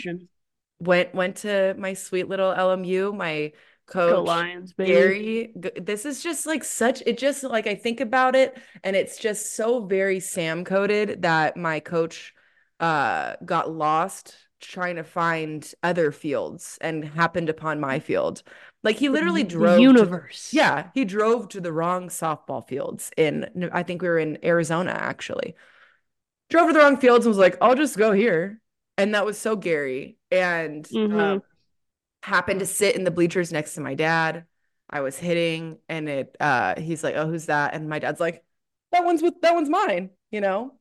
Went 0.81 1.13
went 1.15 1.39
to 1.39 1.75
my 1.77 1.95
sweet 1.95 2.29
little 2.29 2.53
LMU. 2.53 3.13
My 3.13 3.53
Go 3.91 4.17
coach 4.17 4.27
Lions, 4.27 4.73
baby. 4.75 4.93
Gary, 4.93 5.53
this 5.81 6.05
is 6.05 6.23
just 6.23 6.47
like 6.47 6.63
such, 6.65 7.03
it 7.07 7.19
just 7.19 7.43
like 7.43 7.67
I 7.67 7.75
think 7.75 8.01
about 8.01 8.37
it 8.37 8.57
and 8.85 8.95
it's 8.95 9.19
just 9.19 9.57
so 9.57 9.85
very 9.87 10.21
Sam 10.21 10.65
coded 10.65 11.23
that 11.23 11.57
my 11.57 11.81
coach 11.81 12.35
uh 12.81 13.35
got 13.45 13.71
lost 13.73 14.37
trying 14.61 14.97
to 14.97 15.05
find 15.05 15.73
other 15.83 16.11
fields 16.13 16.79
and 16.81 17.05
happened 17.05 17.49
upon 17.49 17.81
my 17.81 17.99
field. 18.01 18.43
Like 18.83 18.97
he 18.97 19.09
literally 19.09 19.43
The 19.45 19.49
drove 19.51 19.77
to- 19.77 19.83
universe. 19.83 20.51
yeah, 20.53 20.91
he 20.95 21.05
drove 21.05 21.49
to 21.51 21.61
the 21.61 21.73
wrong 21.73 22.09
softball 22.09 22.67
fields 22.69 23.11
in 23.17 23.71
I 23.73 23.83
think 23.85 24.03
we 24.03 24.09
were 24.09 24.19
in 24.19 24.39
Arizona 24.45 24.91
actually. 24.93 25.55
Drove 26.51 26.69
to 26.69 26.73
the 26.73 26.79
wrong 26.81 26.97
fields 26.97 27.25
and 27.27 27.31
was 27.31 27.39
like, 27.39 27.57
I'll 27.61 27.75
just 27.75 27.97
go 27.97 28.13
here. 28.13 28.61
And 28.97 29.15
that 29.15 29.25
was 29.27 29.39
so 29.39 29.55
Gary. 29.55 30.17
And 30.31 30.85
Mhm. 30.87 31.21
um, 31.21 31.43
happened 32.23 32.61
to 32.61 32.67
sit 32.67 32.97
in 32.97 33.05
the 33.05 33.11
bleachers 33.11 33.53
next 33.53 33.75
to 33.75 33.81
my 33.81 33.95
dad. 33.95 34.45
I 34.91 35.01
was 35.01 35.19
hitting 35.19 35.79
and 35.89 36.09
it 36.09 36.37
uh 36.41 36.81
he's 36.81 37.05
like, 37.05 37.15
"Oh, 37.17 37.27
who's 37.29 37.47
that?" 37.47 37.75
And 37.75 37.89
my 37.89 37.99
dad's 37.99 38.21
like, 38.21 38.45
"That 38.93 39.05
one's 39.05 39.23
with 39.23 39.41
that 39.43 39.55
one's 39.55 39.69
mine," 39.71 40.11
you 40.31 40.41
know? 40.41 40.75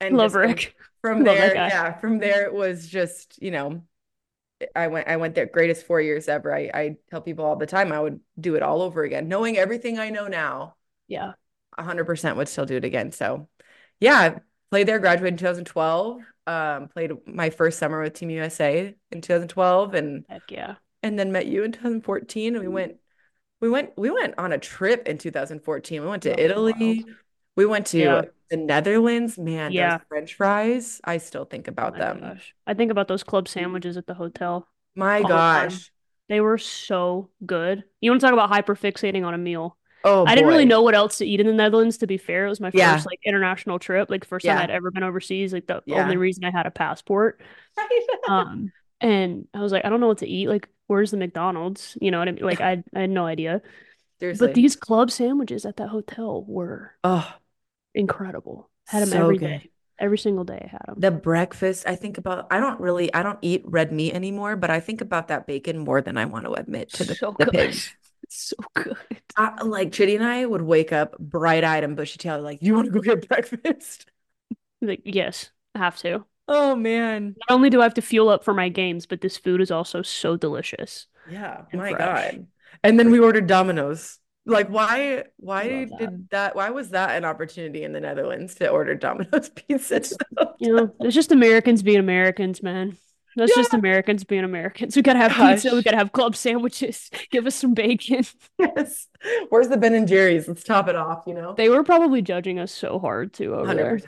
And 0.00 0.16
Love 0.16 0.32
just 0.32 0.34
from- 0.34 0.72
From 1.02 1.18
Love 1.24 1.36
there, 1.36 1.54
yeah, 1.54 1.98
from 2.00 2.18
there 2.18 2.44
it 2.46 2.54
was 2.54 2.88
just, 2.88 3.40
you 3.42 3.50
know, 3.50 3.82
I 4.74 4.88
went 4.88 5.08
I 5.08 5.16
went 5.16 5.34
there 5.34 5.46
greatest 5.46 5.86
four 5.86 6.00
years 6.00 6.28
ever. 6.28 6.54
I 6.54 6.70
I 6.72 6.96
tell 7.10 7.20
people 7.20 7.44
all 7.44 7.56
the 7.56 7.66
time 7.66 7.92
I 7.92 8.00
would 8.00 8.20
do 8.40 8.54
it 8.54 8.62
all 8.62 8.82
over 8.82 9.02
again. 9.02 9.28
Knowing 9.28 9.56
everything 9.58 9.98
I 9.98 10.10
know 10.10 10.28
now, 10.28 10.76
Yeah. 11.08 11.32
100% 11.78 12.36
would 12.38 12.48
still 12.48 12.64
do 12.66 12.76
it 12.76 12.84
again. 12.84 13.12
So, 13.12 13.48
yeah, 14.00 14.38
played 14.70 14.88
there, 14.88 14.98
graduated 14.98 15.34
in 15.34 15.38
2012. 15.38 16.22
Um, 16.46 16.88
played 16.88 17.12
my 17.26 17.50
first 17.50 17.78
summer 17.78 18.00
with 18.00 18.14
Team 18.14 18.30
USA 18.30 18.94
in 19.10 19.20
2012 19.20 19.94
and 19.94 20.24
Heck 20.28 20.42
yeah. 20.50 20.76
and 21.02 21.18
then 21.18 21.32
met 21.32 21.46
you 21.46 21.64
in 21.64 21.72
2014 21.72 22.54
and 22.54 22.62
we 22.64 22.68
went 22.68 22.96
we 23.60 23.68
went 23.68 23.90
we 23.96 24.10
went 24.10 24.34
on 24.38 24.52
a 24.52 24.58
trip 24.58 25.08
in 25.08 25.18
2014 25.18 26.02
we 26.02 26.06
went 26.08 26.22
to 26.22 26.30
was 26.30 26.38
Italy 26.38 26.72
wild. 27.04 27.16
we 27.56 27.66
went 27.66 27.86
to 27.88 27.98
Yeah. 27.98 28.22
the 28.50 28.58
Netherlands 28.58 29.36
man 29.38 29.72
Yeah. 29.72 29.98
those 29.98 30.06
french 30.08 30.34
fries 30.34 31.00
I 31.02 31.18
still 31.18 31.46
think 31.46 31.66
Oh 31.68 31.72
about 31.72 31.94
my 31.94 31.98
them 31.98 32.20
gosh. 32.20 32.54
I 32.66 32.74
think 32.74 32.92
about 32.92 33.08
those 33.08 33.24
club 33.24 33.48
sandwiches 33.48 33.96
at 33.96 34.06
the 34.06 34.14
hotel. 34.14 34.68
my 34.94 35.22
all 35.22 35.22
the 35.22 35.28
gosh 35.28 35.90
They 36.28 36.40
were 36.40 36.58
so 36.58 37.30
good. 37.44 37.84
You 38.00 38.10
want 38.10 38.20
to 38.20 38.26
talk 38.26 38.34
about 38.34 38.50
hyperfixating 38.50 39.24
on 39.24 39.34
a 39.34 39.38
meal? 39.38 39.76
Oh 40.04 40.26
I 40.26 40.34
didn't 40.34 40.48
really 40.48 40.64
know 40.66 40.82
what 40.82 40.94
else 40.94 41.18
to 41.18 41.26
eat 41.26 41.40
in 41.40 41.46
the 41.46 41.52
Netherlands, 41.52 41.98
to 41.98 42.06
be 42.06 42.18
fair. 42.18 42.46
It 42.46 42.50
was 42.50 42.60
my 42.60 42.70
Yeah. 42.72 42.96
first 42.96 43.06
like 43.06 43.20
international 43.24 43.78
trip, 43.78 44.10
like 44.10 44.24
first 44.24 44.46
time 44.46 44.58
I'd 44.58 44.70
ever 44.70 44.90
been 44.90 45.02
overseas, 45.04 45.52
like 45.52 45.66
the 45.66 45.82
Yeah. 45.84 45.96
only 45.96 46.16
reason 46.16 46.44
I 46.44 46.50
had 46.50 46.66
a 46.66 46.70
passport. 46.70 47.40
Um, 48.26 48.72
and 49.00 49.48
I 49.54 49.60
was 49.60 49.72
like, 49.72 49.84
I 49.84 49.88
don't 49.90 50.00
know 50.00 50.08
what 50.08 50.18
to 50.18 50.28
eat. 50.28 50.48
Like, 50.48 50.68
where's 50.88 51.10
the 51.10 51.16
McDonald's? 51.16 51.96
You 52.00 52.10
know 52.10 52.18
what 52.18 52.28
I 52.28 52.32
mean? 52.32 52.44
Like, 52.44 52.60
I, 52.60 52.82
I 52.94 53.00
had 53.02 53.10
no 53.10 53.26
idea. 53.26 53.62
seriously 54.20 54.48
But 54.48 54.54
these 54.54 54.76
club 54.76 55.10
sandwiches 55.10 55.66
at 55.66 55.76
that 55.78 55.88
hotel 55.88 56.44
were 56.44 56.94
oh 57.04 57.38
incredible. 57.94 58.70
Had 58.86 59.02
them 59.02 59.12
so 59.12 59.12
every 59.12 59.38
good. 59.38 59.62
day. 59.62 59.70
Every 59.98 60.18
single 60.18 60.44
day 60.44 60.60
I 60.64 60.68
had 60.68 60.82
them. 60.86 60.98
the 60.98 61.10
breakfast 61.10 61.86
I 61.86 61.94
think 61.96 62.16
about 62.18 62.46
I 62.50 62.58
don't 62.58 62.80
really 62.80 63.12
I 63.12 63.22
don't 63.22 63.38
eat 63.42 63.62
red 63.66 63.92
meat 63.92 64.14
anymore 64.14 64.56
but 64.56 64.70
I 64.70 64.80
think 64.80 65.00
about 65.00 65.28
that 65.28 65.46
bacon 65.46 65.78
more 65.78 66.00
than 66.00 66.16
I 66.16 66.24
want 66.24 66.46
to 66.46 66.52
admit 66.54 66.92
to 66.94 67.04
the, 67.04 67.18
so 67.18 67.32
the 67.38 67.46
good. 67.52 67.82
pigs 68.22 68.52
So 68.52 68.56
good. 68.74 68.96
I, 69.36 69.62
like 69.62 69.92
Chitty 69.92 70.16
and 70.16 70.24
I 70.24 70.44
would 70.46 70.62
wake 70.62 70.92
up 70.92 71.18
bright-eyed 71.18 71.84
and 71.84 71.96
bushy-tailed 71.96 72.42
like 72.42 72.62
you 72.62 72.74
want 72.74 72.86
to 72.86 72.92
go 72.92 73.00
get 73.00 73.28
breakfast 73.28 74.06
Like, 74.80 75.02
yes, 75.04 75.50
I 75.74 75.78
have 75.80 75.98
to. 75.98 76.24
oh 76.48 76.74
man 76.76 77.36
Not 77.48 77.54
only 77.54 77.70
do 77.70 77.80
I 77.80 77.84
have 77.84 77.94
to 77.94 78.02
fuel 78.02 78.28
up 78.28 78.44
for 78.44 78.54
my 78.54 78.68
games, 78.68 79.06
but 79.06 79.20
this 79.20 79.36
food 79.36 79.60
is 79.60 79.70
also 79.70 80.02
so 80.02 80.36
delicious. 80.36 81.06
Yeah, 81.26 81.64
my 81.72 81.94
fresh. 81.94 81.98
God. 81.98 82.46
And 82.82 82.98
then 82.98 83.10
we 83.10 83.18
ordered 83.18 83.46
Domino's. 83.46 84.18
Like, 84.48 84.68
why, 84.68 85.24
why 85.38 85.88
Love 85.90 85.98
did 85.98 86.28
that, 86.30 86.54
why 86.54 86.70
was 86.70 86.90
that 86.90 87.16
an 87.16 87.24
opportunity 87.24 87.82
in 87.82 87.92
the 87.92 88.00
Netherlands 88.00 88.54
to 88.56 88.68
order 88.68 88.94
Domino's 88.94 89.48
pizza? 89.54 90.00
to 90.00 90.16
the 90.16 90.26
hotel? 90.36 90.56
You 90.58 90.74
know, 90.74 90.94
it's 91.00 91.14
just 91.14 91.32
Americans 91.32 91.82
being 91.82 91.98
Americans, 91.98 92.62
man. 92.62 92.96
That's 93.36 93.54
just 93.54 93.74
Americans 93.74 94.24
being 94.24 94.44
Americans. 94.44 94.96
We 94.96 95.02
gotta 95.02 95.18
have 95.18 95.32
pizza. 95.32 95.74
We 95.74 95.82
gotta 95.82 95.98
have 95.98 96.12
club 96.12 96.34
sandwiches. 96.34 97.10
Give 97.30 97.46
us 97.46 97.54
some 97.54 97.74
bacon. 97.74 98.24
Yes. 98.58 99.08
Where's 99.50 99.68
the 99.68 99.76
Ben 99.76 99.94
and 99.94 100.08
Jerry's? 100.08 100.48
Let's 100.48 100.64
top 100.64 100.88
it 100.88 100.96
off, 100.96 101.24
you 101.26 101.34
know? 101.34 101.54
They 101.56 101.68
were 101.68 101.84
probably 101.84 102.22
judging 102.22 102.58
us 102.58 102.72
so 102.72 102.98
hard 102.98 103.32
too 103.34 103.54
over 103.54 103.74
there. 103.74 103.96
100%. 103.98 104.06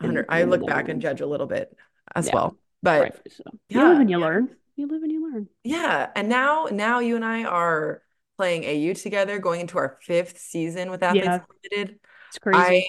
100. 0.00 0.26
I 0.28 0.42
look 0.44 0.66
back 0.66 0.88
and 0.88 1.00
judge 1.02 1.20
a 1.20 1.26
little 1.26 1.46
bit 1.46 1.76
as 2.14 2.26
Yeah. 2.28 2.34
well. 2.34 2.58
But 2.82 3.00
Rightfully 3.02 3.30
so. 3.36 3.44
You 3.68 3.80
live 3.80 3.94
yeah, 3.94 4.00
and 4.00 4.10
you 4.10 4.18
yeah. 4.18 4.24
learn. 4.24 4.56
You 4.76 4.86
live 4.88 5.02
and 5.02 5.12
you 5.12 5.32
learn. 5.32 5.48
yeah. 5.62 6.10
And 6.16 6.28
now, 6.28 6.66
now 6.72 6.98
you 7.00 7.16
and 7.16 7.24
I 7.24 7.44
are 7.44 8.02
playing 8.36 8.64
AU 8.64 8.94
together, 8.94 9.38
going 9.38 9.60
into 9.60 9.78
our 9.78 9.98
fifth 10.02 10.38
season 10.38 10.90
with 10.90 11.02
Athletes 11.02 11.26
Yeah. 11.26 11.40
Unlimited. 11.72 12.00
It's 12.28 12.38
crazy. 12.38 12.58
I, 12.58 12.84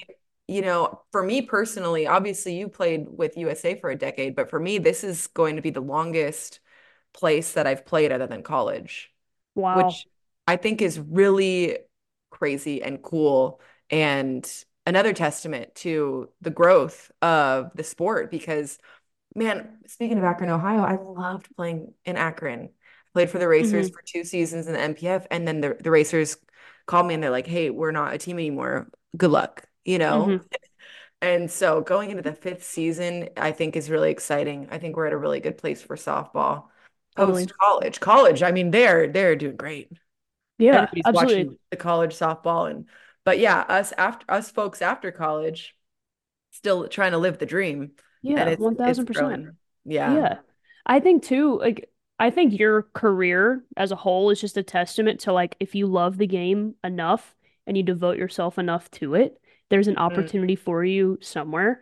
you 0.48 0.62
know, 0.62 1.02
for 1.12 1.24
me 1.24 1.42
personally, 1.42 2.08
obviously 2.08 2.58
you 2.58 2.68
played 2.68 3.08
with 3.10 3.38
USA 3.38 3.80
for 3.80 3.90
a 3.90 3.96
decade, 3.96 4.36
but 4.36 4.50
for 4.50 4.60
me, 4.60 4.78
this 4.78 5.04
is 5.04 5.28
going 5.28 5.56
to 5.56 5.62
be 5.62 5.72
the 5.72 5.82
longest 5.82 6.60
place 7.14 7.54
that 7.54 7.66
I've 7.66 7.86
played 7.86 8.12
other 8.12 8.28
than 8.28 8.44
college, 8.44 9.12
wow. 9.56 9.78
which 9.78 10.06
I 10.48 10.58
think 10.58 10.82
is 10.82 11.00
really 11.00 11.78
crazy 12.30 12.84
and 12.84 13.02
cool 13.02 13.62
and 13.90 14.50
another 14.86 15.14
testament 15.14 15.74
to 15.76 16.30
the 16.42 16.50
growth 16.50 17.12
of 17.22 17.72
the 17.76 17.84
sport 17.84 18.30
because 18.30 18.78
man, 19.36 19.80
speaking 19.88 20.18
of 20.18 20.24
Akron, 20.24 20.50
Ohio, 20.50 20.82
I 20.82 20.96
loved 20.96 21.54
playing 21.56 21.94
in 22.06 22.18
Akron. 22.18 22.64
I 22.64 22.70
played 23.14 23.30
for 23.30 23.40
the 23.40 23.48
Racers 23.48 23.88
mm-hmm. 23.88 23.96
for 23.96 24.04
two 24.06 24.24
seasons 24.24 24.68
in 24.68 24.74
the 24.74 24.80
NPF, 24.80 25.26
and 25.30 25.48
then 25.48 25.62
the, 25.62 25.78
the 25.80 25.92
Racers 25.92 26.38
called 26.86 27.08
me 27.08 27.14
and 27.14 27.24
they're 27.24 27.32
like, 27.32 27.48
hey, 27.48 27.70
we're 27.70 27.92
not 27.92 28.14
a 28.14 28.18
team 28.18 28.38
anymore. 28.38 28.90
Good 29.18 29.32
luck, 29.32 29.68
you 29.86 30.00
know? 30.00 30.26
Mhm. 30.28 30.46
And 31.22 31.50
so 31.50 31.82
going 31.82 32.12
into 32.12 32.22
the 32.22 32.34
fifth 32.34 32.64
season, 32.64 33.30
I 33.36 33.52
think 33.52 33.76
is 33.76 33.90
really 33.90 34.12
exciting. 34.12 34.68
I 34.70 34.78
think 34.78 34.96
we're 34.96 35.08
at 35.08 35.14
a 35.14 35.18
really 35.18 35.40
good 35.40 35.58
place 35.58 35.82
for 35.82 35.96
softball. 35.96 36.66
Post 37.16 37.54
college. 37.58 38.00
College, 38.00 38.44
I 38.44 38.52
mean, 38.52 38.70
they're 38.70 39.08
they're 39.08 39.36
doing 39.36 39.56
great. 39.56 39.92
Yeah, 40.60 40.84
Everybody's 40.84 41.04
absolutely. 41.06 41.36
watching 41.46 41.58
the 41.72 41.78
college 41.78 42.16
softball 42.16 42.70
and 42.70 42.88
but 43.24 43.40
yeah, 43.40 43.60
us 43.62 43.94
after 43.98 44.26
us 44.30 44.52
folks 44.52 44.82
after 44.82 45.12
college 45.12 45.76
still 46.52 46.88
trying 46.88 47.12
to 47.12 47.18
live 47.18 47.38
the 47.38 47.46
dream. 47.46 47.92
Yeah, 48.22 48.46
it's 48.46 48.62
one 48.62 48.76
thousand 48.76 49.06
percent. 49.06 49.48
Yeah. 49.86 50.14
Yeah. 50.16 50.38
I 50.86 51.00
think 51.00 51.24
too, 51.24 51.58
like 51.60 51.90
I 52.20 52.30
think 52.30 52.58
your 52.58 52.84
career 52.94 53.64
as 53.76 53.92
a 53.92 53.96
whole 53.96 54.30
is 54.30 54.40
just 54.40 54.58
a 54.58 54.64
testament 54.64 55.22
to 55.22 55.34
like 55.34 55.56
if 55.60 55.76
you 55.76 55.88
love 55.88 56.18
the 56.18 56.28
game 56.28 56.76
enough 56.84 57.36
and 57.68 57.76
you 57.76 57.84
devote 57.84 58.18
yourself 58.18 58.58
enough 58.58 58.90
to 58.92 59.16
it, 59.16 59.40
there's 59.70 59.88
an 59.88 59.96
mm-hmm. 59.96 60.04
opportunity 60.04 60.56
for 60.56 60.84
you 60.84 61.18
somewhere. 61.22 61.82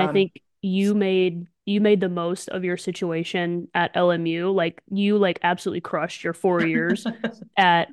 And 0.00 0.08
I 0.08 0.12
think 0.12 0.40
you 0.62 0.94
made 0.94 1.46
you 1.66 1.80
made 1.80 2.00
the 2.00 2.08
most 2.08 2.48
of 2.48 2.64
your 2.64 2.76
situation 2.76 3.68
at 3.74 3.94
LMU. 3.94 4.54
Like 4.54 4.82
you 4.90 5.18
like 5.18 5.40
absolutely 5.42 5.80
crushed 5.80 6.24
your 6.24 6.34
four 6.34 6.64
years 6.64 7.06
at 7.56 7.88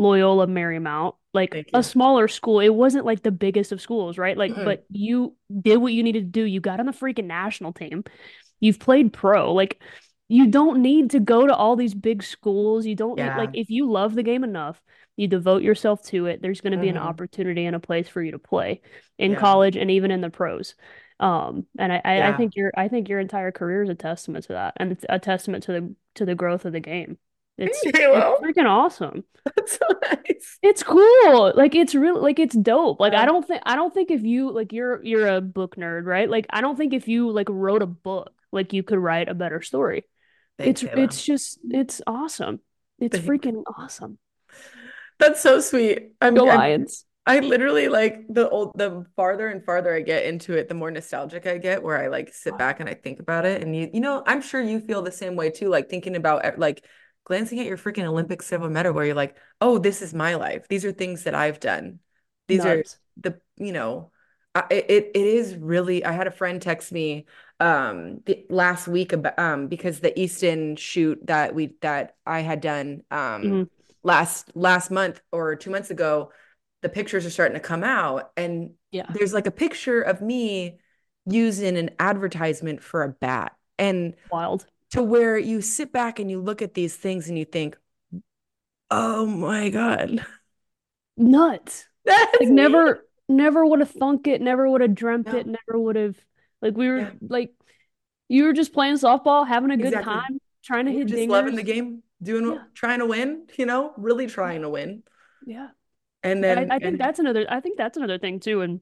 Loyola 0.00 0.46
Marymount, 0.46 1.14
like 1.34 1.68
a 1.74 1.82
smaller 1.82 2.26
school. 2.26 2.60
It 2.60 2.74
wasn't 2.74 3.04
like 3.04 3.22
the 3.22 3.30
biggest 3.30 3.70
of 3.70 3.82
schools, 3.82 4.16
right? 4.16 4.36
Like, 4.36 4.52
Mm-mm. 4.52 4.64
but 4.64 4.84
you 4.90 5.36
did 5.60 5.76
what 5.76 5.92
you 5.92 6.02
needed 6.02 6.20
to 6.20 6.40
do. 6.40 6.44
You 6.44 6.60
got 6.60 6.80
on 6.80 6.86
the 6.86 6.92
freaking 6.92 7.26
national 7.26 7.74
team. 7.74 8.04
You've 8.60 8.80
played 8.80 9.12
pro. 9.12 9.52
Like, 9.52 9.82
you 10.28 10.46
don't 10.46 10.80
need 10.80 11.10
to 11.10 11.20
go 11.20 11.46
to 11.46 11.54
all 11.54 11.76
these 11.76 11.92
big 11.92 12.22
schools. 12.22 12.86
You 12.86 12.94
don't 12.94 13.18
need, 13.18 13.36
like, 13.36 13.50
if 13.54 13.68
you 13.68 13.90
love 13.90 14.14
the 14.14 14.22
game 14.22 14.42
enough, 14.42 14.80
you 15.20 15.28
devote 15.28 15.62
yourself 15.62 16.02
to 16.04 16.26
it, 16.26 16.42
there's 16.42 16.60
going 16.60 16.72
to 16.72 16.78
be 16.78 16.88
an 16.88 16.96
Mhm. 16.96 17.02
opportunity 17.02 17.66
and 17.66 17.76
a 17.76 17.80
place 17.80 18.08
for 18.08 18.22
you 18.22 18.32
to 18.32 18.38
play 18.38 18.80
in 19.18 19.32
Yeah. 19.32 19.38
college 19.38 19.76
and 19.76 19.90
even 19.90 20.10
in 20.10 20.20
the 20.20 20.30
pros. 20.30 20.74
Um, 21.20 21.66
and 21.78 21.92
I, 21.92 22.00
I, 22.04 22.22
I 22.30 22.36
think 22.36 22.56
your, 22.56 22.72
I 22.76 22.88
think 22.88 23.08
your 23.08 23.20
entire 23.20 23.52
career 23.52 23.82
is 23.82 23.90
a 23.90 23.94
testament 23.94 24.46
to 24.46 24.54
that, 24.54 24.74
and 24.78 24.92
it's 24.92 25.04
a 25.08 25.18
testament 25.18 25.64
to 25.64 25.72
the 25.72 25.94
to 26.16 26.24
the 26.24 26.34
growth 26.34 26.64
of 26.64 26.72
the 26.72 26.80
game. 26.80 27.18
It's, 27.58 27.78
it's 27.84 27.98
freaking 27.98 28.66
awesome. 28.68 29.24
That's 29.44 29.78
so 29.78 29.86
nice. 30.10 30.58
It's 30.62 30.82
cool. 30.82 31.52
Like 31.54 31.74
it's 31.74 31.94
really 31.94 32.20
like 32.22 32.38
it's 32.38 32.56
dope. 32.56 33.00
Like 33.00 33.12
Yeah. 33.12 33.22
I 33.22 33.26
don't 33.26 33.46
think 33.46 33.62
I 33.66 33.76
don't 33.76 33.92
think 33.92 34.10
if 34.10 34.22
you 34.22 34.50
like 34.50 34.72
you're 34.72 35.04
you're 35.04 35.28
a 35.28 35.40
book 35.42 35.76
nerd, 35.76 36.06
right? 36.06 36.28
Like 36.30 36.46
I 36.48 36.62
don't 36.62 36.76
think 36.76 36.94
if 36.94 37.06
you 37.06 37.30
like 37.30 37.48
wrote 37.50 37.82
a 37.82 37.86
book, 37.86 38.32
like 38.50 38.72
you 38.72 38.82
could 38.82 38.98
write 38.98 39.28
a 39.28 39.34
better 39.34 39.60
story. 39.60 40.04
It's 40.58 40.82
it's 40.82 41.22
just 41.22 41.58
it's 41.68 42.00
awesome. 42.06 42.60
It's 42.98 43.18
freaking 43.18 43.62
awesome. 43.78 44.18
That's 45.20 45.40
so 45.40 45.60
sweet. 45.60 46.12
I'm, 46.20 46.34
Go 46.34 46.44
Lions. 46.46 47.04
I 47.26 47.40
literally 47.40 47.88
like 47.88 48.26
the 48.28 48.48
old 48.48 48.72
the 48.76 49.04
farther 49.14 49.48
and 49.48 49.64
farther 49.64 49.94
I 49.94 50.00
get 50.00 50.24
into 50.24 50.54
it, 50.54 50.68
the 50.68 50.74
more 50.74 50.90
nostalgic 50.90 51.46
I 51.46 51.58
get 51.58 51.82
where 51.82 52.02
I 52.02 52.08
like 52.08 52.32
sit 52.32 52.56
back 52.56 52.80
and 52.80 52.88
I 52.88 52.94
think 52.94 53.20
about 53.20 53.44
it. 53.44 53.62
And 53.62 53.76
you 53.76 53.90
you 53.92 54.00
know, 54.00 54.22
I'm 54.26 54.42
sure 54.42 54.60
you 54.60 54.80
feel 54.80 55.02
the 55.02 55.12
same 55.12 55.36
way 55.36 55.50
too, 55.50 55.68
like 55.68 55.88
thinking 55.88 56.16
about 56.16 56.58
like 56.58 56.84
glancing 57.24 57.60
at 57.60 57.66
your 57.66 57.76
freaking 57.76 58.04
Olympic 58.04 58.42
silver 58.42 58.68
medal 58.70 58.92
where 58.94 59.04
you're 59.04 59.14
like, 59.14 59.36
oh, 59.60 59.78
this 59.78 60.02
is 60.02 60.14
my 60.14 60.34
life. 60.34 60.66
These 60.68 60.84
are 60.84 60.92
things 60.92 61.24
that 61.24 61.34
I've 61.34 61.60
done. 61.60 62.00
These 62.48 62.64
Nuts. 62.64 62.98
are 63.16 63.30
the, 63.30 63.40
you 63.64 63.72
know, 63.72 64.10
I, 64.54 64.64
it 64.70 65.10
it 65.14 65.26
is 65.26 65.54
really 65.56 66.04
I 66.04 66.12
had 66.12 66.26
a 66.26 66.32
friend 66.32 66.60
text 66.60 66.90
me 66.90 67.26
um 67.60 68.20
the, 68.26 68.44
last 68.50 68.88
week 68.88 69.12
about 69.12 69.38
um 69.38 69.68
because 69.68 70.00
the 70.00 70.18
Easton 70.18 70.74
shoot 70.76 71.24
that 71.26 71.54
we 71.54 71.74
that 71.82 72.16
I 72.26 72.40
had 72.40 72.60
done 72.60 73.02
um 73.12 73.44
Mhm. 73.44 73.68
Last 74.02 74.50
last 74.54 74.90
month 74.90 75.20
or 75.32 75.56
two 75.56 75.70
months 75.70 75.90
ago 75.90 76.32
the 76.82 76.88
pictures 76.88 77.26
are 77.26 77.30
starting 77.30 77.54
to 77.54 77.60
come 77.60 77.84
out 77.84 78.30
and 78.36 78.70
Yeah. 78.92 79.06
there's 79.08 79.32
like 79.34 79.46
a 79.46 79.50
picture 79.50 80.00
of 80.00 80.22
me 80.22 80.78
using 81.26 81.76
an 81.76 81.90
advertisement 81.98 82.82
for 82.82 83.02
a 83.02 83.08
bat 83.10 83.54
and 83.78 84.14
Wild. 84.30 84.66
to 84.92 85.02
where 85.02 85.38
you 85.38 85.60
sit 85.62 85.92
back 85.92 86.18
and 86.18 86.30
you 86.30 86.40
look 86.40 86.62
at 86.62 86.74
these 86.74 86.96
things 86.96 87.28
and 87.28 87.38
you 87.38 87.44
think 87.44 87.76
oh 88.90 89.26
my 89.26 89.68
god 89.70 90.24
Nuts. 91.16 91.86
that's 92.04 92.40
Like 92.40 92.50
me. 92.50 92.54
never 92.54 93.06
never 93.28 93.64
would 93.64 93.80
have 93.80 93.90
thunk 93.90 94.26
it, 94.26 94.40
never 94.40 94.68
would 94.68 94.80
have 94.80 94.94
dreamt 94.94 95.26
No. 95.26 95.34
it, 95.34 95.46
never 95.46 95.78
would 95.80 95.96
have 95.96 96.16
like 96.62 96.76
we 96.76 96.88
were 96.88 96.98
Yeah. 96.98 97.10
like 97.20 97.52
you 98.28 98.44
were 98.44 98.52
just 98.52 98.72
playing 98.72 98.96
softball, 98.96 99.46
having 99.46 99.70
a 99.70 99.76
good 99.76 99.84
Exactly. 99.84 100.02
time, 100.04 100.40
trying 100.64 100.86
to 100.86 100.92
We're 100.92 100.98
hit 100.98 101.08
just 101.08 101.28
loving 101.28 101.56
the 101.56 101.62
game 101.62 102.02
doing 102.22 102.56
Yeah. 102.56 102.64
trying 102.74 102.98
to 103.00 103.06
win 103.06 103.46
you 103.58 103.66
know 103.66 103.92
really 103.96 104.26
trying 104.26 104.62
to 104.62 104.68
win 104.68 105.02
Yeah. 105.42 105.68
and 106.22 106.44
I, 106.48 106.66
then 106.66 106.70
I 106.70 106.78
think 106.78 106.98
and 106.98 106.98
that's 106.98 107.18
another 107.18 107.46
I 107.48 107.60
think 107.60 107.78
that's 107.78 107.96
another 107.96 108.18
thing 108.18 108.40
too, 108.40 108.62
and 108.62 108.80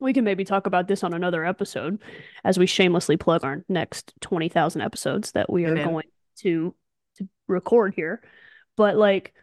we 0.00 0.12
can 0.12 0.24
maybe 0.24 0.44
talk 0.44 0.66
about 0.66 0.88
this 0.88 1.04
on 1.04 1.14
another 1.14 1.44
episode 1.44 2.00
as 2.44 2.58
we 2.58 2.66
shamelessly 2.66 3.16
plug 3.18 3.44
our 3.44 3.64
next 3.68 4.14
20,000 4.20 4.82
episodes 4.82 5.32
that 5.32 5.50
we 5.50 5.66
are 5.66 5.76
Amen. 5.76 5.78
going 5.78 6.06
to 6.38 6.74
to 7.18 7.28
record 7.48 7.94
here. 7.94 8.22
But 8.76 8.96
like 8.96 9.34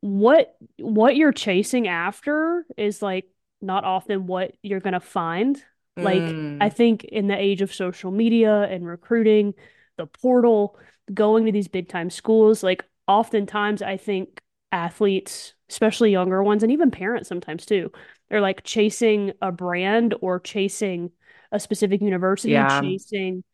what 0.00 0.56
what 0.78 1.16
you're 1.16 1.32
chasing 1.32 1.88
after 1.88 2.66
is 2.76 3.02
like 3.02 3.26
not 3.62 3.84
often 3.84 4.26
what 4.26 4.52
you're 4.62 4.80
gonna 4.80 5.00
find. 5.00 5.62
Like 6.00 6.36
I 6.60 6.68
Mm, 6.68 6.70
think 6.70 7.04
in 7.04 7.28
the 7.28 7.36
age 7.38 7.62
of 7.62 7.74
social 7.74 8.10
media 8.10 8.62
and 8.62 8.86
recruiting, 8.86 9.54
the 9.96 10.06
portal, 10.06 10.78
going 11.12 11.46
to 11.46 11.52
these 11.52 11.68
big 11.68 11.88
time 11.88 12.10
schools, 12.10 12.62
like 12.62 12.84
oftentimes 13.06 13.82
I 13.82 13.96
think 13.96 14.40
athletes, 14.72 15.54
especially 15.70 16.10
younger 16.12 16.42
ones, 16.42 16.62
and 16.62 16.72
even 16.72 16.90
parents 16.90 17.28
sometimes 17.28 17.66
too, 17.66 17.92
they're 18.28 18.40
like 18.40 18.64
chasing 18.64 19.32
a 19.42 19.52
brand 19.52 20.14
or 20.20 20.40
chasing 20.40 21.10
a 21.52 21.60
specific 21.60 22.00
university, 22.02 22.64
yeah 22.64 22.64
chasing 22.64 23.44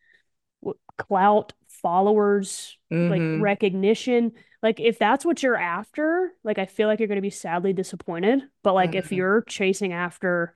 clout, 0.97 1.53
followers, 1.67 2.77
like 3.09 3.23
hmm 3.23 3.33
recognition. 3.33 4.31
Like 4.63 4.79
if 4.79 4.99
that's 4.99 5.25
what 5.25 5.41
you're 5.43 5.57
after, 5.57 6.31
like 6.43 6.59
I 6.59 6.65
feel 6.65 6.87
like 6.87 6.99
you're 6.99 7.07
going 7.07 7.17
to 7.17 7.21
be 7.21 7.29
sadly 7.29 7.73
disappointed. 7.73 8.43
But 8.63 8.73
like 8.73 8.95
if 8.95 9.11
hmm 9.11 9.11
you're 9.11 9.43
chasing 9.43 9.93
after 9.93 10.53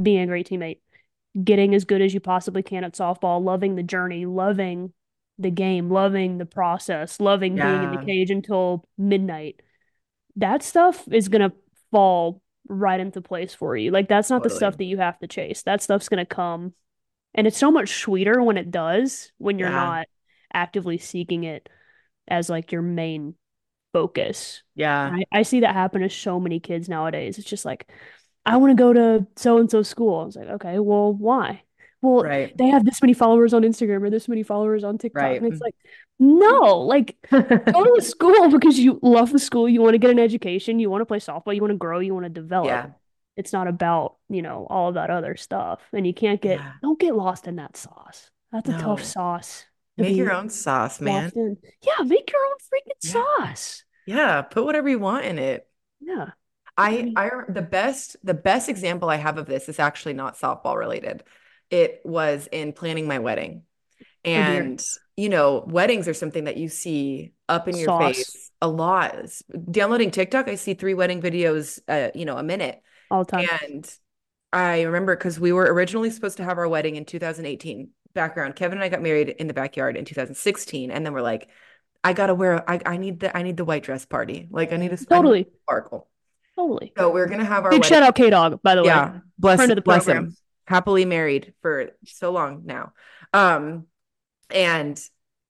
being 0.00 0.20
a 0.20 0.26
great 0.26 0.48
teammate, 0.48 0.80
getting 1.42 1.74
as 1.74 1.84
good 1.84 2.02
as 2.02 2.14
you 2.14 2.20
possibly 2.20 2.62
can 2.62 2.84
at 2.84 2.94
softball, 2.94 3.42
loving 3.44 3.76
the 3.76 3.82
journey, 3.82 4.26
loving 4.26 4.92
the 5.38 5.50
game, 5.50 5.90
loving 5.90 6.38
the 6.38 6.46
process, 6.46 7.20
loving 7.20 7.58
being 7.60 7.82
in 7.82 7.90
the 7.90 7.98
cage 7.98 8.30
until 8.30 8.88
midnight, 8.96 9.60
that 10.36 10.62
stuff 10.62 11.06
is 11.10 11.28
going 11.28 11.48
to 11.50 11.56
fall 11.90 12.42
right 12.68 13.00
into 13.00 13.20
place 13.20 13.54
for 13.54 13.76
you. 13.76 13.90
Like 13.90 14.08
that's 14.08 14.30
not 14.30 14.42
the 14.42 14.50
stuff 14.50 14.76
that 14.78 14.84
you 14.84 14.98
have 14.98 15.18
to 15.20 15.26
chase. 15.26 15.62
That 15.62 15.82
stuff's 15.82 16.08
going 16.08 16.24
to 16.24 16.26
come. 16.26 16.74
And 17.34 17.46
it's 17.46 17.58
so 17.58 17.70
much 17.70 18.00
sweeter 18.00 18.42
when 18.42 18.56
it 18.56 18.70
does, 18.70 19.30
when 19.38 19.58
you're 19.58 19.68
yeah 19.68 19.74
not 19.74 20.06
actively 20.52 20.98
seeking 20.98 21.44
it 21.44 21.68
as 22.28 22.48
like 22.48 22.72
your 22.72 22.82
main 22.82 23.34
focus. 23.92 24.62
yeah 24.74 25.10
I, 25.14 25.24
I 25.32 25.42
see 25.42 25.60
that 25.60 25.74
happen 25.74 26.02
to 26.02 26.10
so 26.10 26.40
many 26.40 26.60
kids 26.60 26.88
nowadays. 26.88 27.38
It's 27.38 27.48
just 27.48 27.64
like, 27.64 27.88
I 28.44 28.56
want 28.56 28.70
to 28.70 28.82
go 28.82 28.92
to 28.92 29.26
so 29.36 29.58
and 29.58 29.70
so 29.70 29.82
school. 29.82 30.20
I 30.20 30.24
was 30.24 30.36
like, 30.36 30.48
okay, 30.48 30.78
well, 30.78 31.12
why? 31.12 31.62
Well, 32.02 32.22
right 32.22 32.56
they 32.56 32.68
have 32.68 32.84
this 32.84 33.00
many 33.02 33.14
followers 33.14 33.54
on 33.54 33.62
Instagram 33.62 34.02
or 34.02 34.10
this 34.10 34.28
many 34.28 34.42
followers 34.42 34.84
on 34.84 34.98
TikTok. 34.98 35.22
right 35.22 35.42
And 35.42 35.52
it's 35.52 35.60
like, 35.60 35.74
no, 36.18 36.80
like 36.80 37.16
go 37.30 37.40
to 37.96 38.00
school 38.02 38.50
because 38.50 38.78
you 38.78 38.98
love 39.02 39.32
the 39.32 39.38
school, 39.38 39.68
you 39.68 39.80
want 39.80 39.94
to 39.94 39.98
get 39.98 40.10
an 40.10 40.18
education, 40.18 40.78
you 40.78 40.90
want 40.90 41.02
to 41.02 41.06
play 41.06 41.18
softball, 41.18 41.54
you 41.54 41.60
want 41.60 41.72
to 41.72 41.78
grow, 41.78 41.98
you 41.98 42.14
want 42.14 42.24
to 42.24 42.30
develop. 42.30 42.68
yeah 42.68 42.86
It's 43.36 43.52
not 43.52 43.66
about, 43.66 44.16
you 44.28 44.42
know, 44.42 44.66
all 44.68 44.92
that 44.92 45.10
other 45.10 45.36
stuff. 45.36 45.80
And 45.92 46.06
you 46.06 46.14
can't 46.14 46.40
get, 46.40 46.58
yeah 46.58 46.72
don't 46.82 46.98
get 46.98 47.14
lost 47.14 47.46
in 47.46 47.56
that 47.56 47.76
sauce. 47.76 48.30
That's 48.52 48.68
a 48.68 48.78
tough 48.78 49.02
sauce 49.04 49.66
make 49.96 50.16
your 50.16 50.32
own 50.32 50.50
sauce 50.50 51.00
man 51.00 51.32
in. 51.34 51.56
Yeah, 51.82 52.04
make 52.04 52.30
your 52.30 52.44
own 52.44 52.56
freaking 52.56 52.96
yeah 53.02 53.10
sauce. 53.12 53.84
yeah 54.06 54.42
put 54.42 54.64
whatever 54.64 54.88
you 54.88 54.98
want 54.98 55.24
in 55.24 55.38
it 55.38 55.66
Yeah. 56.00 56.30
I 56.76 57.12
I 57.16 57.30
the 57.48 57.62
best 57.62 58.16
the 58.22 58.34
best 58.34 58.68
example 58.68 59.08
I 59.08 59.16
have 59.16 59.38
of 59.38 59.46
this 59.46 59.68
is 59.68 59.78
actually 59.78 60.12
not 60.12 60.36
softball 60.36 60.76
related. 60.76 61.22
It 61.70 62.00
was 62.04 62.48
in 62.52 62.72
planning 62.72 63.06
my 63.08 63.18
wedding. 63.18 63.62
oh. 64.00 64.04
And 64.30 64.82
you 65.16 65.28
know, 65.28 65.64
weddings 65.66 66.08
are 66.08 66.14
something 66.14 66.44
that 66.44 66.56
you 66.58 66.68
see 66.68 67.32
up 67.48 67.68
in 67.68 67.76
your 67.76 67.86
Sauce 67.86 68.16
face 68.16 68.50
a 68.60 68.68
lot. 68.68 69.16
Downloading 69.70 70.10
TikTok, 70.10 70.48
I 70.48 70.56
see 70.56 70.74
three 70.74 70.94
wedding 70.94 71.22
videos 71.22 71.78
uh, 71.88 72.10
you 72.14 72.24
know, 72.24 72.36
a 72.36 72.42
minute. 72.42 72.82
all 73.10 73.24
the 73.24 73.30
time. 73.32 73.46
And 73.62 73.90
I 74.52 74.82
remember 74.82 75.16
because 75.16 75.40
we 75.40 75.52
were 75.52 75.72
originally 75.72 76.10
supposed 76.10 76.36
to 76.38 76.44
have 76.44 76.58
our 76.58 76.68
wedding 76.68 76.96
in 76.96 77.04
2018. 77.04 77.90
Background, 78.14 78.56
Kevin 78.56 78.78
and 78.78 78.84
I 78.84 78.88
got 78.88 79.02
married 79.02 79.28
in 79.28 79.46
the 79.46 79.52
backyard 79.52 79.94
in 79.96 80.06
2016, 80.06 80.90
and 80.90 81.04
then 81.04 81.12
we're 81.12 81.20
like, 81.20 81.48
I 82.02 82.14
gotta 82.14 82.34
wear 82.34 82.68
I, 82.70 82.80
I 82.86 82.96
need 82.96 83.20
the 83.20 83.36
I 83.36 83.42
need 83.42 83.58
the 83.58 83.64
white 83.66 83.82
dress 83.82 84.06
party. 84.06 84.48
Like 84.50 84.72
I 84.72 84.76
need 84.78 84.92
a 84.92 84.96
need 84.96 85.08
Totally. 85.08 85.46
sparkle. 85.62 86.08
Totally. 86.54 86.92
So 86.96 87.10
we're 87.12 87.26
gonna 87.26 87.44
have 87.44 87.64
our 87.64 87.70
Big 87.70 87.80
wedding. 87.80 87.94
shout 87.94 88.02
out 88.02 88.14
K 88.14 88.30
Dog, 88.30 88.62
by 88.62 88.74
the 88.74 88.82
way. 88.82 88.88
Yeah, 88.88 89.18
bless 89.38 89.56
Friend 89.58 89.70
of 89.70 89.76
the 89.76 89.82
bless 89.82 90.04
program. 90.04 90.26
him. 90.28 90.36
Happily 90.66 91.04
married 91.04 91.54
for 91.62 91.90
so 92.04 92.30
long 92.32 92.62
now. 92.64 92.92
Um, 93.32 93.86
and 94.50 95.00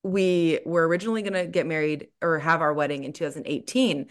we 0.02 0.60
were 0.64 0.86
originally 0.86 1.22
gonna 1.22 1.46
get 1.46 1.66
married 1.66 2.08
or 2.22 2.38
have 2.38 2.60
our 2.60 2.72
wedding 2.72 3.04
in 3.04 3.12
2018, 3.12 4.08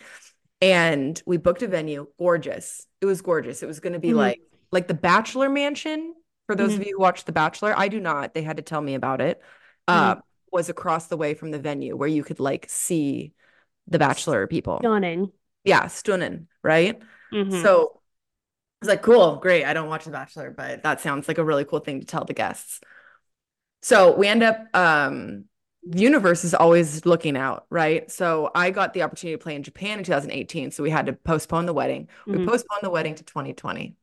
and 0.61 1.21
we 1.25 1.37
booked 1.37 1.61
a 1.63 1.67
venue, 1.67 2.07
gorgeous. 2.19 2.87
It 3.01 3.05
was 3.05 3.21
gorgeous. 3.21 3.63
It 3.63 3.67
was 3.67 3.79
gonna 3.79 3.99
be 3.99 4.13
hmm 4.13 4.15
like 4.15 4.41
like 4.71 4.87
the 4.87 4.93
Bachelor 4.93 5.49
Mansion. 5.49 6.15
For 6.47 6.55
those 6.55 6.75
hmm 6.75 6.77
of 6.77 6.83
you 6.83 6.93
who 6.97 7.01
watched 7.01 7.25
The 7.25 7.31
Bachelor, 7.31 7.73
I 7.75 7.87
do 7.87 7.99
not. 7.99 8.33
They 8.35 8.43
had 8.43 8.57
to 8.57 8.63
tell 8.63 8.81
me 8.81 8.93
about 8.93 9.19
it. 9.21 9.41
Uh, 9.87 10.15
was 10.51 10.69
across 10.69 11.07
the 11.07 11.17
way 11.17 11.33
from 11.33 11.51
the 11.51 11.59
venue 11.59 11.95
where 11.97 12.07
you 12.07 12.23
could 12.23 12.39
like 12.39 12.67
see 12.69 13.33
the 13.87 13.99
Bachelor 13.99 14.47
people. 14.47 14.91
Stunning. 14.91 15.33
Yeah, 15.63 15.87
stunning, 15.87 16.47
right? 16.63 17.01
hmm 17.31 17.65
So 17.65 18.01
was 18.81 18.89
like, 18.89 19.01
cool, 19.01 19.37
great. 19.37 19.65
I 19.65 19.73
don't 19.73 19.89
watch 19.89 20.05
The 20.05 20.11
Bachelor, 20.11 20.51
but 20.51 20.83
that 20.83 21.01
sounds 21.01 21.27
like 21.27 21.37
a 21.37 21.43
really 21.43 21.65
cool 21.65 21.79
thing 21.79 21.99
to 21.99 22.05
tell 22.05 22.25
the 22.25 22.33
guests. 22.33 22.81
So 23.81 24.15
we 24.15 24.27
end 24.27 24.43
up, 24.43 24.65
um, 24.75 25.45
the 25.87 25.99
universe 26.01 26.43
is 26.43 26.55
always 26.55 27.05
looking 27.05 27.37
out, 27.37 27.67
right? 27.69 28.09
So 28.11 28.49
I 28.55 28.71
got 28.71 28.93
the 28.93 29.03
opportunity 29.03 29.37
to 29.37 29.43
play 29.43 29.55
in 29.55 29.63
Japan 29.63 29.99
in 29.99 30.05
2018. 30.05 30.71
So 30.71 30.81
we 30.83 30.89
had 30.89 31.05
to 31.05 31.13
postpone 31.13 31.67
the 31.67 31.73
wedding. 31.73 32.09
We 32.31 32.37
hmm 32.37 32.47
postponed 32.47 32.81
the 32.81 32.89
wedding 32.89 33.13
to 33.15 33.23
2020, 33.23 33.95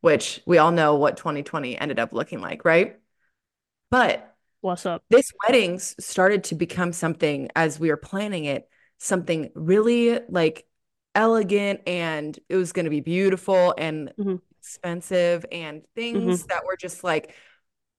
which 0.00 0.40
we 0.46 0.58
all 0.58 0.72
know 0.72 0.96
what 0.96 1.16
2020 1.16 1.78
ended 1.78 1.98
up 2.00 2.12
looking 2.12 2.40
like, 2.40 2.64
right? 2.64 2.98
But 3.90 4.36
What's 4.60 4.86
up? 4.86 5.02
this 5.10 5.32
wedding 5.46 5.80
started 5.80 6.44
to 6.46 6.56
become 6.56 6.92
something 6.94 7.50
as 7.56 7.80
we 7.80 7.90
were 7.90 7.98
planning 7.98 8.46
it, 8.46 8.68
something 8.98 9.50
really 9.56 10.20
like 10.30 10.67
elegant 11.18 11.80
and 11.86 12.38
it 12.48 12.56
was 12.56 12.72
going 12.72 12.84
to 12.84 12.90
be 12.90 13.00
beautiful 13.00 13.74
and 13.76 14.12
hmm 14.18 14.38
expensive 14.60 15.44
and 15.50 15.82
things 15.96 16.46
that 16.46 16.64
were 16.64 16.76
just 16.76 17.02
like 17.02 17.34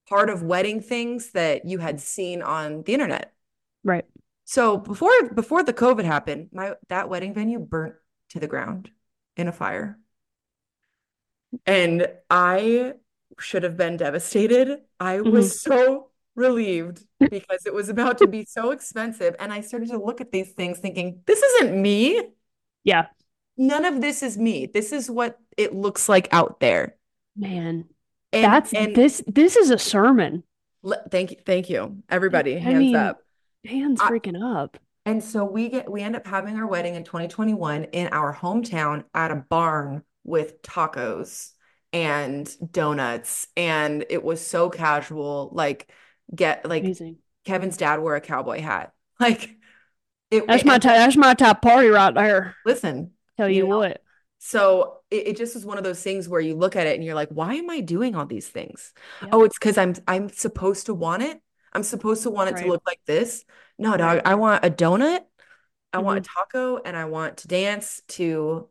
part 0.07 0.29
of 0.29 0.43
wedding 0.43 0.81
things 0.81 1.31
that 1.31 1.65
you 1.65 1.79
had 1.79 1.99
seen 1.99 2.41
on 2.41 2.83
the 2.83 2.93
internet. 2.93 3.33
Right. 3.83 4.05
So 4.45 4.77
before 4.77 5.29
before 5.33 5.63
the 5.63 5.73
COVID 5.73 6.05
happened, 6.05 6.49
my 6.51 6.75
that 6.87 7.09
wedding 7.09 7.33
venue 7.33 7.59
burnt 7.59 7.95
to 8.29 8.39
the 8.39 8.47
ground 8.47 8.91
in 9.37 9.47
a 9.47 9.51
fire. 9.51 9.99
And 11.65 12.07
I 12.29 12.93
should 13.39 13.63
have 13.63 13.77
been 13.77 13.97
devastated. 13.97 14.79
I 14.99 15.21
hmm 15.23 15.31
was 15.31 15.61
so 15.61 16.09
relieved 16.35 17.05
because 17.29 17.65
it 17.65 17.73
was 17.73 17.89
about 17.89 18.17
to 18.19 18.27
be 18.27 18.45
so 18.45 18.71
expensive. 18.71 19.35
And 19.39 19.53
I 19.53 19.61
started 19.61 19.89
to 19.89 19.97
look 20.03 20.21
at 20.21 20.31
these 20.31 20.51
things 20.53 20.79
thinking, 20.79 21.21
this 21.25 21.41
isn't 21.41 21.79
me. 21.81 22.21
Yeah. 22.89 23.07
None 23.57 23.85
of 23.85 24.01
this 24.01 24.23
is 24.23 24.37
me. 24.37 24.65
This 24.67 24.91
is 24.91 25.09
what 25.09 25.37
it 25.57 25.73
looks 25.75 26.07
like 26.09 26.27
out 26.31 26.59
there. 26.59 26.95
Man, 27.35 27.85
And 28.31 28.43
that's 28.43 28.73
and 28.73 28.95
this 28.95 29.21
this 29.27 29.55
is 29.55 29.69
a 29.69 29.77
sermon. 29.77 30.43
le- 30.81 31.03
thank 31.09 31.31
you, 31.31 31.37
thank 31.45 31.69
you, 31.69 32.01
everybody, 32.09 32.55
I 32.55 32.59
hands 32.59 32.79
mean, 32.79 32.95
up. 32.95 33.19
hands 33.65 33.99
I 34.01 34.09
freaking 34.09 34.41
up. 34.41 34.77
And 35.05 35.23
so 35.23 35.43
we 35.45 35.69
get 35.69 35.91
we 35.91 36.01
end 36.01 36.15
up 36.15 36.27
having 36.27 36.55
our 36.57 36.67
wedding 36.67 36.95
in 36.95 37.03
2021 37.03 37.85
in 37.85 38.07
our 38.09 38.33
hometown 38.35 39.03
at 39.13 39.31
a 39.31 39.35
barn 39.35 40.03
with 40.23 40.61
tacos 40.61 41.51
and 41.91 42.47
donuts. 42.71 43.47
And 43.57 44.05
it 44.09 44.23
was 44.23 44.45
so 44.45 44.69
casual. 44.69 45.49
Like 45.53 45.91
get 46.33 46.65
like 46.67 46.83
Amazing. 46.83 47.17
Kevin's 47.45 47.77
dad 47.77 47.99
wore 48.01 48.15
a 48.15 48.21
cowboy 48.21 48.61
hat. 48.61 48.93
Like 49.19 49.49
it, 50.31 50.47
That's 50.47 50.63
it- 50.63 50.65
my 50.65 50.77
type. 50.77 50.95
That's 50.97 51.17
my 51.17 51.33
type 51.33 51.61
party 51.61 51.87
right 51.89 52.13
there. 52.13 52.55
listen. 52.65 53.11
Tell 53.37 53.49
You 53.49 53.63
you 53.63 53.67
know, 53.67 53.77
what. 53.77 54.03
So 54.39 54.99
it, 55.11 55.27
it 55.29 55.37
just 55.37 55.55
was 55.55 55.65
one 55.65 55.77
of 55.77 55.83
those 55.83 56.01
things 56.01 56.29
where 56.29 56.41
you 56.41 56.55
look 56.55 56.75
at 56.75 56.87
it 56.87 56.95
and 56.95 57.03
you're 57.03 57.15
like, 57.15 57.29
why 57.29 57.55
am 57.55 57.69
I 57.69 57.81
doing 57.81 58.15
all 58.15 58.25
these 58.25 58.47
things? 58.47 58.93
Yeah. 59.21 59.29
Oh, 59.31 59.43
it's 59.43 59.57
because 59.57 59.77
I'm 59.77 59.95
I'm 60.07 60.29
supposed 60.29 60.85
to 60.87 60.93
want 60.93 61.23
it. 61.23 61.41
I'm 61.73 61.83
supposed 61.83 62.23
to 62.23 62.29
want 62.29 62.49
it 62.49 62.53
Right. 62.55 62.63
to 62.63 62.69
look 62.69 62.83
like 62.87 63.01
this. 63.05 63.45
No, 63.77 63.95
dog, 63.97 64.21
I 64.25 64.35
want 64.35 64.65
a 64.65 64.69
donut. 64.69 65.21
I 65.93 65.99
want 65.99 66.19
a 66.19 66.21
Mhm. 66.21 66.27
taco 66.35 66.77
and 66.77 66.95
I 66.97 67.05
want 67.05 67.37
to 67.37 67.47
dance 67.47 68.01
to 68.09 68.69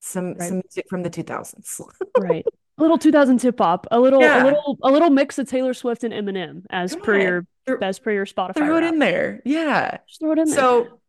some 0.00 0.34
Right. 0.34 0.48
some 0.48 0.56
music 0.58 0.86
from 0.88 1.02
the 1.02 1.10
2000s. 1.10 1.80
Right. 2.16 2.46
A 2.78 2.82
little 2.82 2.98
2000 2.98 3.40
hip 3.40 3.58
hop. 3.58 3.86
A 3.90 3.98
little. 3.98 4.20
Yeah. 4.20 4.42
A 4.42 4.44
little. 4.44 4.78
A 4.82 4.90
little 4.90 5.10
mix 5.10 5.38
of 5.38 5.48
Taylor 5.48 5.74
Swift 5.74 6.04
and 6.04 6.12
Eminem 6.12 6.64
as 6.70 6.92
Come 6.92 7.02
per 7.02 7.14
on. 7.14 7.20
your 7.20 7.46
Throw, 7.66 7.78
as 7.82 7.98
per 7.98 8.12
your 8.12 8.26
Spotify. 8.26 8.54
throw 8.54 8.76
it 8.76 8.84
in 8.84 8.98
there. 8.98 9.40
Yeah. 9.44 9.98
Just 10.06 10.20
throw 10.20 10.32
it 10.32 10.38
in 10.38 10.44
there. 10.48 10.54
So, 10.56 11.00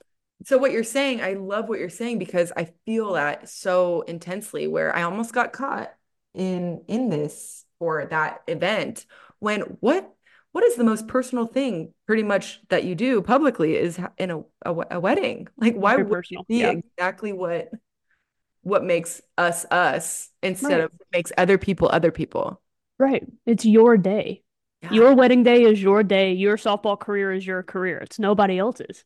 so 0.45 0.57
what 0.57 0.71
you're 0.71 0.83
saying, 0.83 1.21
I 1.21 1.33
love 1.33 1.67
what 1.67 1.79
you're 1.79 1.89
saying 1.89 2.19
because 2.19 2.51
I 2.55 2.69
feel 2.85 3.13
that 3.13 3.49
so 3.49 4.01
intensely 4.01 4.67
where 4.67 4.95
I 4.95 5.03
almost 5.03 5.33
got 5.33 5.51
caught 5.51 5.93
in 6.33 6.83
in 6.87 7.09
this 7.09 7.65
for 7.79 8.05
that 8.05 8.41
event 8.47 9.05
when 9.39 9.61
what 9.81 10.11
what 10.51 10.63
is 10.63 10.75
the 10.75 10.83
most 10.83 11.07
personal 11.07 11.45
thing 11.45 11.93
pretty 12.07 12.23
much 12.23 12.59
that 12.69 12.83
you 12.83 12.95
do 12.95 13.21
publicly 13.21 13.75
is 13.75 13.99
in 14.17 14.31
a 14.31 14.39
a, 14.63 14.75
a 14.91 14.99
wedding. 14.99 15.47
Like 15.57 15.75
why 15.75 15.91
Very 15.95 16.03
would 16.03 16.13
personal. 16.15 16.45
be 16.47 16.57
Yeah. 16.59 16.71
exactly 16.71 17.33
what 17.33 17.69
what 18.67 18.83
makes 18.83 19.21
us 19.37 19.65
us 19.71 20.29
instead 20.43 20.79
Right. 20.79 20.83
of 20.85 20.91
what 20.97 21.07
makes 21.13 21.31
other 21.37 21.57
people 21.57 21.89
other 21.91 22.11
people? 22.11 22.61
Right. 22.99 23.25
It's 23.45 23.65
your 23.65 23.97
day. 23.97 24.43
Yeah. 24.81 24.91
Your 24.91 25.15
wedding 25.15 25.43
day 25.43 25.63
is 25.63 25.81
your 25.81 26.03
day. 26.03 26.33
Your 26.33 26.57
softball 26.57 26.99
career 26.99 27.31
is 27.33 27.45
your 27.47 27.63
career. 27.63 27.97
It's 27.99 28.19
nobody 28.19 28.57
else's. 28.59 29.03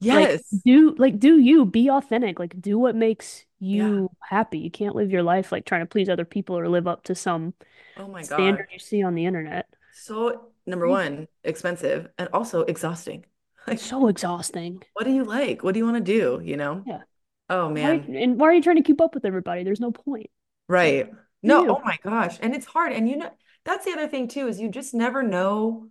Like 0.00 0.30
Yes. 0.30 0.50
do 0.64 0.94
like 0.98 1.18
do 1.18 1.38
you 1.38 1.64
be 1.64 1.90
authentic. 1.90 2.38
Like 2.38 2.60
do 2.60 2.78
what 2.78 2.94
makes 2.96 3.44
Yeah. 3.72 3.84
you 3.84 4.10
happy. 4.20 4.58
You 4.58 4.70
can't 4.70 4.94
live 4.96 5.10
your 5.10 5.22
life 5.22 5.52
like 5.52 5.64
trying 5.64 5.82
to 5.82 5.86
please 5.86 6.08
other 6.08 6.24
people 6.24 6.58
or 6.58 6.68
live 6.68 6.86
up 6.86 7.04
to 7.04 7.14
some 7.14 7.54
Oh 7.96 8.08
my 8.08 8.24
God. 8.24 8.26
standard 8.26 8.68
you 8.72 8.78
see 8.78 9.02
on 9.02 9.14
the 9.14 9.24
internet. 9.26 9.66
So 9.92 10.52
number 10.66 10.86
mm. 10.86 10.90
one, 10.90 11.28
expensive 11.44 12.08
and 12.18 12.28
also 12.32 12.62
exhausting. 12.62 13.24
Like, 13.66 13.80
So 13.80 14.06
exhausting. 14.08 14.82
what 14.92 15.04
do 15.04 15.10
you 15.12 15.24
like? 15.24 15.64
What 15.64 15.74
do 15.74 15.78
you 15.80 15.84
want 15.84 15.96
to 15.96 16.02
do? 16.04 16.40
You 16.44 16.56
know? 16.56 16.84
Yeah. 16.86 17.02
Oh 17.48 17.68
Why, 17.80 17.98
man. 17.98 18.16
and 18.16 18.38
why 18.40 18.48
are 18.48 18.52
you 18.54 18.62
trying 18.62 18.76
to 18.76 18.82
keep 18.82 19.00
up 19.00 19.14
with 19.14 19.24
everybody? 19.24 19.62
There's 19.64 19.80
no 19.80 19.92
point. 19.92 20.30
Right. 20.68 21.10
No, 21.42 21.62
you. 21.64 21.70
oh 21.70 21.80
my 21.84 21.98
gosh. 22.02 22.38
And 22.40 22.54
it's 22.54 22.66
hard. 22.66 22.92
And 22.92 23.08
you 23.08 23.16
know, 23.16 23.30
that's 23.64 23.84
the 23.84 23.92
other 23.92 24.08
thing 24.08 24.28
too, 24.28 24.48
is 24.48 24.60
you 24.60 24.68
just 24.68 24.94
never 24.94 25.22
know 25.22 25.88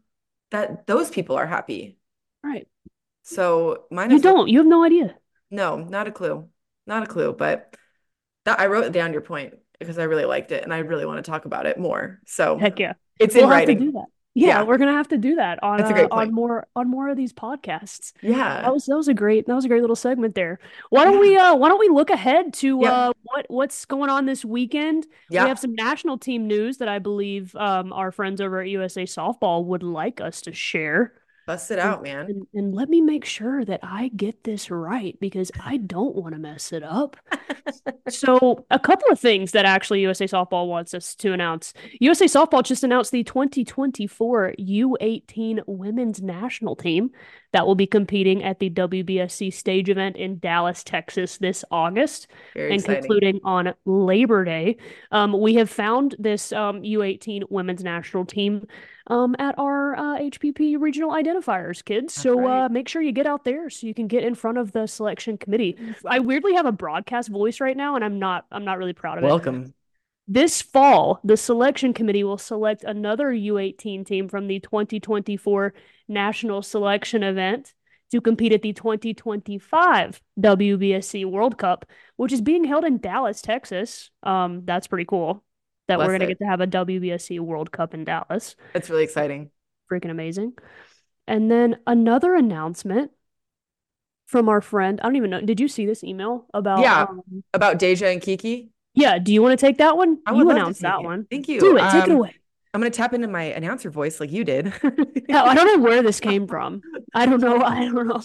that 0.51 0.87
those 0.87 1.09
people 1.09 1.35
are 1.37 1.47
happy. 1.47 1.97
Right. 2.43 2.67
So 3.23 3.85
mine 3.91 4.11
You 4.11 4.19
don't. 4.21 4.47
You 4.49 4.59
have 4.59 4.67
no 4.67 4.83
idea. 4.83 5.15
no, 5.49 5.77
not 5.77 6.07
a 6.07 6.11
clue. 6.11 6.49
Not 6.87 7.03
a 7.03 7.07
clue. 7.07 7.33
But 7.33 7.75
that 8.45 8.59
I 8.59 8.67
wrote 8.67 8.91
down 8.91 9.13
your 9.13 9.21
point 9.21 9.55
because 9.79 9.97
I 9.97 10.03
really 10.03 10.25
liked 10.25 10.51
it 10.51 10.63
and 10.63 10.73
I 10.73 10.79
really 10.79 11.05
want 11.05 11.23
to 11.23 11.29
talk 11.29 11.45
about 11.45 11.65
it 11.65 11.77
more. 11.79 12.21
So 12.25 12.57
Heck 12.57 12.79
yeah. 12.79 12.93
it's 13.19 13.35
in 13.35 13.47
We'll 13.47 13.65
to 13.65 13.75
writing. 13.75 13.77
do 13.77 13.91
that. 13.93 14.05
Yeah, 14.37 14.47
Yeah. 14.47 14.63
we're 14.63 14.77
gonna 14.77 14.91
have 14.91 15.07
to 15.07 15.17
do 15.17 15.35
that 15.35 15.63
on 15.63 15.81
uh, 15.81 16.07
on 16.11 16.33
more 16.33 16.67
on 16.75 16.89
more 16.89 17.07
of 17.07 17.15
these 17.15 17.31
podcasts. 17.33 18.11
Yeah. 18.21 18.61
That 18.61 18.73
was 18.73 18.85
that 18.85 18.95
was 18.97 19.07
a 19.07 19.13
great 19.13 19.47
that 19.47 19.55
was 19.55 19.63
a 19.63 19.69
great 19.69 19.79
little 19.81 19.95
segment 19.95 20.35
there. 20.35 20.59
Why 20.89 21.05
don't 21.05 21.19
we 21.19 21.37
uh 21.37 21.55
why 21.55 21.69
don't 21.69 21.79
we 21.79 21.87
look 21.89 22.09
ahead 22.09 22.53
to 22.55 22.79
Yep. 22.81 22.91
uh 22.91 23.13
what 23.23 23.45
what's 23.49 23.85
going 23.85 24.09
on 24.09 24.25
this 24.25 24.43
weekend? 24.43 25.07
We 25.29 25.37
have 25.37 25.57
some 25.59 25.73
national 25.73 26.17
team 26.17 26.47
news 26.47 26.77
that 26.77 26.89
I 26.89 26.99
believe 26.99 27.55
um 27.55 27.93
our 27.93 28.11
friends 28.11 28.41
over 28.41 28.59
at 28.61 28.67
USA 28.69 29.03
Softball 29.03 29.63
would 29.65 29.83
like 29.83 30.19
us 30.19 30.41
to 30.41 30.53
share. 30.53 31.13
Bust 31.45 31.69
it 31.69 31.77
out, 31.77 32.01
man. 32.01 32.25
And, 32.25 32.47
and 32.55 32.73
let 32.73 32.89
me 32.89 33.01
make 33.01 33.23
sure 33.23 33.63
that 33.65 33.81
I 33.83 34.09
get 34.15 34.43
this 34.43 34.71
right 34.71 35.15
because 35.19 35.51
I 35.63 35.77
don't 35.77 36.15
want 36.15 36.33
to 36.33 36.39
mess 36.39 36.73
it 36.73 36.83
up. 36.83 37.17
So, 38.09 38.65
a 38.69 38.77
couple 38.77 39.09
of 39.11 39.19
things 39.19 39.51
that 39.51 39.65
actually 39.65 40.01
USA 40.01 40.25
Softball 40.25 40.67
wants 40.67 40.93
us 40.93 41.15
to 41.15 41.33
announce. 41.33 41.73
USA 41.99 42.25
Softball 42.25 42.63
just 42.63 42.83
announced 42.83 43.11
the 43.11 43.23
2024 43.23 44.53
U18 44.59 45.63
women's 45.65 46.21
national 46.21 46.75
team 46.75 47.09
that 47.53 47.65
will 47.65 47.75
be 47.75 47.87
competing 47.87 48.43
at 48.43 48.59
the 48.59 48.69
WBSC 48.69 49.51
stage 49.53 49.89
event 49.89 50.17
in 50.17 50.37
Dallas, 50.37 50.83
Texas 50.83 51.37
this 51.37 51.65
August 51.71 52.27
Very 52.53 52.71
and 52.71 52.81
exciting. 52.81 53.01
concluding 53.01 53.39
on 53.43 53.73
Labor 53.85 54.45
Day. 54.45 54.77
Um, 55.11 55.39
we 55.39 55.55
have 55.55 55.69
found 55.69 56.15
this 56.19 56.51
um, 56.53 56.81
U18 56.81 57.43
women's 57.49 57.83
national 57.83 58.25
team 58.25 58.67
um, 59.07 59.35
at 59.39 59.57
our 59.57 59.95
uh, 59.95 60.19
HPP 60.19 60.79
regional 60.79 61.11
identifiers, 61.11 61.83
kids. 61.83 62.13
That's 62.13 62.23
so 62.23 62.39
right. 62.39 62.65
uh, 62.65 62.69
make 62.69 62.87
sure 62.87 63.01
you 63.01 63.11
get 63.11 63.27
out 63.27 63.43
there 63.43 63.69
so 63.69 63.87
you 63.87 63.93
can 63.93 64.07
get 64.07 64.23
in 64.23 64.35
front 64.35 64.57
of 64.57 64.71
the 64.71 64.87
selection 64.87 65.37
committee. 65.37 65.77
I 66.05 66.19
weirdly 66.19 66.55
have 66.55 66.65
a 66.65 66.71
broadcast 66.71 67.29
voice 67.29 67.59
right 67.59 67.77
now, 67.77 67.95
and 67.95 68.03
I'm 68.03 68.19
not. 68.19 68.45
I'm 68.51 68.65
not 68.65 68.77
really 68.77 68.93
proud 68.93 69.17
of 69.17 69.23
it. 69.23 69.27
Welcome. 69.27 69.73
This 70.27 70.59
fall, 70.59 71.19
the 71.23 71.37
selection 71.37 71.93
committee 71.93 72.23
will 72.23 72.39
select 72.39 72.83
another 72.83 73.27
U18 73.27 74.07
team 74.07 74.27
from 74.27 74.47
the 74.47 74.59
2024 74.59 75.73
national 76.07 76.63
selection 76.63 77.21
event 77.21 77.75
to 78.11 78.21
compete 78.21 78.51
at 78.51 78.63
the 78.63 78.73
2025 78.73 80.21
WBSC 80.39 81.25
World 81.25 81.59
Cup, 81.59 81.85
which 82.15 82.31
is 82.31 82.41
being 82.41 82.63
held 82.63 82.85
in 82.85 82.97
Dallas, 82.97 83.41
Texas. 83.41 84.09
Um, 84.23 84.63
that's 84.65 84.87
pretty 84.87 85.05
cool 85.05 85.44
that 85.87 85.99
we're 85.99 86.07
going 86.07 86.19
to 86.19 86.25
it. 86.25 86.29
get 86.29 86.39
to 86.39 86.45
have 86.45 86.61
a 86.61 86.67
WBSC 86.67 87.39
World 87.39 87.71
Cup 87.71 87.93
in 87.93 88.03
Dallas. 88.03 88.55
That's 88.73 88.89
really 88.89 89.03
exciting. 89.03 89.51
Freaking 89.91 90.09
amazing. 90.11 90.53
And 91.27 91.49
then 91.51 91.77
another 91.87 92.35
announcement 92.35 93.11
from 94.27 94.49
our 94.49 94.61
friend. 94.61 94.99
I 95.01 95.03
don't 95.05 95.15
even 95.15 95.29
know. 95.29 95.41
Did 95.41 95.59
you 95.59 95.67
see 95.67 95.85
this 95.85 96.03
email 96.03 96.45
about 96.53 96.79
Yeah. 96.79 97.03
um, 97.03 97.21
About 97.53 97.77
Deja 97.79 98.07
and 98.07 98.21
Kiki. 98.21 98.71
yeah, 98.95 99.19
do 99.19 99.31
you 99.33 99.41
want 99.41 99.59
to 99.59 99.63
take 99.65 99.77
that 99.77 99.97
one? 99.97 100.19
I 100.25 100.33
You 100.33 100.49
announced 100.49 100.81
that 100.81 100.99
it. 101.01 101.03
one. 101.05 101.25
Thank 101.29 101.47
you. 101.47 101.59
Do 101.59 101.77
it. 101.77 101.81
Take 101.91 102.05
it 102.05 102.09
Um, 102.09 102.15
away. 102.17 102.35
I'm 102.73 102.81
gonna 102.81 102.89
tap 102.91 103.13
into 103.13 103.27
my 103.29 103.43
announcer 103.43 103.89
voice 103.89 104.19
like 104.19 104.31
you 104.33 104.43
did. 104.43 104.73
Yeah, 105.29 105.43
I 105.43 105.55
don't 105.55 105.65
know 105.67 105.83
where 105.83 106.03
this 106.03 106.19
came 106.29 106.45
from. 106.47 106.81
I 107.13 107.25
don't 107.25 107.39
know. 107.39 107.61
I 107.61 107.85
don't 107.85 108.07
know. 108.07 108.21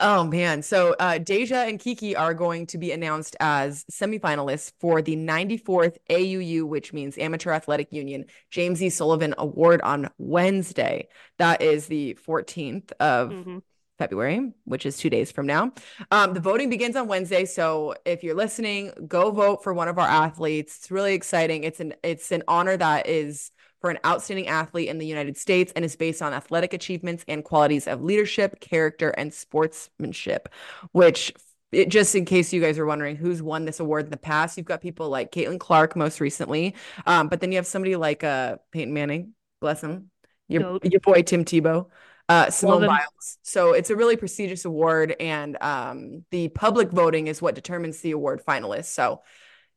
Oh 0.00 0.24
man. 0.24 0.62
So 0.62 0.94
uh 1.00 1.16
Deja 1.18 1.56
and 1.66 1.80
Kiki 1.80 2.14
are 2.14 2.34
going 2.34 2.66
to 2.66 2.78
be 2.78 2.92
announced 2.92 3.36
as 3.40 3.84
semifinalists 3.90 4.72
for 4.78 5.00
the 5.00 5.16
94th 5.16 5.96
AAU, 6.10 6.64
which 6.64 6.92
means 6.92 7.16
Amateur 7.16 7.52
Athletic 7.52 7.90
Union 7.92 8.26
James 8.50 8.82
E. 8.82 8.90
Sullivan 8.90 9.34
Award 9.38 9.80
on 9.82 10.10
Wednesday. 10.18 11.08
That 11.38 11.62
is 11.62 11.86
the 11.86 12.14
14th 12.14 12.92
of 13.00 13.30
Mhm. 13.30 13.62
February, 13.98 14.52
which 14.64 14.86
is 14.86 14.96
two 14.96 15.10
days 15.10 15.32
from 15.32 15.46
now. 15.46 15.72
Um, 16.12 16.32
the 16.34 16.38
voting 16.38 16.70
begins 16.70 16.94
on 16.94 17.08
Wednesday, 17.08 17.44
so 17.44 17.94
if 18.04 18.22
you're 18.22 18.36
listening, 18.36 18.92
go 19.08 19.32
vote 19.32 19.64
for 19.64 19.74
one 19.74 19.88
of 19.88 19.98
our 19.98 20.06
athletes. 20.06 20.76
It's 20.76 20.90
really 20.90 21.14
exciting. 21.14 21.64
It's 21.64 21.80
an 21.80 21.94
it's 22.04 22.30
an 22.30 22.42
honor 22.46 22.76
that 22.76 23.08
is 23.08 23.50
for 23.80 23.90
an 23.90 23.98
outstanding 24.04 24.48
athlete 24.48 24.88
in 24.88 24.98
the 24.98 25.06
United 25.06 25.36
States 25.36 25.72
and 25.74 25.84
is 25.84 25.96
based 25.96 26.22
on 26.22 26.32
athletic 26.32 26.72
achievements 26.72 27.24
and 27.28 27.44
qualities 27.44 27.86
of 27.86 28.02
leadership, 28.02 28.60
character, 28.60 29.10
and 29.10 29.32
sportsmanship. 29.32 30.48
Which 30.92 31.32
it, 31.72 31.88
just 31.88 32.14
in 32.14 32.24
case 32.24 32.52
you 32.52 32.60
guys 32.60 32.78
are 32.78 32.86
wondering 32.86 33.16
who's 33.16 33.42
won 33.42 33.64
this 33.64 33.80
award 33.80 34.06
in 34.06 34.10
the 34.10 34.16
past, 34.16 34.56
you've 34.56 34.66
got 34.66 34.80
people 34.80 35.08
like 35.08 35.32
Caitlin 35.32 35.60
Clark 35.60 35.96
most 35.96 36.20
recently, 36.20 36.74
um, 37.06 37.28
but 37.28 37.40
then 37.40 37.52
you 37.52 37.56
have 37.56 37.66
somebody 37.66 37.96
like 37.96 38.24
uh, 38.24 38.56
Peyton 38.72 38.94
Manning, 38.94 39.34
bless 39.60 39.82
him, 39.82 40.10
your 40.48 40.78
your 40.82 41.00
boy 41.00 41.22
Tim 41.22 41.44
Tebow 41.44 41.86
uh, 42.28 42.50
Simone. 42.50 42.86
Biles. 42.86 43.38
So 43.42 43.72
it's 43.72 43.90
a 43.90 43.96
really 43.96 44.16
prestigious 44.16 44.64
award, 44.64 45.16
and 45.18 45.56
um, 45.62 46.24
the 46.30 46.48
public 46.48 46.90
voting 46.90 47.26
is 47.26 47.40
what 47.40 47.54
determines 47.54 48.00
the 48.00 48.10
award 48.12 48.42
finalists. 48.46 48.86
So, 48.86 49.22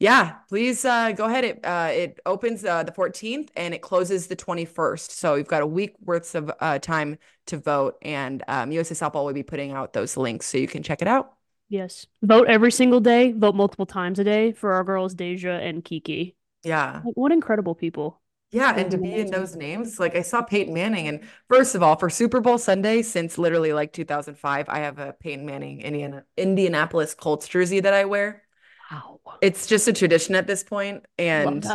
yeah, 0.01 0.37
please 0.49 0.83
uh, 0.83 1.11
go 1.11 1.25
ahead. 1.25 1.43
It 1.43 1.59
uh, 1.63 1.89
it 1.91 2.19
opens 2.25 2.65
uh, 2.65 2.81
the 2.81 2.91
14th 2.91 3.49
and 3.55 3.71
it 3.71 3.83
closes 3.83 4.25
the 4.25 4.35
21st. 4.35 5.11
So 5.11 5.35
you've 5.35 5.47
got 5.47 5.61
a 5.61 5.67
week 5.67 5.95
worth 6.03 6.33
of 6.33 6.51
uh, 6.59 6.79
time 6.79 7.19
to 7.45 7.57
vote, 7.57 7.97
and 8.01 8.43
um, 8.47 8.71
USA 8.71 8.95
Softball 8.95 9.25
will 9.25 9.33
be 9.33 9.43
putting 9.43 9.73
out 9.73 9.93
those 9.93 10.17
links 10.17 10.47
so 10.47 10.57
you 10.57 10.67
can 10.67 10.81
check 10.81 11.03
it 11.03 11.07
out. 11.07 11.33
Yes. 11.69 12.07
Vote 12.23 12.47
every 12.47 12.71
single 12.71 12.99
day. 12.99 13.31
Vote 13.31 13.53
multiple 13.53 13.85
times 13.85 14.17
a 14.17 14.23
day 14.23 14.53
for 14.53 14.73
our 14.73 14.83
girls 14.83 15.13
Deja 15.13 15.51
and 15.51 15.85
Kiki. 15.85 16.35
Yeah. 16.63 17.01
Like, 17.05 17.13
what 17.13 17.31
incredible 17.31 17.75
people. 17.75 18.19
Yeah, 18.51 18.73
and 18.75 18.89
to 18.89 18.97
be 18.97 19.13
in 19.13 19.29
those 19.29 19.55
names, 19.55 19.99
like 19.99 20.15
I 20.15 20.23
saw 20.23 20.41
Peyton 20.41 20.73
Manning, 20.73 21.07
and 21.07 21.21
first 21.47 21.75
of 21.75 21.83
all, 21.83 21.95
for 21.95 22.09
Super 22.09 22.41
Bowl 22.41 22.57
Sunday, 22.57 23.03
since 23.03 23.37
literally 23.37 23.71
like 23.71 23.93
2005, 23.93 24.67
I 24.67 24.79
have 24.79 24.97
a 24.97 25.13
Peyton 25.13 25.45
Manning 25.45 25.81
Indiana 25.81 26.25
Indianapolis 26.35 27.13
Colts 27.13 27.47
jersey 27.47 27.79
that 27.81 27.93
I 27.93 28.05
wear. 28.05 28.43
Wow. 28.91 29.19
It's 29.41 29.67
just 29.67 29.87
a 29.87 29.93
tradition 29.93 30.35
at 30.35 30.47
this 30.47 30.63
point, 30.63 31.05
and 31.17 31.65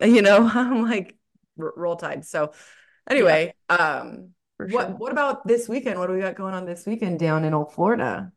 you 0.00 0.22
know, 0.22 0.48
I'm 0.54 0.82
like 0.82 1.16
roll 1.56 1.96
tide. 1.96 2.24
So 2.24 2.52
anyway, 3.08 3.54
um, 3.68 4.30
for 4.56 4.66
What 4.68 4.98
what 4.98 5.12
about 5.12 5.46
this 5.46 5.68
weekend? 5.68 5.98
What 5.98 6.06
do 6.08 6.14
we 6.14 6.20
got 6.20 6.34
going 6.34 6.54
on 6.54 6.64
this 6.64 6.86
weekend 6.86 7.18
down 7.18 7.44
in 7.44 7.54
old 7.54 7.72
Florida? 7.72 8.32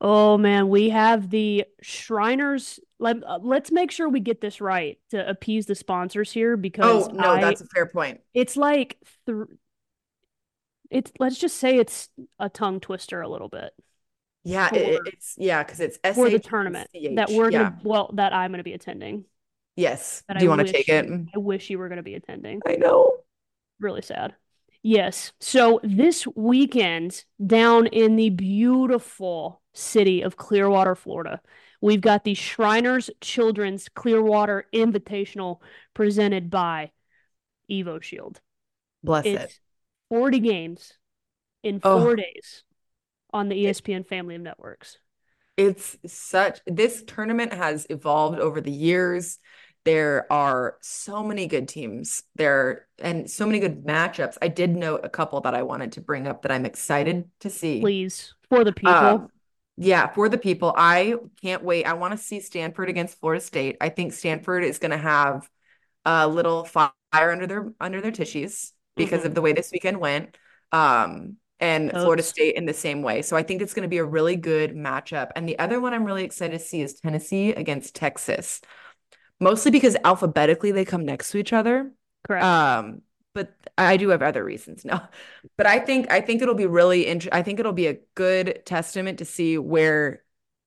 Oh 0.00 0.36
man, 0.38 0.68
we 0.68 0.90
have 0.90 1.30
the 1.30 1.64
Shriners. 1.80 2.78
Let, 2.98 3.24
uh, 3.24 3.40
let's 3.42 3.72
make 3.72 3.90
sure 3.90 4.08
we 4.08 4.20
get 4.20 4.40
this 4.40 4.60
right 4.60 4.98
to 5.10 5.28
appease 5.28 5.66
the 5.66 5.74
sponsors 5.74 6.30
here 6.30 6.56
because 6.56 7.08
Oh, 7.08 7.12
no, 7.12 7.32
I, 7.32 7.40
that's 7.40 7.60
a 7.62 7.66
fair 7.66 7.86
point. 7.86 8.20
it's 8.32 8.56
like 8.56 8.98
th 9.26 9.46
it's 10.90 11.10
let's 11.18 11.38
just 11.38 11.56
say 11.56 11.78
it's 11.78 12.08
a 12.38 12.48
tongue 12.48 12.80
twister 12.80 13.20
a 13.22 13.28
little 13.28 13.48
bit 13.48 13.72
Yeah, 14.44 14.74
it, 14.74 14.76
it- 14.76 15.00
it's 15.06 15.34
yeah, 15.38 15.62
because 15.62 15.80
it's 15.80 15.98
for 16.14 16.28
the 16.28 16.38
tournament 16.38 16.90
that 17.14 17.30
we're 17.30 17.50
Yeah. 17.50 17.62
gonna 17.70 17.80
well 17.84 18.10
that 18.14 18.32
I'm 18.32 18.50
gonna 18.50 18.62
be 18.62 18.72
attending. 18.74 19.24
Yes. 19.76 20.22
That 20.28 20.38
Do 20.38 20.44
you 20.44 20.50
want 20.50 20.66
to 20.66 20.72
take 20.72 20.88
it? 20.88 21.06
I 21.34 21.38
wish 21.38 21.70
you 21.70 21.78
were 21.78 21.88
gonna 21.88 22.02
be 22.02 22.14
attending. 22.14 22.60
I 22.66 22.76
know. 22.76 23.18
Really 23.80 24.02
sad. 24.02 24.34
Yes. 24.82 25.32
So 25.40 25.80
this 25.84 26.26
weekend 26.34 27.24
down 27.44 27.86
in 27.86 28.16
the 28.16 28.30
beautiful 28.30 29.62
city 29.74 30.22
of 30.22 30.36
Clearwater, 30.36 30.94
Florida, 30.96 31.40
we've 31.80 32.00
got 32.00 32.24
the 32.24 32.34
Shriners 32.34 33.08
Children's 33.20 33.88
Clearwater 33.88 34.66
Invitational 34.74 35.60
presented 35.94 36.50
by 36.50 36.90
EvoShield. 37.70 38.36
Bless 39.04 39.24
it. 39.24 39.58
40 40.10 40.40
games 40.40 40.92
in 41.62 41.80
Oh. 41.82 42.02
four 42.02 42.16
days 42.16 42.64
on 43.32 43.48
the 43.48 43.56
ESPN 43.56 44.04
family 44.04 44.34
of 44.34 44.42
networks. 44.42 44.98
It's 45.56 45.96
such 46.06 46.60
this 46.66 47.02
tournament 47.06 47.52
has 47.52 47.86
evolved 47.90 48.38
over 48.38 48.60
the 48.60 48.70
years. 48.70 49.38
There 49.84 50.26
are 50.32 50.76
so 50.80 51.22
many 51.22 51.46
good 51.46 51.68
teams 51.68 52.22
there 52.36 52.86
and 52.98 53.28
so 53.30 53.46
many 53.46 53.58
good 53.58 53.84
matchups. 53.84 54.38
I 54.40 54.48
did 54.48 54.70
note 54.70 55.00
a 55.04 55.08
couple 55.08 55.40
that 55.42 55.54
I 55.54 55.62
wanted 55.62 55.92
to 55.92 56.00
bring 56.00 56.26
up 56.26 56.42
that 56.42 56.52
I'm 56.52 56.64
excited 56.64 57.28
to 57.40 57.50
see. 57.50 57.80
Please, 57.80 58.34
for 58.48 58.64
the 58.64 58.72
people. 58.72 58.94
Um, 58.94 59.28
yeah, 59.76 60.06
for 60.12 60.28
the 60.28 60.38
people, 60.38 60.72
I 60.76 61.16
can't 61.42 61.64
wait. 61.64 61.84
I 61.84 61.94
want 61.94 62.12
to 62.12 62.18
see 62.18 62.40
Stanford 62.40 62.88
against 62.88 63.18
Florida 63.18 63.42
State. 63.42 63.76
I 63.80 63.88
think 63.88 64.12
Stanford 64.12 64.64
is 64.64 64.78
going 64.78 64.90
to 64.92 64.96
have 64.96 65.48
a 66.04 66.28
little 66.28 66.64
fire 66.64 66.90
under 67.12 67.46
their 67.46 67.72
under 67.80 68.00
their 68.00 68.10
tissues 68.10 68.72
because 68.96 69.22
Mhm. 69.22 69.26
of 69.26 69.34
the 69.34 69.42
way 69.42 69.52
this 69.52 69.70
weekend 69.72 69.98
went. 69.98 70.36
Um, 70.70 71.38
and 71.62 71.90
Florida 71.92 72.24
State 72.24 72.56
in 72.56 72.66
the 72.66 72.74
same 72.74 73.02
way. 73.02 73.22
So 73.22 73.36
I 73.36 73.44
think 73.44 73.62
it's 73.62 73.72
going 73.72 73.84
to 73.84 73.88
be 73.88 73.98
a 73.98 74.04
really 74.04 74.34
good 74.34 74.74
matchup. 74.74 75.30
And 75.36 75.48
the 75.48 75.58
other 75.60 75.80
one 75.80 75.94
I'm 75.94 76.04
really 76.04 76.24
excited 76.24 76.58
to 76.58 76.64
see 76.64 76.82
is 76.82 76.94
Tennessee 76.94 77.50
against 77.52 77.94
Texas, 77.94 78.60
mostly 79.38 79.70
because 79.70 79.96
alphabetically 80.04 80.72
they 80.72 80.84
come 80.84 81.04
next 81.04 81.30
to 81.30 81.38
each 81.38 81.52
other. 81.52 81.92
Correct. 82.26 82.44
Um, 82.44 83.02
but 83.32 83.54
I 83.78 83.96
do 83.96 84.08
have 84.08 84.22
other 84.22 84.44
reasons. 84.44 84.84
No, 84.84 85.00
but 85.56 85.66
I 85.66 85.78
think 85.78 86.10
I 86.10 86.20
think 86.20 86.42
it'll 86.42 86.54
be 86.56 86.66
really 86.66 87.06
int 87.06 87.28
I 87.30 87.42
think 87.42 87.60
it'll 87.60 87.72
be 87.72 87.86
a 87.86 87.98
good 88.16 88.62
testament 88.66 89.18
to 89.20 89.24
see 89.24 89.56
where 89.56 90.24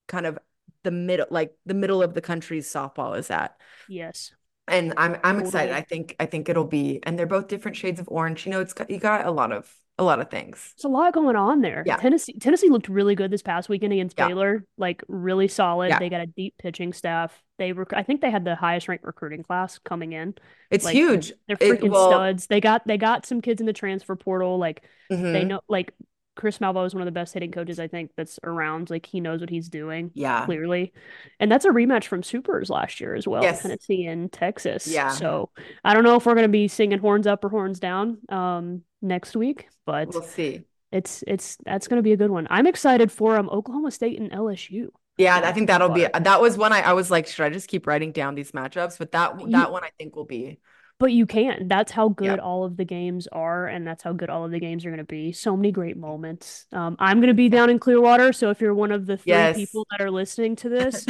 kind 0.08 0.26
of 0.26 0.39
the 0.84 0.91
middle, 0.91 1.28
like 1.30 1.58
the 1.66 1.74
middle 1.74 2.02
of 2.02 2.14
the 2.14 2.22
country's 2.22 2.72
softball 2.72 3.18
is 3.18 3.30
at. 3.30 3.60
yes. 3.88 4.32
And 4.68 4.93
I'm 4.97 5.18
I'm 5.24 5.39
excited. 5.39 5.74
I 5.74 5.82
think 5.82 6.16
I 6.20 6.26
think 6.26 6.49
it'll 6.49 6.66
be, 6.66 6.99
and 7.03 7.18
they're 7.20 7.28
both 7.28 7.47
different 7.47 7.78
shades 7.78 7.99
of 7.99 8.07
orange. 8.09 8.45
You 8.45 8.51
know, 8.51 8.61
it's 8.61 8.74
got 8.74 8.89
you 8.89 8.97
got 8.99 9.26
a 9.26 9.32
lot 9.32 9.51
of 9.51 9.72
a 9.97 10.03
lot 10.03 10.20
of 10.20 10.30
things. 10.30 10.74
There's 10.76 10.86
a 10.86 10.89
lot 10.89 11.13
going 11.13 11.36
on 11.36 11.61
there. 11.61 11.84
Yeah. 11.86 11.97
Tennessee 11.97 12.38
Tennessee 12.39 12.70
looked 12.70 12.89
really 12.89 13.16
good 13.16 13.32
this 13.32 13.43
past 13.43 13.70
weekend 13.70 13.93
against 13.93 14.18
Yeah. 14.18 14.28
Baylor, 14.28 14.66
like 14.78 15.03
really 15.07 15.47
solid. 15.47 15.89
Yeah. 15.89 15.99
They 15.99 16.09
got 16.09 16.22
a 16.22 16.26
deep 16.26 16.55
pitching 16.57 16.93
staff. 16.93 17.41
They 17.59 17.72
rec 17.72 17.93
I 17.93 18.03
think 18.03 18.22
they 18.22 18.32
had 18.32 18.43
the 18.43 18.55
highest 18.55 18.88
ranked 18.88 19.05
recruiting 19.05 19.43
class 19.43 19.78
coming 19.80 20.11
in. 20.13 20.34
It's 20.70 20.84
Like, 20.84 20.95
huge. 20.95 21.32
They're 21.47 21.57
It- 21.59 21.80
freaking 21.82 21.91
well, 21.91 22.09
studs. 22.09 22.47
They 22.47 22.59
got 22.59 22.86
they 22.88 22.97
got 22.97 23.26
some 23.26 23.41
kids 23.41 23.61
in 23.61 23.68
the 23.68 23.74
transfer 23.74 24.16
portal. 24.16 24.57
Like 24.57 24.84
they 25.09 25.16
mhm. 25.16 25.47
know 25.47 25.61
like 25.70 25.93
Chris 26.36 26.58
Malvo 26.60 26.86
is 26.86 26.94
one 26.94 27.02
of 27.02 27.06
the 27.06 27.12
best 27.12 27.34
hitting 27.34 27.52
coaches 27.52 27.80
I 27.80 27.88
think 27.88 28.12
that's 28.18 28.40
around. 28.44 28.90
Like 28.90 29.06
he 29.06 29.20
knows 29.22 29.40
what 29.40 29.50
he's 29.50 29.70
doing 29.70 30.12
Yeah. 30.14 30.46
clearly. 30.46 30.94
And 31.40 31.52
that's 31.52 31.66
a 31.66 31.70
rematch 31.70 32.06
from 32.06 32.24
Supers 32.24 32.70
last 32.70 33.00
year 33.00 33.16
as 33.16 33.28
well, 33.28 33.42
Yes. 33.44 33.62
Tennessee 33.62 34.06
and 34.06 34.32
Texas. 34.32 34.88
Yeah. 34.88 35.10
So 35.10 35.50
I 35.84 35.94
don't 35.94 36.04
know 36.04 36.16
if 36.16 36.26
we're 36.26 36.36
gonna 36.36 36.48
be 36.48 36.68
singing 36.68 37.00
horns 37.00 37.28
up 37.28 37.44
or 37.44 37.50
horns 37.50 37.80
down 37.80 38.18
um 38.30 38.82
next 39.02 39.36
week, 39.36 39.68
but 39.86 40.10
We'll 40.10 40.22
see. 40.24 40.62
it's 40.92 41.24
it's 41.28 41.58
that's 41.66 41.88
gonna 41.88 42.02
be 42.02 42.12
a 42.14 42.18
good 42.18 42.32
one. 42.32 42.48
I'm 42.50 42.68
excited 42.68 43.12
for 43.12 43.38
um 43.38 43.50
Oklahoma 43.50 43.92
State 43.92 44.20
and 44.20 44.32
LSU. 44.32 44.90
Yeah, 45.18 45.40
I 45.44 45.54
think 45.54 45.68
that'll 45.68 45.90
be 45.90 46.06
that 46.14 46.42
was 46.42 46.58
one 46.58 46.74
I, 46.74 46.82
I 46.82 46.92
was 46.94 47.10
like, 47.10 47.28
should 47.28 47.46
I 47.46 47.50
just 47.50 47.70
keep 47.70 47.88
writing 47.88 48.12
down 48.12 48.36
these 48.36 48.52
matchups? 48.52 48.98
But 48.98 49.14
that 49.14 49.40
that 49.52 49.72
one 49.72 49.84
I 49.86 49.90
think 49.98 50.16
will 50.16 50.26
be 50.26 50.60
But 50.98 51.12
you 51.12 51.26
can. 51.26 51.68
That's 51.68 51.91
how 51.91 52.08
good 52.10 52.38
Yeah. 52.38 52.43
all 52.43 52.64
of 52.64 52.78
the 52.78 52.86
games 52.86 53.28
are, 53.28 53.68
and 53.68 53.86
that's 53.86 54.02
how 54.02 54.14
good 54.14 54.30
all 54.30 54.46
of 54.46 54.52
the 54.52 54.60
games 54.62 54.86
are 54.86 54.89
going 54.89 55.00
to 55.00 55.04
be. 55.04 55.34
So 55.34 55.58
many 55.58 55.72
great 55.72 55.98
moments. 55.98 56.68
Um, 56.72 56.96
I'm 57.00 57.18
going 57.18 57.28
to 57.28 57.34
be 57.34 57.50
down 57.50 57.70
in 57.70 57.80
Clearwater, 57.80 58.32
so 58.32 58.50
if 58.50 58.62
you're 58.62 58.74
one 58.74 58.93
of 58.93 59.06
the 59.06 59.18
three 59.18 59.34
Yes. 59.34 59.58
people 59.58 59.86
that 59.91 60.00
are 60.02 60.10
listening 60.10 60.56
to 60.58 60.70
this, 60.78 61.06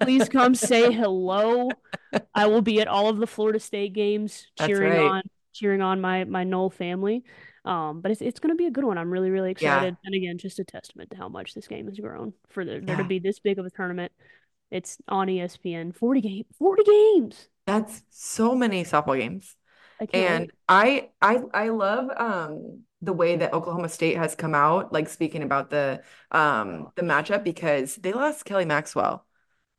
please 0.00 0.28
come 0.28 0.56
say 0.56 0.92
hello. 0.92 1.70
I 2.34 2.46
will 2.46 2.62
be 2.62 2.80
at 2.80 2.88
all 2.88 3.08
of 3.08 3.18
the 3.18 3.28
Florida 3.28 3.60
State 3.60 3.92
games, 3.92 4.48
cheering 4.66 4.90
right. 4.92 5.10
on 5.10 5.22
cheering 5.52 5.82
on 5.82 6.00
my 6.00 6.24
my 6.24 6.42
Nole 6.44 6.70
family. 6.70 7.22
Um, 7.64 8.00
but 8.00 8.10
it's 8.10 8.20
it's 8.22 8.40
going 8.40 8.50
to 8.52 8.56
be 8.56 8.66
a 8.66 8.70
good 8.72 8.84
one. 8.84 8.98
I'm 8.98 9.10
really 9.10 9.30
really 9.30 9.54
Yeah. 9.60 9.76
excited. 9.76 9.96
And 10.04 10.14
again, 10.16 10.38
just 10.38 10.58
a 10.58 10.64
testament 10.64 11.10
to 11.10 11.16
how 11.16 11.28
much 11.28 11.54
this 11.54 11.68
game 11.68 11.86
has 11.86 11.98
grown 12.00 12.32
for 12.48 12.64
there, 12.64 12.80
there 12.80 12.96
to 12.96 13.04
be 13.04 13.18
this 13.20 13.38
big 13.38 13.58
of 13.60 13.66
a 13.66 13.70
tournament. 13.70 14.10
It's 14.70 14.98
on 15.06 15.28
ESPN. 15.28 15.94
40 15.94 16.20
game 16.20 16.44
40 16.58 16.82
games. 16.84 17.48
That's 17.68 18.02
so 18.10 18.54
many 18.54 18.84
softball 18.84 19.18
games. 19.18 19.56
I 20.00 20.06
can't 20.06 20.24
And 20.24 20.50
wait. 20.50 20.52
I 20.68 21.10
I 21.22 21.40
I 21.54 21.68
love 21.70 22.10
um 22.16 22.84
the 23.02 23.12
way 23.14 23.36
that 23.36 23.54
Oklahoma 23.54 23.88
State 23.90 24.16
has 24.18 24.34
come 24.36 24.54
out, 24.54 24.92
like 24.92 25.08
speaking 25.08 25.42
about 25.42 25.70
the 25.70 26.02
um 26.32 26.92
the 26.96 27.02
matchup 27.02 27.44
because 27.44 27.96
they 27.96 28.12
lost 28.12 28.44
Kelly 28.46 28.66
Maxwell. 28.66 29.26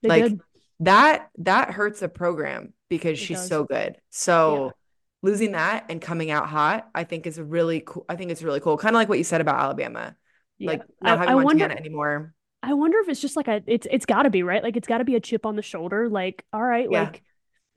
They 0.01 0.09
Like 0.09 0.27
did. 0.29 0.41
that 0.81 1.29
that 1.39 1.71
hurts 1.71 2.01
a 2.03 2.09
program 2.09 2.73
because 2.89 3.19
It 3.19 3.27
she's 3.27 3.41
does. 3.41 3.51
so 3.51 3.65
good. 3.65 3.97
So 4.11 4.77
losing 5.23 5.53
that 5.53 5.87
and 5.89 6.01
coming 6.01 6.31
out 6.31 6.47
hot, 6.49 6.89
I 6.95 7.03
think 7.05 7.27
is 7.27 7.39
really 7.41 7.81
cool 7.81 8.05
I 8.09 8.15
think 8.17 8.31
it's 8.31 8.43
really 8.43 8.61
cool. 8.61 8.77
Kind 8.77 8.95
of 8.95 8.99
like 8.99 9.09
what 9.09 9.17
you 9.19 9.23
said 9.25 9.41
about 9.41 9.59
Alabama. 9.61 10.17
Yeah. 10.57 10.73
Like 10.73 10.83
I, 11.03 11.11
not 11.11 11.19
having 11.19 11.33
I 11.33 11.35
Montana 11.35 11.75
wonder 11.75 11.75
anymore. 11.75 12.35
I 12.63 12.73
wonder 12.73 12.99
if 12.99 13.09
it's 13.09 13.21
just 13.21 13.37
like 13.37 13.47
a 13.47 13.63
it's 13.67 13.87
it's 13.91 14.05
got 14.05 14.23
to 14.23 14.29
be, 14.29 14.43
right? 14.43 14.63
Like 14.63 14.77
it's 14.77 14.87
got 14.87 14.99
to 14.99 15.05
be 15.05 15.15
a 15.15 15.19
chip 15.21 15.45
on 15.45 15.55
the 15.55 15.61
shoulder. 15.61 16.09
Like, 16.09 16.45
all 16.53 16.63
right, 16.63 16.89
Yeah. 16.89 17.13
like 17.13 17.23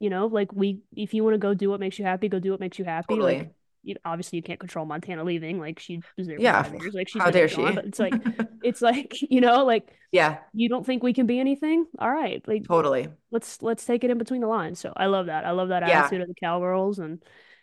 you 0.03 0.11
know, 0.11 0.27
like 0.27 0.53
we 0.53 0.81
if 0.97 1.15
you 1.15 1.25
want 1.25 1.35
to 1.35 1.39
go 1.39 1.55
do 1.55 1.71
what 1.71 1.81
makes 1.81 1.99
you 1.99 2.05
happy, 2.05 2.29
go 2.29 2.39
do 2.39 2.51
what 2.51 2.61
makes 2.61 2.79
you 2.79 2.85
happy. 2.85 3.15
Totally. 3.15 3.39
Like 3.39 3.51
you 3.85 3.97
obviously 4.05 4.37
you 4.37 4.43
can't 4.43 4.61
control 4.61 4.85
Montana 4.87 5.25
leaving. 5.25 5.59
Like 5.59 5.79
she 5.79 6.01
was 6.19 6.27
there 6.27 6.41
Yeah. 6.41 6.71
years. 6.71 6.95
Like 6.95 7.09
she's 7.09 7.23
How 7.23 7.31
dare 7.31 7.49
gone. 7.49 7.71
she? 7.71 7.77
But 7.77 7.85
it's 7.87 7.99
like 7.99 8.15
it's 8.63 8.83
like, 8.83 9.15
you 9.31 9.41
know, 9.41 9.65
like 9.65 9.89
Yeah, 10.13 10.39
you 10.53 10.69
don't 10.69 10.85
think 10.87 11.03
we 11.03 11.13
can 11.15 11.27
be 11.27 11.41
anything? 11.41 11.87
All 11.99 12.11
right. 12.11 12.47
Like 12.47 12.65
totally. 12.65 13.09
let's 13.31 13.63
let's 13.63 13.85
take 13.85 14.05
it 14.05 14.11
in 14.11 14.19
between 14.19 14.41
the 14.41 14.47
lines. 14.49 14.79
So 14.81 14.93
I 14.97 15.07
love 15.07 15.27
that. 15.27 15.45
I 15.45 15.53
love 15.53 15.69
that 15.71 15.87
Yeah. 15.87 16.01
attitude 16.01 16.23
of 16.23 16.29
the 16.29 16.35
Cowgirls 16.35 16.99
and 16.99 17.23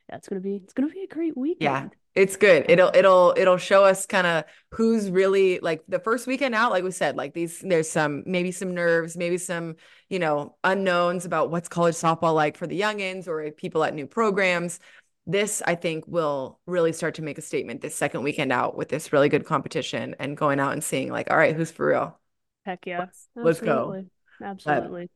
yeah, 0.09 0.15
it's 0.17 0.27
gonna 0.27 0.41
be 0.41 0.55
it's 0.63 0.73
gonna 0.73 0.89
be 0.89 1.03
a 1.03 1.07
great 1.07 1.37
weekend. 1.37 1.91
Yeah. 1.93 1.98
It's 2.16 2.36
good. 2.36 2.66
It'll 2.70 2.91
it'll 2.93 3.34
it'll 3.38 3.57
show 3.57 3.86
us 3.86 4.05
kind 4.05 4.26
of 4.28 4.43
who's 4.72 5.10
really 5.12 5.60
like 5.60 5.84
the 5.88 5.99
first 5.99 6.28
weekend 6.28 6.55
out, 6.55 6.72
like 6.72 6.84
we 6.84 6.91
said, 6.91 7.16
like 7.16 7.34
these 7.34 7.60
there's 7.60 7.89
some 7.89 8.24
maybe 8.26 8.51
some 8.51 8.74
nerves, 8.74 9.16
maybe 9.16 9.38
some, 9.38 9.76
you 10.10 10.20
know, 10.20 10.55
unknowns 10.64 11.26
about 11.26 11.51
what's 11.51 11.70
college 11.70 11.95
softball 11.95 12.34
like 12.34 12.57
for 12.57 12.68
the 12.68 12.80
youngins 12.80 13.28
or 13.28 13.49
people 13.51 13.84
at 13.84 13.93
new 13.93 14.07
programs. 14.07 14.80
This, 15.28 15.62
I 15.66 15.76
think, 15.76 16.05
will 16.07 16.60
really 16.66 16.91
start 16.91 17.16
to 17.16 17.22
make 17.22 17.38
a 17.38 17.41
statement 17.43 17.82
this 17.82 17.95
second 17.95 18.24
weekend 18.24 18.51
out 18.51 18.76
with 18.76 18.89
this 18.89 19.14
really 19.14 19.30
good 19.30 19.45
competition 19.45 20.16
and 20.20 20.36
going 20.36 20.60
out 20.60 20.74
and 20.74 20.84
seeing 20.84 21.12
like, 21.12 21.30
all 21.30 21.38
right, 21.38 21.55
who's 21.55 21.70
for 21.70 21.88
real? 21.88 22.20
Heck 22.66 22.88
yeah. 22.88 22.99
Let's- 22.99 23.28
let's 23.36 23.60
go. 23.60 24.03
Absolutely. 24.41 24.80
Absolutely. 24.82 25.10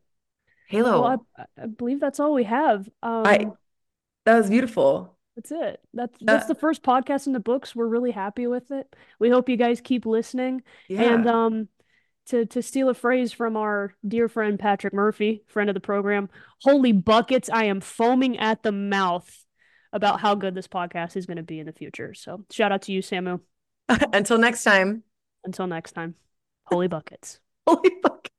Halo. 0.67 1.01
Well, 1.01 1.25
I, 1.37 1.63
I 1.63 1.65
believe 1.65 1.99
that's 1.99 2.19
all 2.19 2.33
we 2.33 2.43
have. 2.43 2.87
Um, 3.01 3.25
I- 3.25 3.51
That 4.25 4.37
was 4.37 4.49
beautiful. 4.49 5.17
That's 5.35 5.51
it. 5.51 5.81
That's 5.93 6.17
that's 6.21 6.45
Uh, 6.45 6.47
the 6.49 6.55
first 6.55 6.83
podcast 6.83 7.27
in 7.27 7.33
the 7.33 7.39
books. 7.39 7.75
We're 7.75 7.87
really 7.87 8.11
happy 8.11 8.47
with 8.47 8.71
it. 8.71 8.95
We 9.19 9.29
hope 9.29 9.49
you 9.49 9.57
guys 9.57 9.81
keep 9.81 10.05
listening. 10.05 10.61
Yeah. 10.87 11.13
And 11.13 11.27
um 11.27 11.67
to 12.27 12.45
to 12.45 12.61
steal 12.61 12.89
a 12.89 12.93
phrase 12.93 13.33
from 13.33 13.57
our 13.57 13.95
dear 14.07 14.29
friend 14.29 14.59
Patrick 14.59 14.93
Murphy, 14.93 15.43
friend 15.47 15.69
of 15.69 15.73
the 15.73 15.79
program, 15.79 16.29
holy 16.61 16.91
buckets, 16.91 17.49
I 17.51 17.65
am 17.65 17.81
foaming 17.81 18.37
at 18.37 18.63
the 18.63 18.71
mouth 18.71 19.45
about 19.91 20.19
how 20.19 20.35
good 20.35 20.55
this 20.55 20.67
podcast 20.67 21.17
is 21.17 21.25
going 21.25 21.37
to 21.37 21.43
be 21.43 21.59
in 21.59 21.65
the 21.65 21.73
future. 21.73 22.13
So, 22.13 22.45
shout 22.51 22.71
out 22.71 22.83
to 22.83 22.91
you, 22.91 23.01
Samu. 23.01 23.41
Until 24.13 24.37
next 24.37 24.63
time. 24.63 25.03
Until 25.43 25.67
next 25.67 25.91
time. 25.91 26.15
Holy 26.65 26.87
buckets. 26.87 27.39
Holy 27.67 27.91
fuck. 28.01 28.29